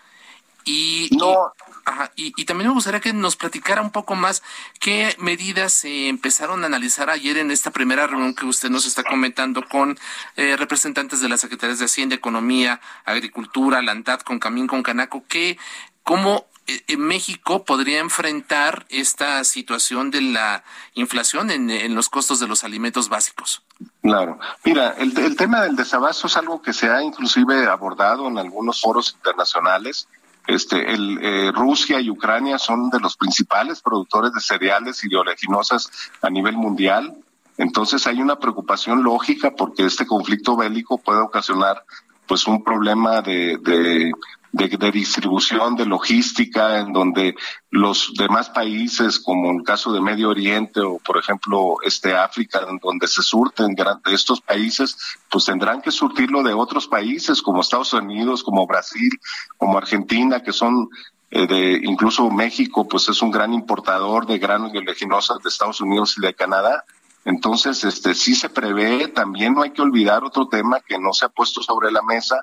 Y, 0.69 1.11
no. 1.13 1.53
ajá, 1.85 2.11
y, 2.17 2.33
y, 2.37 2.45
también 2.45 2.69
me 2.69 2.75
gustaría 2.75 2.99
que 2.99 3.13
nos 3.13 3.37
platicara 3.37 3.81
un 3.81 3.93
poco 3.93 4.17
más 4.17 4.43
qué 4.81 5.15
medidas 5.21 5.73
se 5.73 6.09
empezaron 6.09 6.65
a 6.65 6.67
analizar 6.67 7.09
ayer 7.09 7.39
en 7.39 7.53
esta 7.53 7.71
primera 7.71 8.09
reunión 8.09 8.35
que 8.35 8.47
usted 8.47 8.69
nos 8.69 8.85
está 8.85 9.05
comentando 9.05 9.63
con 9.69 9.97
eh, 10.35 10.57
representantes 10.57 11.21
de 11.21 11.29
las 11.29 11.41
secretarías 11.41 11.79
de 11.79 11.85
Hacienda, 11.85 12.17
Economía, 12.17 12.81
Agricultura, 13.05 13.81
Landad, 13.81 14.23
con 14.23 14.41
Camín, 14.41 14.67
con 14.67 14.83
Canaco, 14.83 15.25
que 15.29 15.57
cómo 16.03 16.47
eh, 16.67 16.97
México 16.97 17.65
podría 17.65 18.01
enfrentar 18.01 18.87
esta 18.89 19.45
situación 19.45 20.11
de 20.11 20.21
la 20.23 20.65
inflación 20.95 21.53
en, 21.53 21.71
en, 21.71 21.95
los 21.95 22.09
costos 22.09 22.41
de 22.41 22.49
los 22.49 22.65
alimentos 22.65 23.09
básicos. 23.09 23.63
Claro. 24.03 24.41
Mira, 24.65 24.97
el, 24.99 25.17
el 25.17 25.37
tema 25.37 25.61
del 25.61 25.77
desabasto 25.77 26.27
es 26.27 26.37
algo 26.37 26.61
que 26.61 26.73
se 26.73 26.91
ha 26.91 27.03
inclusive 27.03 27.67
abordado 27.67 28.27
en 28.27 28.39
algunos 28.39 28.81
foros 28.81 29.15
internacionales 29.15 30.09
este, 30.47 30.93
el, 30.93 31.19
eh, 31.23 31.53
Rusia 31.53 32.01
y 32.01 32.11
Ucrania 32.11 32.59
son 32.59 32.91
de 32.91 33.01
los 33.01 33.17
principales 33.17 33.81
productores 33.83 34.33
de 34.33 34.41
cereales 34.41 35.03
y 35.05 35.09
de 35.09 35.17
oleaginosas 35.17 35.91
a 36.23 36.31
nivel 36.31 36.57
mundial. 36.57 37.17
Entonces 37.59 38.07
hay 38.07 38.21
una 38.21 38.39
preocupación 38.39 39.03
lógica 39.03 39.53
porque 39.57 39.87
este 39.87 40.07
conflicto 40.07 40.57
bélico 40.57 40.99
puede 40.99 41.21
ocasionar 41.21 41.85
pues 42.27 42.47
un 42.47 42.63
problema 42.63 43.23
de, 43.23 43.59
de, 43.59 44.13
de, 44.57 44.91
distribución, 44.91 45.77
de 45.77 45.87
logística, 45.87 46.81
en 46.81 46.93
donde 46.93 47.35
los 47.71 48.13
demás 48.17 48.49
países, 48.49 49.21
como 49.21 49.53
el 49.53 49.63
caso 49.63 49.93
de 49.93 50.01
Medio 50.01 50.31
Oriente 50.31 50.81
o, 50.81 50.99
por 50.99 51.19
ejemplo, 51.19 51.77
este 51.85 52.15
África, 52.15 52.61
en 52.69 52.79
donde 52.79 53.07
se 53.07 53.23
surten 53.23 53.75
de 53.75 54.15
estos 54.15 54.41
países, 54.41 54.97
pues 55.31 55.45
tendrán 55.45 55.83
que 55.83 55.91
surtirlo 55.91 56.43
de 56.43 56.55
otros 56.55 56.87
países, 56.87 57.43
como 57.43 57.61
Estados 57.61 57.93
Unidos, 57.93 58.43
como 58.43 58.67
Brasil, 58.67 59.11
como 59.59 59.77
Argentina, 59.77 60.43
que 60.43 60.53
son 60.53 60.89
eh, 61.31 61.47
de 61.47 61.81
incluso 61.83 62.31
México, 62.31 62.89
pues 62.89 63.09
es 63.09 63.21
un 63.21 63.31
gran 63.31 63.53
importador 63.53 64.27
de 64.27 64.39
granos 64.39 64.73
y 64.73 64.79
oleaginosas 64.79 65.43
de 65.43 65.49
Estados 65.49 65.81
Unidos 65.81 66.15
y 66.17 66.23
de 66.23 66.35
Canadá. 66.35 66.85
Entonces, 67.27 67.83
este, 67.83 68.15
sí 68.15 68.37
se 68.37 68.49
prevé, 68.49 69.09
también 69.09 69.55
no 69.55 69.63
hay 69.63 69.73
que 69.73 69.83
olvidar 69.83 70.23
otro 70.23 70.47
tema 70.47 70.81
que 70.81 70.97
no 70.97 71.13
se 71.13 71.25
ha 71.25 71.29
puesto 71.29 71.61
sobre 71.61 71.91
la 71.91 72.01
mesa, 72.01 72.37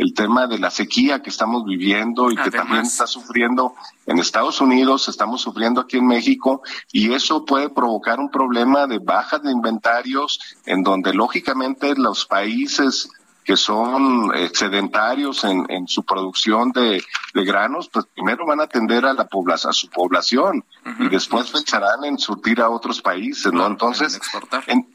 el 0.00 0.14
tema 0.14 0.46
de 0.46 0.58
la 0.58 0.70
sequía 0.70 1.20
que 1.20 1.28
estamos 1.28 1.62
viviendo 1.66 2.30
y 2.30 2.36
que 2.36 2.50
también 2.50 2.84
está 2.84 3.06
sufriendo 3.06 3.74
en 4.06 4.18
Estados 4.18 4.62
Unidos, 4.62 5.10
estamos 5.10 5.42
sufriendo 5.42 5.82
aquí 5.82 5.98
en 5.98 6.06
México, 6.06 6.62
y 6.90 7.12
eso 7.12 7.44
puede 7.44 7.68
provocar 7.68 8.18
un 8.18 8.30
problema 8.30 8.86
de 8.86 8.98
baja 8.98 9.38
de 9.38 9.52
inventarios, 9.52 10.40
en 10.64 10.82
donde 10.82 11.12
lógicamente 11.12 11.94
los 11.96 12.24
países 12.24 13.10
que 13.44 13.58
son 13.58 14.34
excedentarios 14.34 15.44
en, 15.44 15.66
en 15.68 15.86
su 15.86 16.02
producción 16.02 16.72
de, 16.72 17.04
granos, 17.34 17.90
pues 17.92 18.06
primero 18.06 18.46
van 18.46 18.60
a 18.60 18.64
atender 18.64 19.04
a 19.04 19.12
la 19.12 19.26
población, 19.26 19.70
a 19.70 19.74
su 19.74 19.90
población, 19.90 20.64
y 20.98 21.08
después 21.10 21.50
pensarán 21.50 22.04
en 22.04 22.16
surtir 22.16 22.62
a 22.62 22.70
otros 22.70 23.02
países, 23.02 23.52
¿no? 23.52 23.66
Entonces, 23.66 24.18
en, 24.66 24.86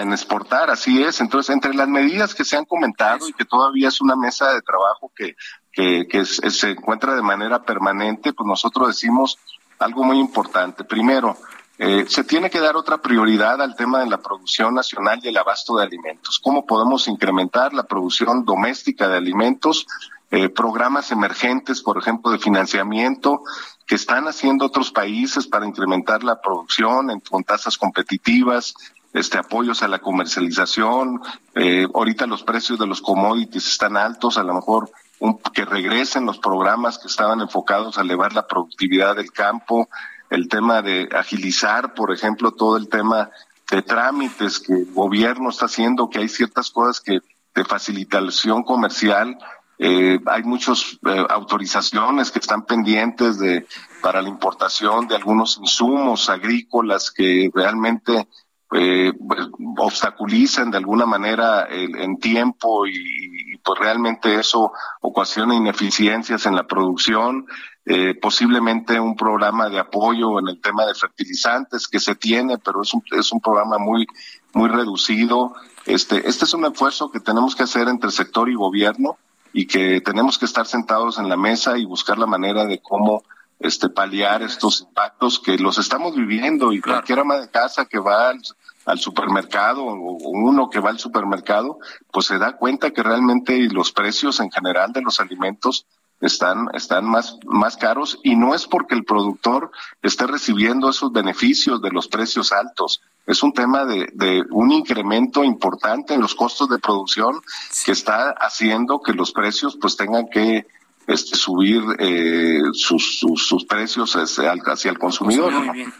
en 0.00 0.12
exportar, 0.12 0.70
así 0.70 1.02
es. 1.02 1.20
Entonces, 1.20 1.54
entre 1.54 1.74
las 1.74 1.88
medidas 1.88 2.34
que 2.34 2.44
se 2.44 2.56
han 2.56 2.64
comentado 2.64 3.28
y 3.28 3.32
que 3.32 3.44
todavía 3.44 3.88
es 3.88 4.00
una 4.00 4.16
mesa 4.16 4.52
de 4.52 4.62
trabajo 4.62 5.12
que, 5.14 5.34
que, 5.72 6.24
se 6.24 6.70
encuentra 6.70 7.14
de 7.14 7.22
manera 7.22 7.62
permanente, 7.62 8.32
pues 8.32 8.46
nosotros 8.46 8.88
decimos 8.88 9.38
algo 9.78 10.04
muy 10.04 10.18
importante. 10.18 10.84
Primero, 10.84 11.36
eh, 11.78 12.04
se 12.08 12.22
tiene 12.22 12.50
que 12.50 12.60
dar 12.60 12.76
otra 12.76 12.98
prioridad 12.98 13.60
al 13.60 13.74
tema 13.74 14.00
de 14.00 14.06
la 14.06 14.18
producción 14.18 14.74
nacional 14.74 15.20
y 15.22 15.28
el 15.28 15.36
abasto 15.36 15.76
de 15.76 15.84
alimentos. 15.84 16.38
¿Cómo 16.42 16.64
podemos 16.64 17.08
incrementar 17.08 17.74
la 17.74 17.82
producción 17.82 18.44
doméstica 18.44 19.08
de 19.08 19.16
alimentos? 19.16 19.86
Eh, 20.30 20.48
programas 20.48 21.12
emergentes, 21.12 21.82
por 21.82 21.98
ejemplo, 21.98 22.32
de 22.32 22.38
financiamiento 22.38 23.42
que 23.86 23.94
están 23.94 24.26
haciendo 24.26 24.66
otros 24.66 24.90
países 24.90 25.46
para 25.46 25.66
incrementar 25.66 26.24
la 26.24 26.40
producción 26.40 27.20
con 27.20 27.44
tasas 27.44 27.76
competitivas, 27.76 28.74
este 29.14 29.38
apoyos 29.38 29.82
a 29.82 29.88
la 29.88 30.00
comercialización. 30.00 31.22
Eh, 31.54 31.86
ahorita 31.94 32.26
los 32.26 32.42
precios 32.42 32.78
de 32.78 32.86
los 32.86 33.00
commodities 33.00 33.66
están 33.66 33.96
altos, 33.96 34.36
a 34.36 34.42
lo 34.42 34.54
mejor 34.54 34.90
que 35.54 35.64
regresen 35.64 36.26
los 36.26 36.38
programas 36.38 36.98
que 36.98 37.06
estaban 37.06 37.40
enfocados 37.40 37.96
a 37.96 38.02
elevar 38.02 38.34
la 38.34 38.46
productividad 38.46 39.16
del 39.16 39.30
campo, 39.32 39.88
el 40.28 40.48
tema 40.48 40.82
de 40.82 41.08
agilizar, 41.16 41.94
por 41.94 42.12
ejemplo, 42.12 42.50
todo 42.50 42.76
el 42.76 42.88
tema 42.88 43.30
de 43.70 43.82
trámites 43.82 44.58
que 44.58 44.74
el 44.74 44.92
gobierno 44.92 45.48
está 45.48 45.66
haciendo, 45.66 46.10
que 46.10 46.18
hay 46.18 46.28
ciertas 46.28 46.70
cosas 46.70 47.00
que 47.00 47.20
de 47.54 47.64
facilitación 47.64 48.64
comercial, 48.64 49.38
eh, 49.78 50.18
hay 50.26 50.42
muchas 50.42 50.98
eh, 51.06 51.26
autorizaciones 51.30 52.30
que 52.30 52.40
están 52.40 52.64
pendientes 52.64 53.38
de 53.38 53.66
para 54.02 54.20
la 54.20 54.28
importación 54.28 55.08
de 55.08 55.16
algunos 55.16 55.58
insumos 55.58 56.28
agrícolas 56.28 57.10
que 57.10 57.50
realmente 57.54 58.28
eh, 58.76 59.12
pues, 59.26 59.48
obstaculizan 59.78 60.70
de 60.72 60.78
alguna 60.78 61.06
manera 61.06 61.68
en 61.70 62.18
tiempo 62.18 62.86
y, 62.86 63.56
pues 63.64 63.78
realmente 63.78 64.34
eso 64.34 64.72
ocasiona 65.00 65.54
ineficiencias 65.54 66.44
en 66.46 66.54
la 66.54 66.66
producción, 66.66 67.46
eh, 67.86 68.14
posiblemente 68.20 69.00
un 69.00 69.16
programa 69.16 69.70
de 69.70 69.78
apoyo 69.78 70.38
en 70.38 70.48
el 70.48 70.60
tema 70.60 70.84
de 70.84 70.94
fertilizantes 70.94 71.88
que 71.88 72.00
se 72.00 72.14
tiene, 72.14 72.58
pero 72.58 72.82
es 72.82 72.92
un, 72.92 73.02
es 73.16 73.32
un 73.32 73.40
programa 73.40 73.78
muy, 73.78 74.06
muy 74.52 74.68
reducido. 74.68 75.54
Este, 75.86 76.28
este 76.28 76.44
es 76.44 76.52
un 76.52 76.66
esfuerzo 76.66 77.10
que 77.10 77.20
tenemos 77.20 77.54
que 77.56 77.62
hacer 77.62 77.88
entre 77.88 78.10
sector 78.10 78.50
y 78.50 78.54
gobierno 78.54 79.16
y 79.52 79.66
que 79.66 80.00
tenemos 80.00 80.36
que 80.36 80.46
estar 80.46 80.66
sentados 80.66 81.18
en 81.18 81.28
la 81.28 81.36
mesa 81.36 81.78
y 81.78 81.84
buscar 81.84 82.18
la 82.18 82.26
manera 82.26 82.66
de 82.66 82.80
cómo 82.80 83.22
este 83.64 83.88
paliar 83.88 84.42
estos 84.42 84.82
impactos 84.82 85.40
que 85.40 85.56
los 85.56 85.78
estamos 85.78 86.14
viviendo 86.14 86.72
y 86.72 86.82
cualquier 86.82 87.20
ama 87.20 87.38
de 87.38 87.48
casa 87.48 87.86
que 87.86 87.98
va 87.98 88.28
al, 88.84 88.98
supermercado 88.98 89.84
o 89.84 90.18
uno 90.28 90.68
que 90.68 90.80
va 90.80 90.90
al 90.90 90.98
supermercado 90.98 91.78
pues 92.12 92.26
se 92.26 92.36
da 92.36 92.58
cuenta 92.58 92.90
que 92.90 93.02
realmente 93.02 93.58
los 93.70 93.90
precios 93.90 94.38
en 94.40 94.50
general 94.50 94.92
de 94.92 95.00
los 95.00 95.18
alimentos 95.18 95.86
están 96.20 96.68
están 96.74 97.06
más 97.06 97.38
más 97.46 97.78
caros 97.78 98.20
y 98.22 98.36
no 98.36 98.54
es 98.54 98.66
porque 98.66 98.94
el 98.94 99.04
productor 99.04 99.70
esté 100.02 100.26
recibiendo 100.26 100.90
esos 100.90 101.10
beneficios 101.10 101.80
de 101.80 101.90
los 101.90 102.08
precios 102.08 102.52
altos. 102.52 103.00
Es 103.26 103.42
un 103.42 103.54
tema 103.54 103.86
de, 103.86 104.10
de 104.12 104.42
un 104.50 104.72
incremento 104.72 105.42
importante 105.42 106.12
en 106.12 106.20
los 106.20 106.34
costos 106.34 106.68
de 106.68 106.78
producción 106.78 107.40
que 107.86 107.92
está 107.92 108.30
haciendo 108.30 109.00
que 109.00 109.14
los 109.14 109.32
precios 109.32 109.78
pues 109.80 109.96
tengan 109.96 110.28
que 110.28 110.66
este, 111.06 111.36
subir 111.36 111.82
eh, 111.98 112.60
sus, 112.72 113.18
sus, 113.18 113.64
precios 113.64 114.14
hacia, 114.14 114.52
el 114.90 114.98
consumidor. 114.98 115.52
muy 115.52 115.70
bien. 115.70 115.92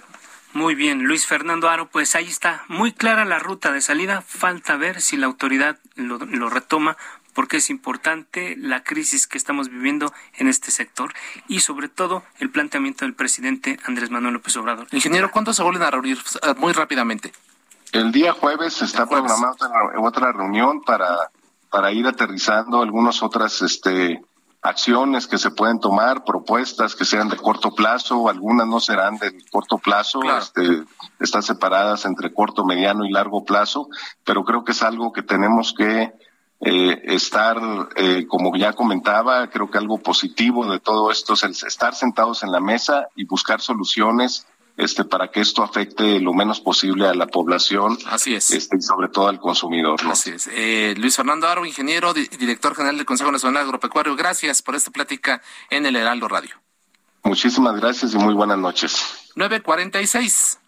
Muy 0.53 0.77
bien, 0.77 1.03
Luis 1.03 1.27
Fernando 1.27 1.69
Aro, 1.69 1.89
pues 1.89 2.15
ahí 2.15 2.29
está, 2.29 2.65
muy 2.69 2.93
clara 2.93 3.25
la 3.25 3.41
ruta 3.41 3.73
de 3.73 3.81
salida, 3.81 4.23
falta 4.23 4.77
ver 4.77 5.01
si 5.01 5.17
la 5.17 5.27
autoridad 5.27 5.81
lo, 5.97 6.19
lo 6.19 6.49
retoma 6.49 6.97
porque 7.35 7.59
es 7.59 7.69
importante 7.69 8.57
la 8.57 8.83
crisis 8.83 9.27
que 9.27 9.37
estamos 9.37 9.69
viviendo 9.69 10.13
en 10.37 10.49
este 10.49 10.71
sector 10.71 11.13
y 11.49 11.61
sobre 11.61 11.89
todo 11.89 12.23
el 12.39 12.51
planteamiento 12.51 13.05
del 13.05 13.15
presidente 13.15 13.79
Andrés 13.85 14.11
Manuel 14.11 14.35
López 14.35 14.57
Obrador. 14.57 14.87
Ingeniero, 14.93 15.31
¿cuándo 15.31 15.53
se 15.53 15.63
vuelven 15.63 15.83
a 15.83 15.91
reunir? 15.91 16.19
Ah, 16.43 16.55
muy 16.57 16.73
rápidamente. 16.73 17.33
El 17.93 18.13
día 18.13 18.33
jueves 18.33 18.81
está 18.83 19.07
programada 19.07 19.55
otra 19.99 20.33
reunión 20.33 20.81
para, 20.83 21.31
para 21.71 21.93
ir 21.93 22.07
aterrizando 22.07 22.83
algunas 22.83 23.23
otras 23.23 23.63
este, 23.63 24.21
acciones 24.65 25.27
que 25.27 25.37
se 25.37 25.51
pueden 25.51 25.79
tomar, 25.79 26.25
propuestas 26.25 26.97
que 26.97 27.05
sean 27.05 27.29
de 27.29 27.37
corto 27.37 27.73
plazo, 27.75 28.31
algunas 28.31 28.67
no 28.67 28.81
serán 28.81 29.19
de 29.19 29.37
corto 29.51 29.77
plazo, 29.77 30.23
este, 30.39 30.85
están 31.21 31.43
separadas 31.43 32.07
entre 32.07 32.33
corto, 32.33 32.65
mediano 32.65 33.05
y 33.05 33.13
largo 33.13 33.45
plazo, 33.45 33.89
pero 34.25 34.43
creo 34.43 34.65
que 34.65 34.73
es 34.73 34.83
algo 34.83 35.13
que 35.13 35.23
tenemos 35.23 35.75
que 35.75 36.15
eh, 36.61 37.03
estar, 37.05 37.61
eh, 37.97 38.27
como 38.27 38.57
ya 38.57 38.73
comentaba, 38.73 39.51
creo 39.51 39.71
que 39.71 39.77
algo 39.77 39.99
positivo 39.99 40.65
de 40.73 40.81
todo 40.81 41.11
esto 41.11 41.35
es 41.35 41.43
el 41.43 41.51
estar 41.51 41.95
sentados 41.95 42.43
en 42.43 42.51
la 42.51 42.61
mesa 42.61 43.09
y 43.15 43.27
buscar 43.27 43.61
soluciones 43.61 44.47
este 44.77 45.05
para 45.05 45.31
que 45.31 45.41
esto 45.41 45.63
afecte 45.63 46.19
lo 46.21 46.33
menos 46.33 46.61
posible 46.61 47.07
a 47.07 47.15
la 47.15 47.27
población 47.27 47.97
así 48.07 48.35
es. 48.35 48.51
este, 48.51 48.77
y 48.77 48.83
sobre 48.83 49.09
todo 49.09 49.29
al 49.29 49.39
consumidor 49.39 50.01
así 50.11 50.31
es. 50.31 50.49
Eh, 50.53 50.95
Luis 50.97 51.17
Fernando 51.17 51.47
Aro 51.49 51.65
ingeniero 51.65 52.13
director 52.13 52.75
general 52.75 52.97
del 52.97 53.07
Consejo 53.07 53.31
Nacional 53.31 53.63
Agropecuario 53.65 54.17
gracias 54.17 54.63
por 54.63 54.75
esta 54.75 54.91
plática 54.91 55.41
en 55.71 55.87
el 55.87 55.97
Heraldo 55.97 56.29
Radio. 56.29 56.55
Muchísimas 57.23 57.77
gracias 57.77 58.15
y 58.15 58.19
muy 58.19 58.35
buenas 58.35 58.59
noches. 58.59 59.33
946 59.37 60.59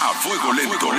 a 0.00 0.14
fuego 0.14 0.52
lento 0.52 0.90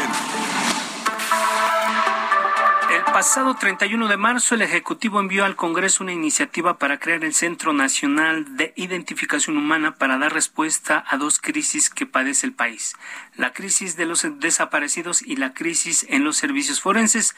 pasado 3.13 3.55
31 3.55 4.07
de 4.07 4.17
marzo, 4.17 4.55
el 4.55 4.61
Ejecutivo 4.61 5.19
envió 5.19 5.45
al 5.45 5.55
Congreso 5.55 6.03
una 6.03 6.13
iniciativa 6.13 6.77
para 6.77 6.99
crear 6.99 7.23
el 7.23 7.33
Centro 7.33 7.73
Nacional 7.73 8.57
de 8.57 8.73
Identificación 8.75 9.57
Humana 9.57 9.95
para 9.95 10.17
dar 10.17 10.33
respuesta 10.33 11.03
a 11.07 11.17
dos 11.17 11.39
crisis 11.39 11.89
que 11.89 12.05
padece 12.05 12.45
el 12.45 12.53
país, 12.53 12.93
la 13.35 13.53
crisis 13.53 13.95
de 13.95 14.05
los 14.05 14.25
desaparecidos 14.39 15.21
y 15.21 15.37
la 15.37 15.53
crisis 15.53 16.05
en 16.09 16.23
los 16.23 16.37
servicios 16.37 16.81
forenses. 16.81 17.35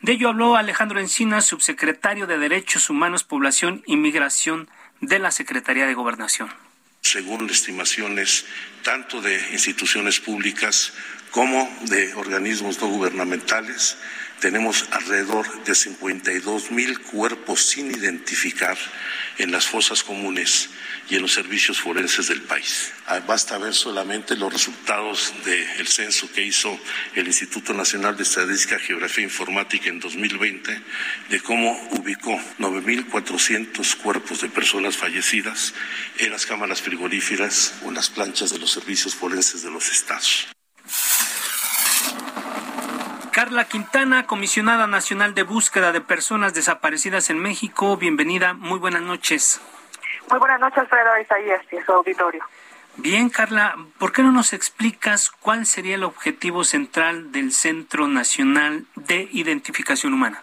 De 0.00 0.12
ello 0.12 0.30
habló 0.30 0.56
Alejandro 0.56 0.98
Encina, 0.98 1.40
subsecretario 1.40 2.26
de 2.26 2.38
Derechos 2.38 2.90
Humanos, 2.90 3.22
Población 3.22 3.82
y 3.86 3.96
Migración 3.96 4.68
de 5.00 5.18
la 5.18 5.30
Secretaría 5.30 5.86
de 5.86 5.94
Gobernación. 5.94 6.52
Según 7.00 7.48
estimaciones 7.50 8.46
tanto 8.82 9.20
de 9.20 9.40
instituciones 9.52 10.20
públicas 10.20 10.92
como 11.30 11.68
de 11.82 12.14
organismos 12.14 12.80
no 12.80 12.88
gubernamentales, 12.88 13.96
tenemos 14.42 14.86
alrededor 14.90 15.46
de 15.62 15.72
52 15.72 16.72
mil 16.72 16.98
cuerpos 16.98 17.62
sin 17.62 17.92
identificar 17.92 18.76
en 19.38 19.52
las 19.52 19.68
fosas 19.68 20.02
comunes 20.02 20.68
y 21.08 21.14
en 21.14 21.22
los 21.22 21.32
servicios 21.32 21.80
forenses 21.80 22.26
del 22.26 22.42
país. 22.42 22.90
Ah, 23.06 23.20
basta 23.20 23.56
ver 23.58 23.72
solamente 23.72 24.34
los 24.34 24.52
resultados 24.52 25.32
del 25.44 25.86
censo 25.86 26.28
que 26.32 26.42
hizo 26.42 26.76
el 27.14 27.28
Instituto 27.28 27.72
Nacional 27.72 28.16
de 28.16 28.24
Estadística, 28.24 28.80
Geografía 28.80 29.22
e 29.22 29.28
Informática 29.28 29.88
en 29.88 30.00
2020, 30.00 30.82
de 31.30 31.40
cómo 31.40 31.80
ubicó 31.92 32.36
9.400 32.58 33.96
cuerpos 33.98 34.40
de 34.40 34.48
personas 34.48 34.96
fallecidas 34.96 35.72
en 36.18 36.32
las 36.32 36.46
cámaras 36.46 36.82
frigoríferas 36.82 37.74
o 37.84 37.90
en 37.90 37.94
las 37.94 38.10
planchas 38.10 38.50
de 38.50 38.58
los 38.58 38.72
servicios 38.72 39.14
forenses 39.14 39.62
de 39.62 39.70
los 39.70 39.88
estados. 39.88 40.48
Carla 43.32 43.64
Quintana, 43.64 44.26
comisionada 44.26 44.86
nacional 44.86 45.34
de 45.34 45.42
búsqueda 45.42 45.90
de 45.90 46.02
personas 46.02 46.52
desaparecidas 46.52 47.30
en 47.30 47.38
México. 47.38 47.96
Bienvenida, 47.96 48.52
muy 48.52 48.78
buenas 48.78 49.00
noches. 49.00 49.58
Muy 50.28 50.38
buenas 50.38 50.60
noches, 50.60 50.76
Alfredo 50.76 51.18
Isaías 51.18 51.62
y 51.72 51.80
su 51.80 51.92
auditorio. 51.92 52.44
Bien, 52.96 53.30
Carla, 53.30 53.74
¿por 53.98 54.12
qué 54.12 54.22
no 54.22 54.32
nos 54.32 54.52
explicas 54.52 55.30
cuál 55.30 55.64
sería 55.64 55.94
el 55.94 56.04
objetivo 56.04 56.62
central 56.62 57.32
del 57.32 57.52
Centro 57.52 58.06
Nacional 58.06 58.84
de 58.96 59.26
Identificación 59.32 60.12
Humana? 60.12 60.42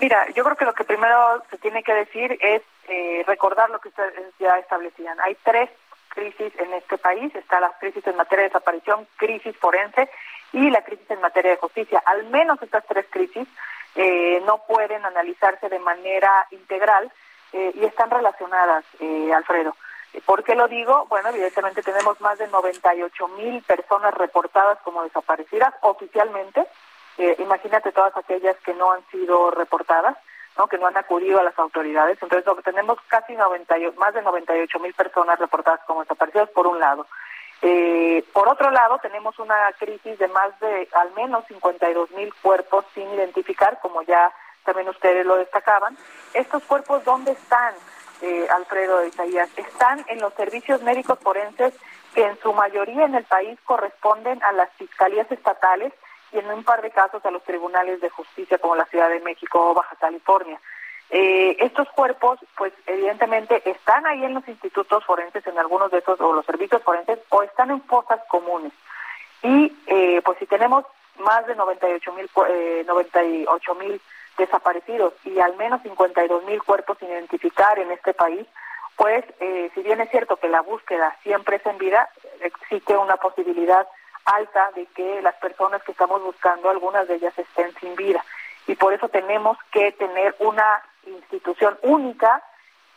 Mira, 0.00 0.24
yo 0.36 0.44
creo 0.44 0.56
que 0.56 0.66
lo 0.66 0.74
que 0.74 0.84
primero 0.84 1.42
se 1.50 1.58
tiene 1.58 1.82
que 1.82 1.94
decir 1.94 2.38
es 2.40 2.62
eh, 2.86 3.24
recordar 3.26 3.70
lo 3.70 3.80
que 3.80 3.88
ustedes 3.88 4.14
ya 4.38 4.56
establecían. 4.60 5.18
Hay 5.24 5.36
tres 5.42 5.68
crisis 6.10 6.52
en 6.60 6.72
este 6.74 6.96
país. 6.96 7.34
Está 7.34 7.58
la 7.58 7.72
crisis 7.80 8.06
en 8.06 8.16
materia 8.16 8.44
de 8.44 8.50
desaparición, 8.50 9.08
crisis 9.16 9.56
forense 9.56 10.08
y 10.52 10.70
la 10.70 10.82
crisis 10.82 11.10
en 11.10 11.20
materia 11.20 11.52
de 11.52 11.56
justicia. 11.58 12.02
Al 12.06 12.24
menos 12.26 12.60
estas 12.62 12.84
tres 12.86 13.06
crisis 13.10 13.46
eh, 13.94 14.40
no 14.46 14.58
pueden 14.66 15.04
analizarse 15.04 15.68
de 15.68 15.78
manera 15.78 16.46
integral 16.50 17.10
eh, 17.52 17.72
y 17.74 17.84
están 17.84 18.10
relacionadas, 18.10 18.84
eh, 19.00 19.32
Alfredo. 19.34 19.74
¿Por 20.24 20.42
qué 20.42 20.54
lo 20.54 20.68
digo? 20.68 21.06
Bueno, 21.08 21.28
evidentemente 21.28 21.82
tenemos 21.82 22.20
más 22.20 22.38
de 22.38 22.48
98 22.48 23.28
mil 23.28 23.62
personas 23.62 24.14
reportadas 24.14 24.78
como 24.82 25.02
desaparecidas 25.02 25.74
oficialmente. 25.82 26.66
imagínate 27.38 27.92
todas 27.92 28.16
aquellas 28.16 28.56
que 28.60 28.72
no 28.74 28.92
han 28.92 29.04
sido 29.10 29.50
reportadas, 29.50 30.16
¿no? 30.56 30.66
que 30.68 30.78
no 30.78 30.86
han 30.86 30.96
acudido 30.96 31.40
a 31.40 31.42
las 31.42 31.58
autoridades. 31.58 32.18
Entonces, 32.22 32.50
tenemos 32.64 32.98
casi 33.08 33.34
98, 33.34 33.98
más 33.98 34.14
de 34.14 34.22
98 34.22 34.78
mil 34.78 34.94
personas 34.94 35.38
reportadas 35.38 35.80
como 35.86 36.02
desaparecidas 36.02 36.48
por 36.50 36.66
un 36.66 36.78
lado. 36.78 37.06
Eh, 37.62 38.24
por 38.32 38.48
otro 38.48 38.70
lado, 38.70 38.98
tenemos 38.98 39.38
una 39.38 39.72
crisis 39.78 40.18
de 40.18 40.28
más 40.28 40.58
de 40.60 40.88
al 40.92 41.12
menos 41.14 41.44
52 41.46 42.10
mil 42.12 42.32
cuerpos 42.34 42.84
sin 42.94 43.08
identificar, 43.12 43.78
como 43.80 44.02
ya 44.02 44.32
también 44.64 44.88
ustedes 44.88 45.26
lo 45.26 45.36
destacaban. 45.36 45.96
¿Estos 46.34 46.62
cuerpos 46.64 47.04
dónde 47.04 47.32
están, 47.32 47.74
eh, 48.22 48.46
Alfredo 48.50 49.04
Isaías? 49.04 49.50
Están 49.56 50.04
en 50.08 50.20
los 50.20 50.34
servicios 50.34 50.82
médicos 50.82 51.18
forenses 51.20 51.74
que 52.14 52.24
en 52.24 52.38
su 52.40 52.52
mayoría 52.52 53.04
en 53.04 53.14
el 53.14 53.24
país 53.24 53.58
corresponden 53.64 54.42
a 54.42 54.52
las 54.52 54.70
fiscalías 54.74 55.30
estatales 55.30 55.92
y 56.32 56.38
en 56.38 56.50
un 56.50 56.62
par 56.64 56.82
de 56.82 56.90
casos 56.90 57.24
a 57.24 57.30
los 57.30 57.42
tribunales 57.44 58.00
de 58.00 58.10
justicia 58.10 58.58
como 58.58 58.76
la 58.76 58.84
Ciudad 58.86 59.08
de 59.08 59.20
México 59.20 59.70
o 59.70 59.74
Baja 59.74 59.96
California. 59.96 60.60
Eh, 61.10 61.56
estos 61.60 61.88
cuerpos, 61.90 62.38
pues 62.56 62.72
evidentemente 62.86 63.62
están 63.68 64.06
ahí 64.06 64.24
en 64.24 64.34
los 64.34 64.46
institutos 64.46 65.04
forenses, 65.04 65.46
en 65.46 65.58
algunos 65.58 65.90
de 65.90 65.98
esos, 65.98 66.20
o 66.20 66.32
los 66.32 66.44
servicios 66.44 66.82
forenses, 66.82 67.18
o 67.30 67.42
están 67.42 67.70
en 67.70 67.82
fosas 67.82 68.20
comunes. 68.28 68.72
Y 69.42 69.72
eh, 69.86 70.20
pues 70.24 70.38
si 70.38 70.46
tenemos 70.46 70.84
más 71.18 71.46
de 71.46 71.54
98 71.54 72.12
mil 72.12 72.30
eh, 72.48 72.84
98 72.86 73.74
mil 73.76 74.00
desaparecidos 74.36 75.14
y 75.24 75.38
al 75.40 75.56
menos 75.56 75.82
52 75.82 76.44
mil 76.44 76.62
cuerpos 76.62 76.98
sin 76.98 77.08
identificar 77.08 77.78
en 77.78 77.90
este 77.90 78.14
país, 78.14 78.46
pues 78.96 79.24
eh, 79.40 79.70
si 79.74 79.82
bien 79.82 80.00
es 80.00 80.10
cierto 80.10 80.36
que 80.36 80.48
la 80.48 80.60
búsqueda 80.60 81.16
siempre 81.22 81.56
es 81.56 81.66
en 81.66 81.78
vida, 81.78 82.08
existe 82.40 82.96
una 82.96 83.16
posibilidad 83.16 83.86
alta 84.24 84.70
de 84.74 84.86
que 84.86 85.22
las 85.22 85.34
personas 85.36 85.82
que 85.82 85.92
estamos 85.92 86.22
buscando, 86.22 86.68
algunas 86.68 87.08
de 87.08 87.14
ellas 87.14 87.36
estén 87.38 87.72
sin 87.80 87.94
vida. 87.96 88.24
Y 88.66 88.74
por 88.74 88.92
eso 88.92 89.08
tenemos 89.08 89.56
que 89.70 89.92
tener 89.92 90.34
una 90.40 90.82
institución 91.08 91.78
única 91.82 92.42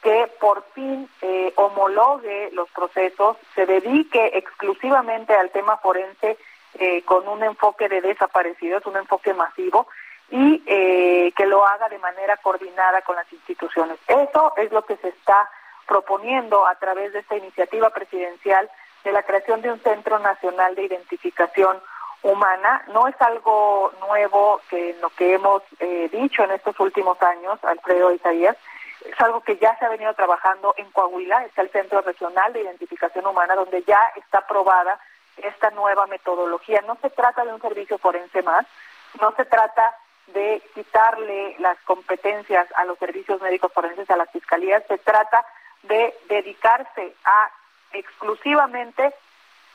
que 0.02 0.32
por 0.40 0.64
fin 0.74 1.08
eh, 1.22 1.54
homologue 1.56 2.50
los 2.54 2.70
procesos, 2.72 3.38
se 3.54 3.66
dedique 3.66 4.32
exclusivamente 4.34 5.34
al 5.34 5.52
tema 5.52 5.78
forense 5.78 6.38
eh, 6.80 7.04
con 7.04 7.28
un 7.28 7.44
enfoque 7.44 7.88
de 7.88 8.02
desaparecidos, 8.02 8.86
un 8.86 8.98
enfoque 8.98 9.34
masivo, 9.34 9.88
y 10.32 10.64
eh, 10.66 11.34
que 11.36 11.46
lo 11.46 11.68
haga 11.68 11.90
de 11.90 12.00
manera 12.00 12.38
coordinada 12.38 13.02
con 13.02 13.16
las 13.16 13.32
instituciones. 13.32 13.98
Eso 14.08 14.54
es 14.56 14.72
lo 14.72 14.84
que 14.84 14.96
se 14.98 15.10
está 15.10 15.50
proponiendo 15.86 16.66
a 16.66 16.76
través 16.76 17.12
de 17.14 17.20
esta 17.20 17.36
iniciativa 17.36 17.90
presidencial 17.90 18.70
de 19.04 19.12
la 19.12 19.24
creación 19.24 19.62
de 19.62 19.72
un 19.72 19.80
Centro 19.80 20.20
Nacional 20.20 20.74
de 20.76 20.86
Identificación 20.86 21.78
humana. 22.24 22.84
No 22.94 23.08
es 23.08 23.20
algo 23.22 23.92
nuevo 24.00 24.62
que 24.70 24.96
lo 25.02 25.10
que 25.12 25.34
hemos 25.34 25.64
eh, 25.80 26.10
dicho 26.12 26.44
en 26.44 26.52
estos 26.52 26.80
últimos 26.80 27.22
años, 27.22 27.60
Alfredo 27.64 28.12
Isaías. 28.12 28.58
Es 29.06 29.20
algo 29.20 29.42
que 29.42 29.58
ya 29.58 29.76
se 29.80 29.86
ha 29.86 29.90
venido 29.90 30.14
trabajando 30.14 30.76
en 30.78 30.90
Coahuila, 30.92 31.46
está 31.46 31.64
el 31.64 31.72
Centro 31.72 32.02
Regional 32.02 32.54
de 32.54 32.62
Identificación 32.62 33.26
Humana, 33.26 33.56
donde 33.56 33.82
ya 33.84 34.00
está 34.16 34.40
aprobada 34.40 35.00
esta 35.38 35.72
nueva 35.72 36.06
metodología. 36.08 36.84
No 36.86 36.98
se 37.02 37.10
trata 37.10 37.44
de 37.44 37.54
un 37.54 37.62
servicio 37.62 37.98
forense 37.98 38.44
más, 38.44 38.66
no 39.20 39.32
se 39.32 39.46
trata 39.46 39.96
de 40.28 40.62
quitarle 40.76 41.56
las 41.60 41.78
competencias 41.80 42.68
a 42.76 42.86
los 42.86 42.98
servicios 43.00 43.42
médicos 43.42 43.74
forenses, 43.74 44.10
a 44.10 44.18
las 44.18 44.30
fiscalías, 44.32 44.84
se 44.88 44.98
trata 45.00 45.46
de 45.84 46.14
dedicarse 46.30 47.16
a 47.26 47.52
exclusivamente 47.94 49.14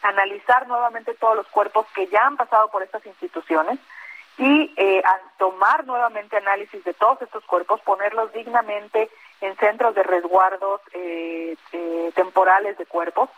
analizar 0.08 0.66
nuevamente 0.68 1.14
todos 1.14 1.36
los 1.36 1.46
cuerpos 1.48 1.86
que 1.94 2.06
ya 2.06 2.26
han 2.26 2.36
pasado 2.36 2.68
por 2.68 2.82
estas 2.82 3.04
instituciones 3.06 3.78
y 4.38 4.72
eh, 4.76 5.02
tomar 5.38 5.86
nuevamente 5.86 6.36
análisis 6.36 6.84
de 6.84 6.94
todos 6.94 7.22
estos 7.22 7.44
cuerpos, 7.44 7.80
ponerlos 7.80 8.32
dignamente 8.32 9.10
en 9.40 9.56
centros 9.56 9.94
de 9.94 10.02
resguardos 10.02 10.80
eh, 10.92 11.56
eh, 11.72 12.12
temporales 12.14 12.76
de 12.76 12.86
cuerpos 12.86 13.30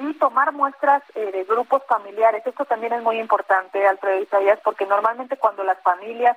y 0.00 0.14
tomar 0.14 0.52
muestras 0.52 1.02
de 1.14 1.44
grupos 1.48 1.82
familiares. 1.88 2.46
Esto 2.46 2.64
también 2.64 2.92
es 2.92 3.02
muy 3.02 3.18
importante, 3.18 3.86
Alfredo 3.86 4.22
Isaías, 4.22 4.60
porque 4.62 4.86
normalmente 4.86 5.36
cuando 5.36 5.64
las 5.64 5.80
familias 5.82 6.36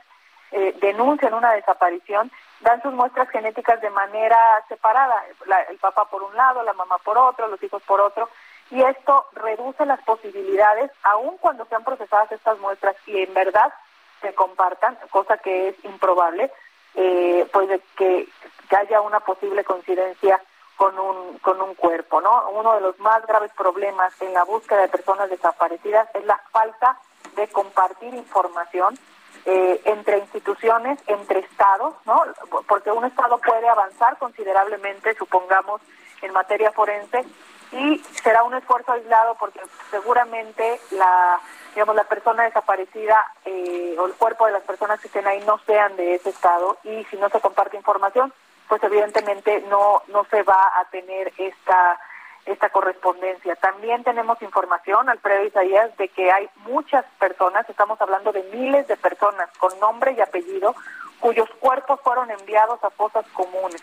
denuncian 0.81 1.33
una 1.33 1.53
desaparición, 1.53 2.31
dan 2.61 2.81
sus 2.81 2.93
muestras 2.93 3.29
genéticas 3.29 3.79
de 3.81 3.91
manera 3.91 4.37
separada, 4.69 5.23
el 5.69 5.77
papá 5.77 6.05
por 6.05 6.23
un 6.23 6.35
lado, 6.35 6.63
la 6.63 6.73
mamá 6.73 6.97
por 7.03 7.17
otro, 7.17 7.47
los 7.47 7.61
hijos 7.61 7.81
por 7.83 8.01
otro, 8.01 8.27
y 8.71 8.81
esto 8.81 9.25
reduce 9.33 9.85
las 9.85 10.01
posibilidades, 10.03 10.91
aun 11.03 11.37
cuando 11.37 11.65
sean 11.65 11.83
procesadas 11.83 12.31
estas 12.31 12.57
muestras 12.59 12.95
y 13.05 13.21
en 13.21 13.33
verdad 13.33 13.73
se 14.21 14.33
compartan, 14.33 14.97
cosa 15.11 15.37
que 15.37 15.69
es 15.69 15.85
improbable, 15.85 16.51
eh, 16.95 17.47
pues 17.51 17.69
de 17.69 17.81
que, 17.95 18.27
haya 18.75 19.01
una 19.01 19.19
posible 19.19 19.63
coincidencia 19.63 20.41
con 20.77 20.97
un, 20.97 21.37
con 21.39 21.61
un 21.61 21.75
cuerpo, 21.75 22.21
¿no? 22.21 22.49
Uno 22.49 22.73
de 22.73 22.81
los 22.81 22.97
más 22.99 23.23
graves 23.27 23.51
problemas 23.55 24.19
en 24.19 24.33
la 24.33 24.43
búsqueda 24.45 24.81
de 24.81 24.87
personas 24.87 25.29
desaparecidas 25.29 26.09
es 26.15 26.25
la 26.25 26.41
falta 26.51 26.97
de 27.35 27.47
compartir 27.49 28.15
información 28.15 28.97
eh, 29.45 29.79
entre 29.85 30.17
instituciones, 30.17 30.97
entre 31.05 31.39
estados, 31.39 31.93
¿no? 32.05 32.23
Porque 32.67 32.89
un 32.89 33.05
estado 33.05 33.37
puede 33.37 33.69
avanzar 33.69 34.17
considerablemente, 34.17 35.13
supongamos, 35.15 35.81
en 36.23 36.33
materia 36.33 36.71
forense, 36.71 37.25
y 37.73 37.97
será 38.23 38.43
un 38.43 38.53
esfuerzo 38.53 38.93
aislado 38.93 39.35
porque 39.39 39.59
seguramente 39.91 40.79
la 40.91 41.39
digamos 41.73 41.95
la 41.95 42.03
persona 42.03 42.43
desaparecida 42.43 43.17
eh, 43.45 43.95
o 43.97 44.05
el 44.05 44.13
cuerpo 44.13 44.45
de 44.45 44.53
las 44.53 44.63
personas 44.63 44.99
que 44.99 45.07
estén 45.07 45.25
ahí 45.27 45.43
no 45.45 45.57
sean 45.65 45.95
de 45.95 46.15
ese 46.15 46.29
estado 46.29 46.77
y 46.83 47.03
si 47.05 47.17
no 47.17 47.29
se 47.29 47.41
comparte 47.41 47.77
información 47.77 48.31
pues 48.67 48.81
evidentemente 48.83 49.61
no 49.69 50.03
no 50.07 50.25
se 50.25 50.43
va 50.43 50.71
a 50.79 50.85
tener 50.85 51.33
esta 51.37 51.99
esta 52.45 52.69
correspondencia. 52.69 53.55
También 53.55 54.03
tenemos 54.03 54.41
información, 54.41 55.09
Alfredo 55.09 55.45
Isaías, 55.45 55.95
de 55.97 56.09
que 56.09 56.31
hay 56.31 56.49
muchas 56.67 57.05
personas, 57.17 57.69
estamos 57.69 57.99
hablando 58.01 58.31
de 58.31 58.43
miles 58.53 58.87
de 58.87 58.97
personas 58.97 59.49
con 59.57 59.77
nombre 59.79 60.11
y 60.11 60.21
apellido, 60.21 60.75
cuyos 61.23 61.49
cuerpos 61.61 62.01
fueron 62.03 62.29
enviados 62.31 62.83
a 62.83 62.89
fosas 62.89 63.25
comunes. 63.31 63.81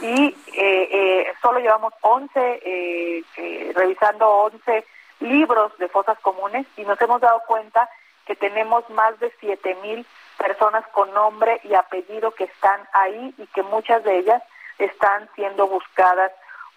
Y 0.00 0.26
eh, 0.54 0.88
eh, 0.92 1.34
solo 1.42 1.58
llevamos 1.58 1.92
11, 2.00 2.30
eh, 2.38 3.24
eh, 3.38 3.72
revisando 3.74 4.28
11 4.28 4.86
libros 5.18 5.76
de 5.78 5.88
fosas 5.88 6.16
comunes 6.20 6.64
y 6.76 6.82
nos 6.82 7.00
hemos 7.00 7.20
dado 7.20 7.42
cuenta 7.48 7.90
que 8.24 8.36
tenemos 8.36 8.88
más 8.90 9.18
de 9.18 9.32
7 9.40 9.76
mil 9.82 10.06
personas 10.38 10.86
con 10.92 11.12
nombre 11.12 11.60
y 11.64 11.74
apellido 11.74 12.30
que 12.30 12.44
están 12.44 12.80
ahí 12.92 13.34
y 13.36 13.48
que 13.48 13.64
muchas 13.64 14.04
de 14.04 14.18
ellas 14.18 14.40
están 14.78 15.28
siendo 15.34 15.66
buscadas 15.66 16.30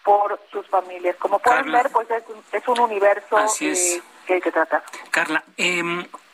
por 0.04 0.40
sus 0.52 0.68
familias. 0.70 1.18
Como 1.18 1.38
pueden 1.38 1.72
ver, 1.72 1.92
pues 1.92 2.10
es 2.10 2.24
un, 2.30 2.44
es 2.52 2.68
un 2.68 2.80
universo 2.80 3.38
que 4.26 4.34
hay 4.34 4.42
que 4.42 4.52
tratar. 4.52 4.82
Carla, 5.12 5.44
eh, 5.56 5.84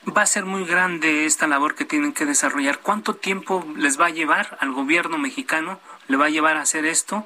va 0.06 0.22
a 0.22 0.26
ser 0.26 0.46
muy 0.46 0.66
grande 0.66 1.26
esta 1.26 1.48
labor 1.48 1.76
que 1.76 1.86
tienen 1.86 2.14
que 2.14 2.26
desarrollar. 2.26 2.80
¿Cuánto 2.80 3.16
tiempo 3.16 3.66
les 3.76 4.00
va 4.00 4.08
a 4.08 4.10
llevar 4.10 4.58
al 4.60 4.72
gobierno 4.72 5.18
mexicano? 5.18 5.80
¿Le 6.08 6.18
va 6.18 6.26
a 6.26 6.30
llevar 6.30 6.58
a 6.58 6.62
hacer 6.62 6.86
esto? 6.86 7.26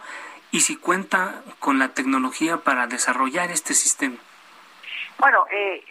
Y 0.52 0.62
si 0.62 0.78
cuenta 0.78 1.44
con 1.60 1.80
la 1.80 1.90
tecnología 1.90 2.58
para 2.58 2.88
desarrollar 2.88 3.52
este 3.52 3.74
sistema. 3.74 4.18
Bueno, 5.20 5.46
eh, 5.52 5.84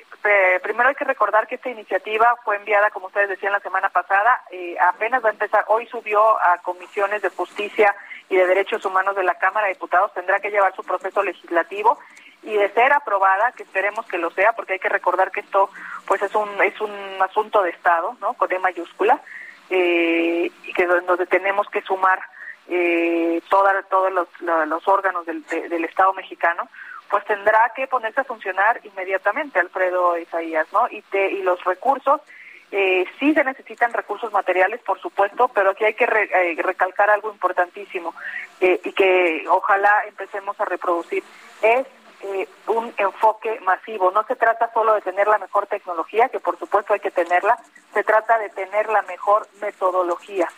primero 0.63 0.89
hay 0.89 0.95
que 0.95 1.05
recordar 1.05 1.47
que 1.47 1.57
esta 1.57 1.71
iniciativa 1.71 2.35
fue 2.45 2.57
enviada, 2.57 2.91
como 2.91 3.07
ustedes 3.07 3.29
decían 3.29 3.53
la 3.53 3.61
semana 3.61 3.89
pasada, 3.91 4.43
eh, 4.51 4.77
apenas 4.81 5.25
va 5.25 5.29
a 5.29 5.33
empezar, 5.33 5.65
hoy 5.69 5.87
subió 5.87 6.41
a 6.41 6.59
comisiones 6.59 7.23
de 7.23 7.29
justicia 7.31 7.95
y 8.29 8.37
de 8.37 8.47
derechos 8.47 8.85
humanos 8.85 9.17
de 9.17 9.23
la 9.23 9.35
Cámara 9.35 9.67
de 9.67 9.75
Diputados, 9.75 10.13
tendrá 10.13 10.41
que 10.41 10.51
llevar 10.51 10.75
su 10.75 10.83
proceso 10.83 11.23
legislativo 11.23 11.99
y 12.43 12.55
de 12.55 12.71
ser 12.71 12.93
aprobada, 12.93 13.53
que 13.53 13.65
esperemos 13.65 14.07
que 14.07 14.19
lo 14.19 14.31
sea, 14.31 14.53
porque 14.53 14.75
hay 14.75 14.79
que 14.79 14.89
recordar 14.89 15.31
que 15.31 15.41
esto 15.41 15.71
pues 16.07 16.23
es 16.23 16.35
un 16.35 16.49
es 16.63 16.81
un 16.81 16.93
asunto 17.21 17.63
de 17.63 17.71
Estado, 17.71 18.17
¿no? 18.21 18.35
Con 18.35 18.49
D 18.49 18.59
mayúscula, 18.59 19.21
eh, 19.71 20.51
y 20.65 20.73
que 20.73 20.87
donde 20.87 21.27
tenemos 21.27 21.69
que 21.69 21.83
sumar 21.83 22.21
eh, 22.69 23.41
todos 23.49 24.13
los, 24.13 24.29
los 24.41 24.89
órganos 24.89 25.27
del, 25.27 25.45
del 25.47 25.85
Estado 25.85 26.13
mexicano, 26.13 26.69
pues 27.09 27.25
tendrá 27.25 27.73
que 27.75 27.87
ponerse 27.87 28.21
a 28.21 28.25
funcionar 28.25 28.81
inmediatamente, 28.85 29.59
Alfredo 29.59 30.19
Isaías, 30.19 30.67
¿no? 30.73 30.89
Y, 30.89 31.03
y 31.13 31.43
los 31.43 31.63
recursos, 31.65 32.21
eh, 32.71 33.07
sí 33.19 33.33
se 33.33 33.45
necesitan 33.45 33.95
recursos 33.95 34.31
materiales, 34.31 34.81
por 34.83 35.01
supuesto, 35.01 35.49
pero 35.49 35.71
aquí 35.71 35.85
hay 35.85 35.95
que 35.95 36.05
eh, 36.05 36.57
recalcar 36.63 37.09
algo 37.09 37.33
importantísimo 37.33 38.15
eh, 38.61 38.79
y 38.85 38.93
que 38.93 39.45
ojalá 39.49 40.05
empecemos 40.07 40.61
a 40.61 40.67
reproducir. 40.67 41.25
Es 41.63 41.87
eh, 42.23 42.49
un 42.67 42.93
enfoque 42.97 43.61
masivo. 43.61 44.11
No 44.11 44.25
se 44.25 44.37
trata 44.37 44.73
solo 44.73 44.95
de 44.95 45.03
tener 45.03 45.29
la 45.29 45.39
mejor 45.39 45.67
tecnología, 45.67 46.29
que 46.29 46.41
por 46.41 46.59
supuesto 46.59 46.93
hay 46.93 47.01
que 47.01 47.11
tenerla, 47.11 47.59
se 47.95 48.03
trata 48.05 48.39
de 48.39 48.49
tener 48.51 48.89
la 48.89 49.03
mejor 49.03 49.47
metodología 49.61 50.49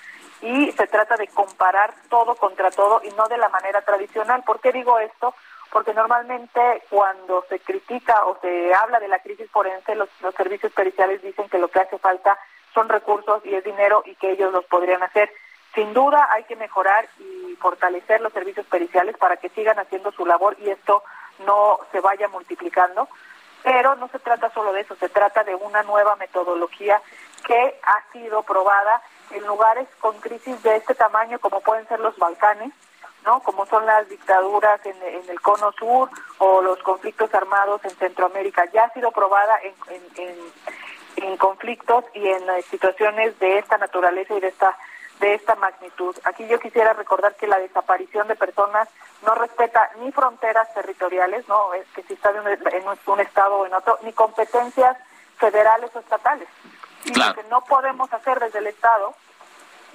y 0.43 0.73
se 0.73 0.87
trata 0.87 1.17
de 1.17 1.29
comparar 1.29 1.93
todo 2.09 2.35
contra 2.37 2.71
todo 2.71 3.03
y 3.05 3.11
no 3.11 3.29
de 3.29 3.39
la 3.39 3.49
manera 3.51 3.83
tradicional. 3.83 4.43
¿Por 4.45 4.61
qué 4.61 4.73
digo 4.73 4.99
esto? 4.99 5.35
Porque 5.71 5.95
normalmente 5.95 6.83
cuando 6.89 7.45
se 7.49 7.61
critica 7.61 8.25
o 8.25 8.39
se 8.41 8.75
habla 8.75 8.99
de 8.99 9.09
la 9.09 9.19
crisis 9.21 9.51
forense, 9.51 9.95
los, 9.95 10.09
los 10.23 10.35
servicios 10.35 10.73
periciales 10.73 11.23
dicen 11.23 11.49
que 11.49 11.59
lo 11.59 11.69
que 11.69 11.81
hace 11.81 11.99
falta 11.99 12.39
son 12.73 12.89
recursos 12.89 13.45
y 13.45 13.55
es 13.55 13.65
dinero 13.65 14.03
y 14.07 14.15
que 14.15 14.33
ellos 14.33 14.53
los 14.53 14.65
podrían 14.65 15.03
hacer. 15.03 15.31
Sin 15.75 15.93
duda 15.93 16.29
hay 16.33 16.45
que 16.45 16.57
mejorar 16.57 17.09
y 17.19 17.55
fortalecer 17.57 18.21
los 18.21 18.33
servicios 18.33 18.67
periciales 18.67 19.17
para 19.17 19.37
que 19.37 19.51
sigan 19.51 19.79
haciendo 19.79 20.11
su 20.13 20.27
labor 20.27 20.57
y 20.59 20.71
esto 20.71 21.05
no 21.47 21.79
se 21.93 22.01
vaya 22.01 22.29
multiplicando. 22.29 23.09
Pero 23.63 23.95
no 23.97 24.09
se 24.09 24.19
trata 24.19 24.51
solo 24.51 24.73
de 24.73 24.81
eso, 24.81 24.97
se 24.97 25.11
trata 25.11 25.45
de 25.45 25.55
una 25.55 25.83
nueva 25.83 26.17
metodología 26.17 27.01
que 27.47 27.79
ha 27.83 28.13
sido 28.13 28.43
probada 28.43 29.03
en 29.33 29.47
lugares 29.47 29.87
con 30.01 30.19
crisis 30.21 30.63
de 30.63 30.77
este 30.77 30.95
tamaño 30.95 31.39
como 31.39 31.61
pueden 31.61 31.87
ser 31.87 32.01
los 32.01 32.17
Balcanes, 32.17 32.73
¿no? 33.25 33.41
Como 33.41 33.67
son 33.67 33.85
las 33.85 34.09
dictaduras 34.09 34.81
en, 34.87 34.97
el 35.29 35.41
cono 35.43 35.73
sur 35.73 36.09
o 36.39 36.63
los 36.63 36.83
conflictos 36.83 37.33
armados 37.35 37.85
en 37.85 37.91
Centroamérica. 37.91 38.65
Ya 38.73 38.85
ha 38.85 38.93
sido 38.95 39.13
probada 39.13 39.59
en, 39.63 40.37
en 41.17 41.37
conflictos 41.37 42.05
y 42.15 42.27
en 42.27 42.43
situaciones 42.71 43.39
de 43.41 43.59
esta 43.59 43.77
naturaleza 43.77 44.35
y 44.35 44.41
de 44.41 44.49
esta 44.49 44.77
de 45.21 45.35
esta 45.35 45.55
magnitud. 45.55 46.17
Aquí 46.25 46.47
yo 46.49 46.59
quisiera 46.59 46.93
recordar 46.95 47.37
que 47.37 47.47
la 47.47 47.59
desaparición 47.59 48.27
de 48.27 48.37
personas 48.37 48.89
no 49.25 49.35
respeta 49.35 49.91
ni 50.01 50.11
fronteras 50.13 50.73
territoriales, 50.75 51.47
no 51.47 51.75
es 51.75 51.87
que 51.95 52.03
si 52.03 52.15
está 52.15 52.31
en 52.31 52.85
un 53.07 53.21
estado 53.21 53.57
o 53.59 53.67
en 53.67 53.75
otro, 53.75 53.99
ni 54.03 54.13
competencias 54.13 54.97
federales 55.39 55.91
o 55.95 56.01
estatales. 56.01 56.49
Y 57.05 57.15
lo 57.15 57.35
que 57.35 57.43
no 57.45 57.63
podemos 57.65 58.13
hacer 58.13 58.39
desde 58.41 58.59
el 58.59 58.67
Estado 58.67 59.15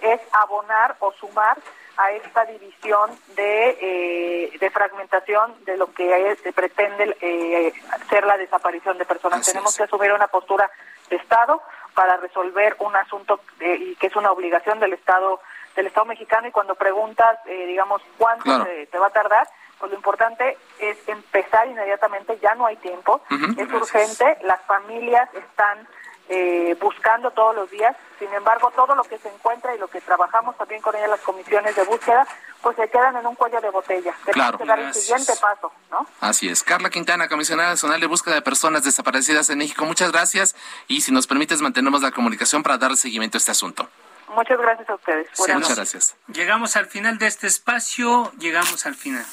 es 0.01 0.19
abonar 0.32 0.95
o 0.99 1.11
sumar 1.13 1.57
a 1.97 2.11
esta 2.11 2.43
división 2.45 3.11
de, 3.36 3.78
eh, 3.82 4.57
de 4.59 4.69
fragmentación 4.69 5.55
de 5.63 5.78
lo 5.78 5.93
que 5.93 6.38
pretende 6.53 7.15
eh, 7.21 7.73
ser 8.09 8.26
la 8.26 8.38
desaparición 8.38 8.97
de 8.97 9.05
personas. 9.05 9.45
Tenemos 9.45 9.78
que 9.78 9.84
asumir 9.84 10.11
una 10.11 10.28
postura 10.28 10.69
de 11.09 11.15
Estado 11.15 11.61
para 11.96 12.18
resolver 12.18 12.76
un 12.80 12.96
asunto 12.96 13.39
y 13.60 13.96
que 13.96 14.08
es 14.08 14.16
una 14.16 14.32
obligación 14.32 14.80
del 14.80 14.93
Estado 14.93 15.39
del 15.76 15.88
Estado 15.88 16.06
mexicano 16.06 16.48
y 16.48 16.52
cuando 16.52 16.76
preguntas, 16.76 17.38
eh, 17.48 17.66
digamos, 17.68 18.02
cuánto 18.18 18.66
te, 18.89 18.98
va 18.98 19.08
a 19.08 19.10
tardar, 19.10 19.46
pues 19.78 19.91
lo 19.91 19.98
importante 19.98 20.58
es 20.80 20.98
empezar 21.10 21.68
inmediatamente, 21.68 22.39
ya 22.41 22.56
no 22.56 22.66
hay 22.66 22.78
tiempo, 22.78 23.22
es 23.58 23.74
urgente, 23.74 24.38
las 24.43 24.62
familias 24.62 25.28
están 25.34 25.86
eh, 26.28 26.76
buscando 26.82 27.30
todos 27.32 27.55
los 27.55 27.69
días, 27.69 27.95
sin 28.17 28.34
embargo, 28.34 28.71
todo 28.76 28.95
lo 28.95 29.03
que 29.03 29.17
se 29.17 29.30
encuentra 29.30 29.76
y 29.76 29.78
lo 29.78 29.88
que 29.88 30.01
trabajamos 30.01 30.57
también 30.57 30.82
con 30.82 30.95
ellas 30.95 31.09
las 31.09 31.21
comisiones 31.21 31.76
de 31.76 31.84
búsqueda, 31.84 32.28
pues 32.61 32.76
se 32.78 32.89
quedan 32.89 33.15
en 33.15 33.28
un 33.28 33.36
cuello 33.36 33.61
de 33.61 33.69
botella. 33.69 34.13
Tenemos 34.26 34.57
que 34.57 34.65
dar 34.65 34.80
el 34.80 34.93
siguiente 34.93 35.34
paso, 35.39 35.71
¿no? 35.91 36.07
Así 36.21 36.49
es. 36.49 36.63
Carla 36.63 36.89
Quintana, 36.89 37.28
comisionada 37.28 37.69
nacional 37.69 37.99
de 37.99 38.07
búsqueda 38.07 38.36
de 38.36 38.41
personas 38.41 38.84
desaparecidas 38.84 39.49
en 39.49 39.59
México, 39.59 39.86
muchas 39.86 40.11
gracias 40.11 40.55
y 40.88 41.01
si 41.01 41.11
nos 41.11 41.28
permites 41.28 41.61
mantenemos 41.61 42.01
la 42.01 42.11
comunicación 42.11 42.63
para 42.63 42.78
darle 42.78 42.97
seguimiento 42.97 43.38
a 43.38 43.39
este 43.39 43.51
asunto. 43.51 43.88
Muchas 44.30 44.57
gracias 44.57 44.89
a 44.89 44.95
ustedes. 44.95 45.28
muchas 45.53 45.76
gracias. 45.76 46.15
Llegamos 46.28 46.76
al 46.76 46.88
final 46.88 47.17
de 47.19 47.28
este 47.28 47.47
espacio, 47.47 48.32
llegamos 48.39 48.86
al 48.86 48.95
final. 48.95 49.26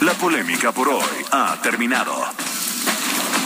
La 0.00 0.12
polémica 0.14 0.72
por 0.72 0.88
hoy 0.88 1.26
ha 1.32 1.60
terminado. 1.60 2.14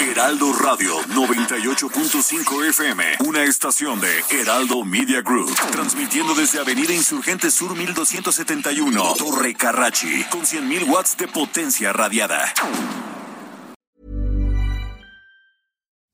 Heraldo 0.00 0.52
Radio 0.52 0.96
98.5 1.08 2.68
FM, 2.68 3.04
una 3.26 3.42
estación 3.42 4.00
de 4.00 4.20
Heraldo 4.30 4.84
Media 4.84 5.22
Group, 5.22 5.52
transmitiendo 5.72 6.36
desde 6.36 6.60
Avenida 6.60 6.92
Insurgente 6.92 7.50
Sur 7.50 7.74
1271, 7.74 9.14
Torre 9.18 9.54
Carrachi, 9.54 10.24
con 10.30 10.42
100.000 10.42 10.88
watts 10.88 11.16
de 11.16 11.26
potencia 11.26 11.92
radiada. 11.92 12.44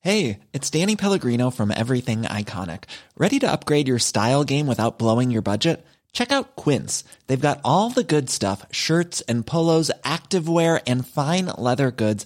Hey, 0.01 0.39
it's 0.51 0.71
Danny 0.71 0.95
Pellegrino 0.95 1.51
from 1.51 1.71
Everything 1.71 2.23
Iconic. 2.23 2.85
Ready 3.17 3.37
to 3.39 3.51
upgrade 3.51 3.87
your 3.87 3.99
style 3.99 4.43
game 4.43 4.65
without 4.65 4.97
blowing 4.97 5.29
your 5.29 5.43
budget? 5.43 5.85
Check 6.15 6.31
out 6.31 6.55
Quince. 6.55 7.03
They've 7.27 7.39
got 7.39 7.59
all 7.65 7.89
the 7.89 8.03
good 8.03 8.29
stuff, 8.29 8.65
shirts 8.71 9.19
and 9.27 9.45
polos, 9.45 9.91
activewear 10.03 10.81
and 10.87 11.05
fine 11.05 11.47
leather 11.57 11.91
goods 11.91 12.25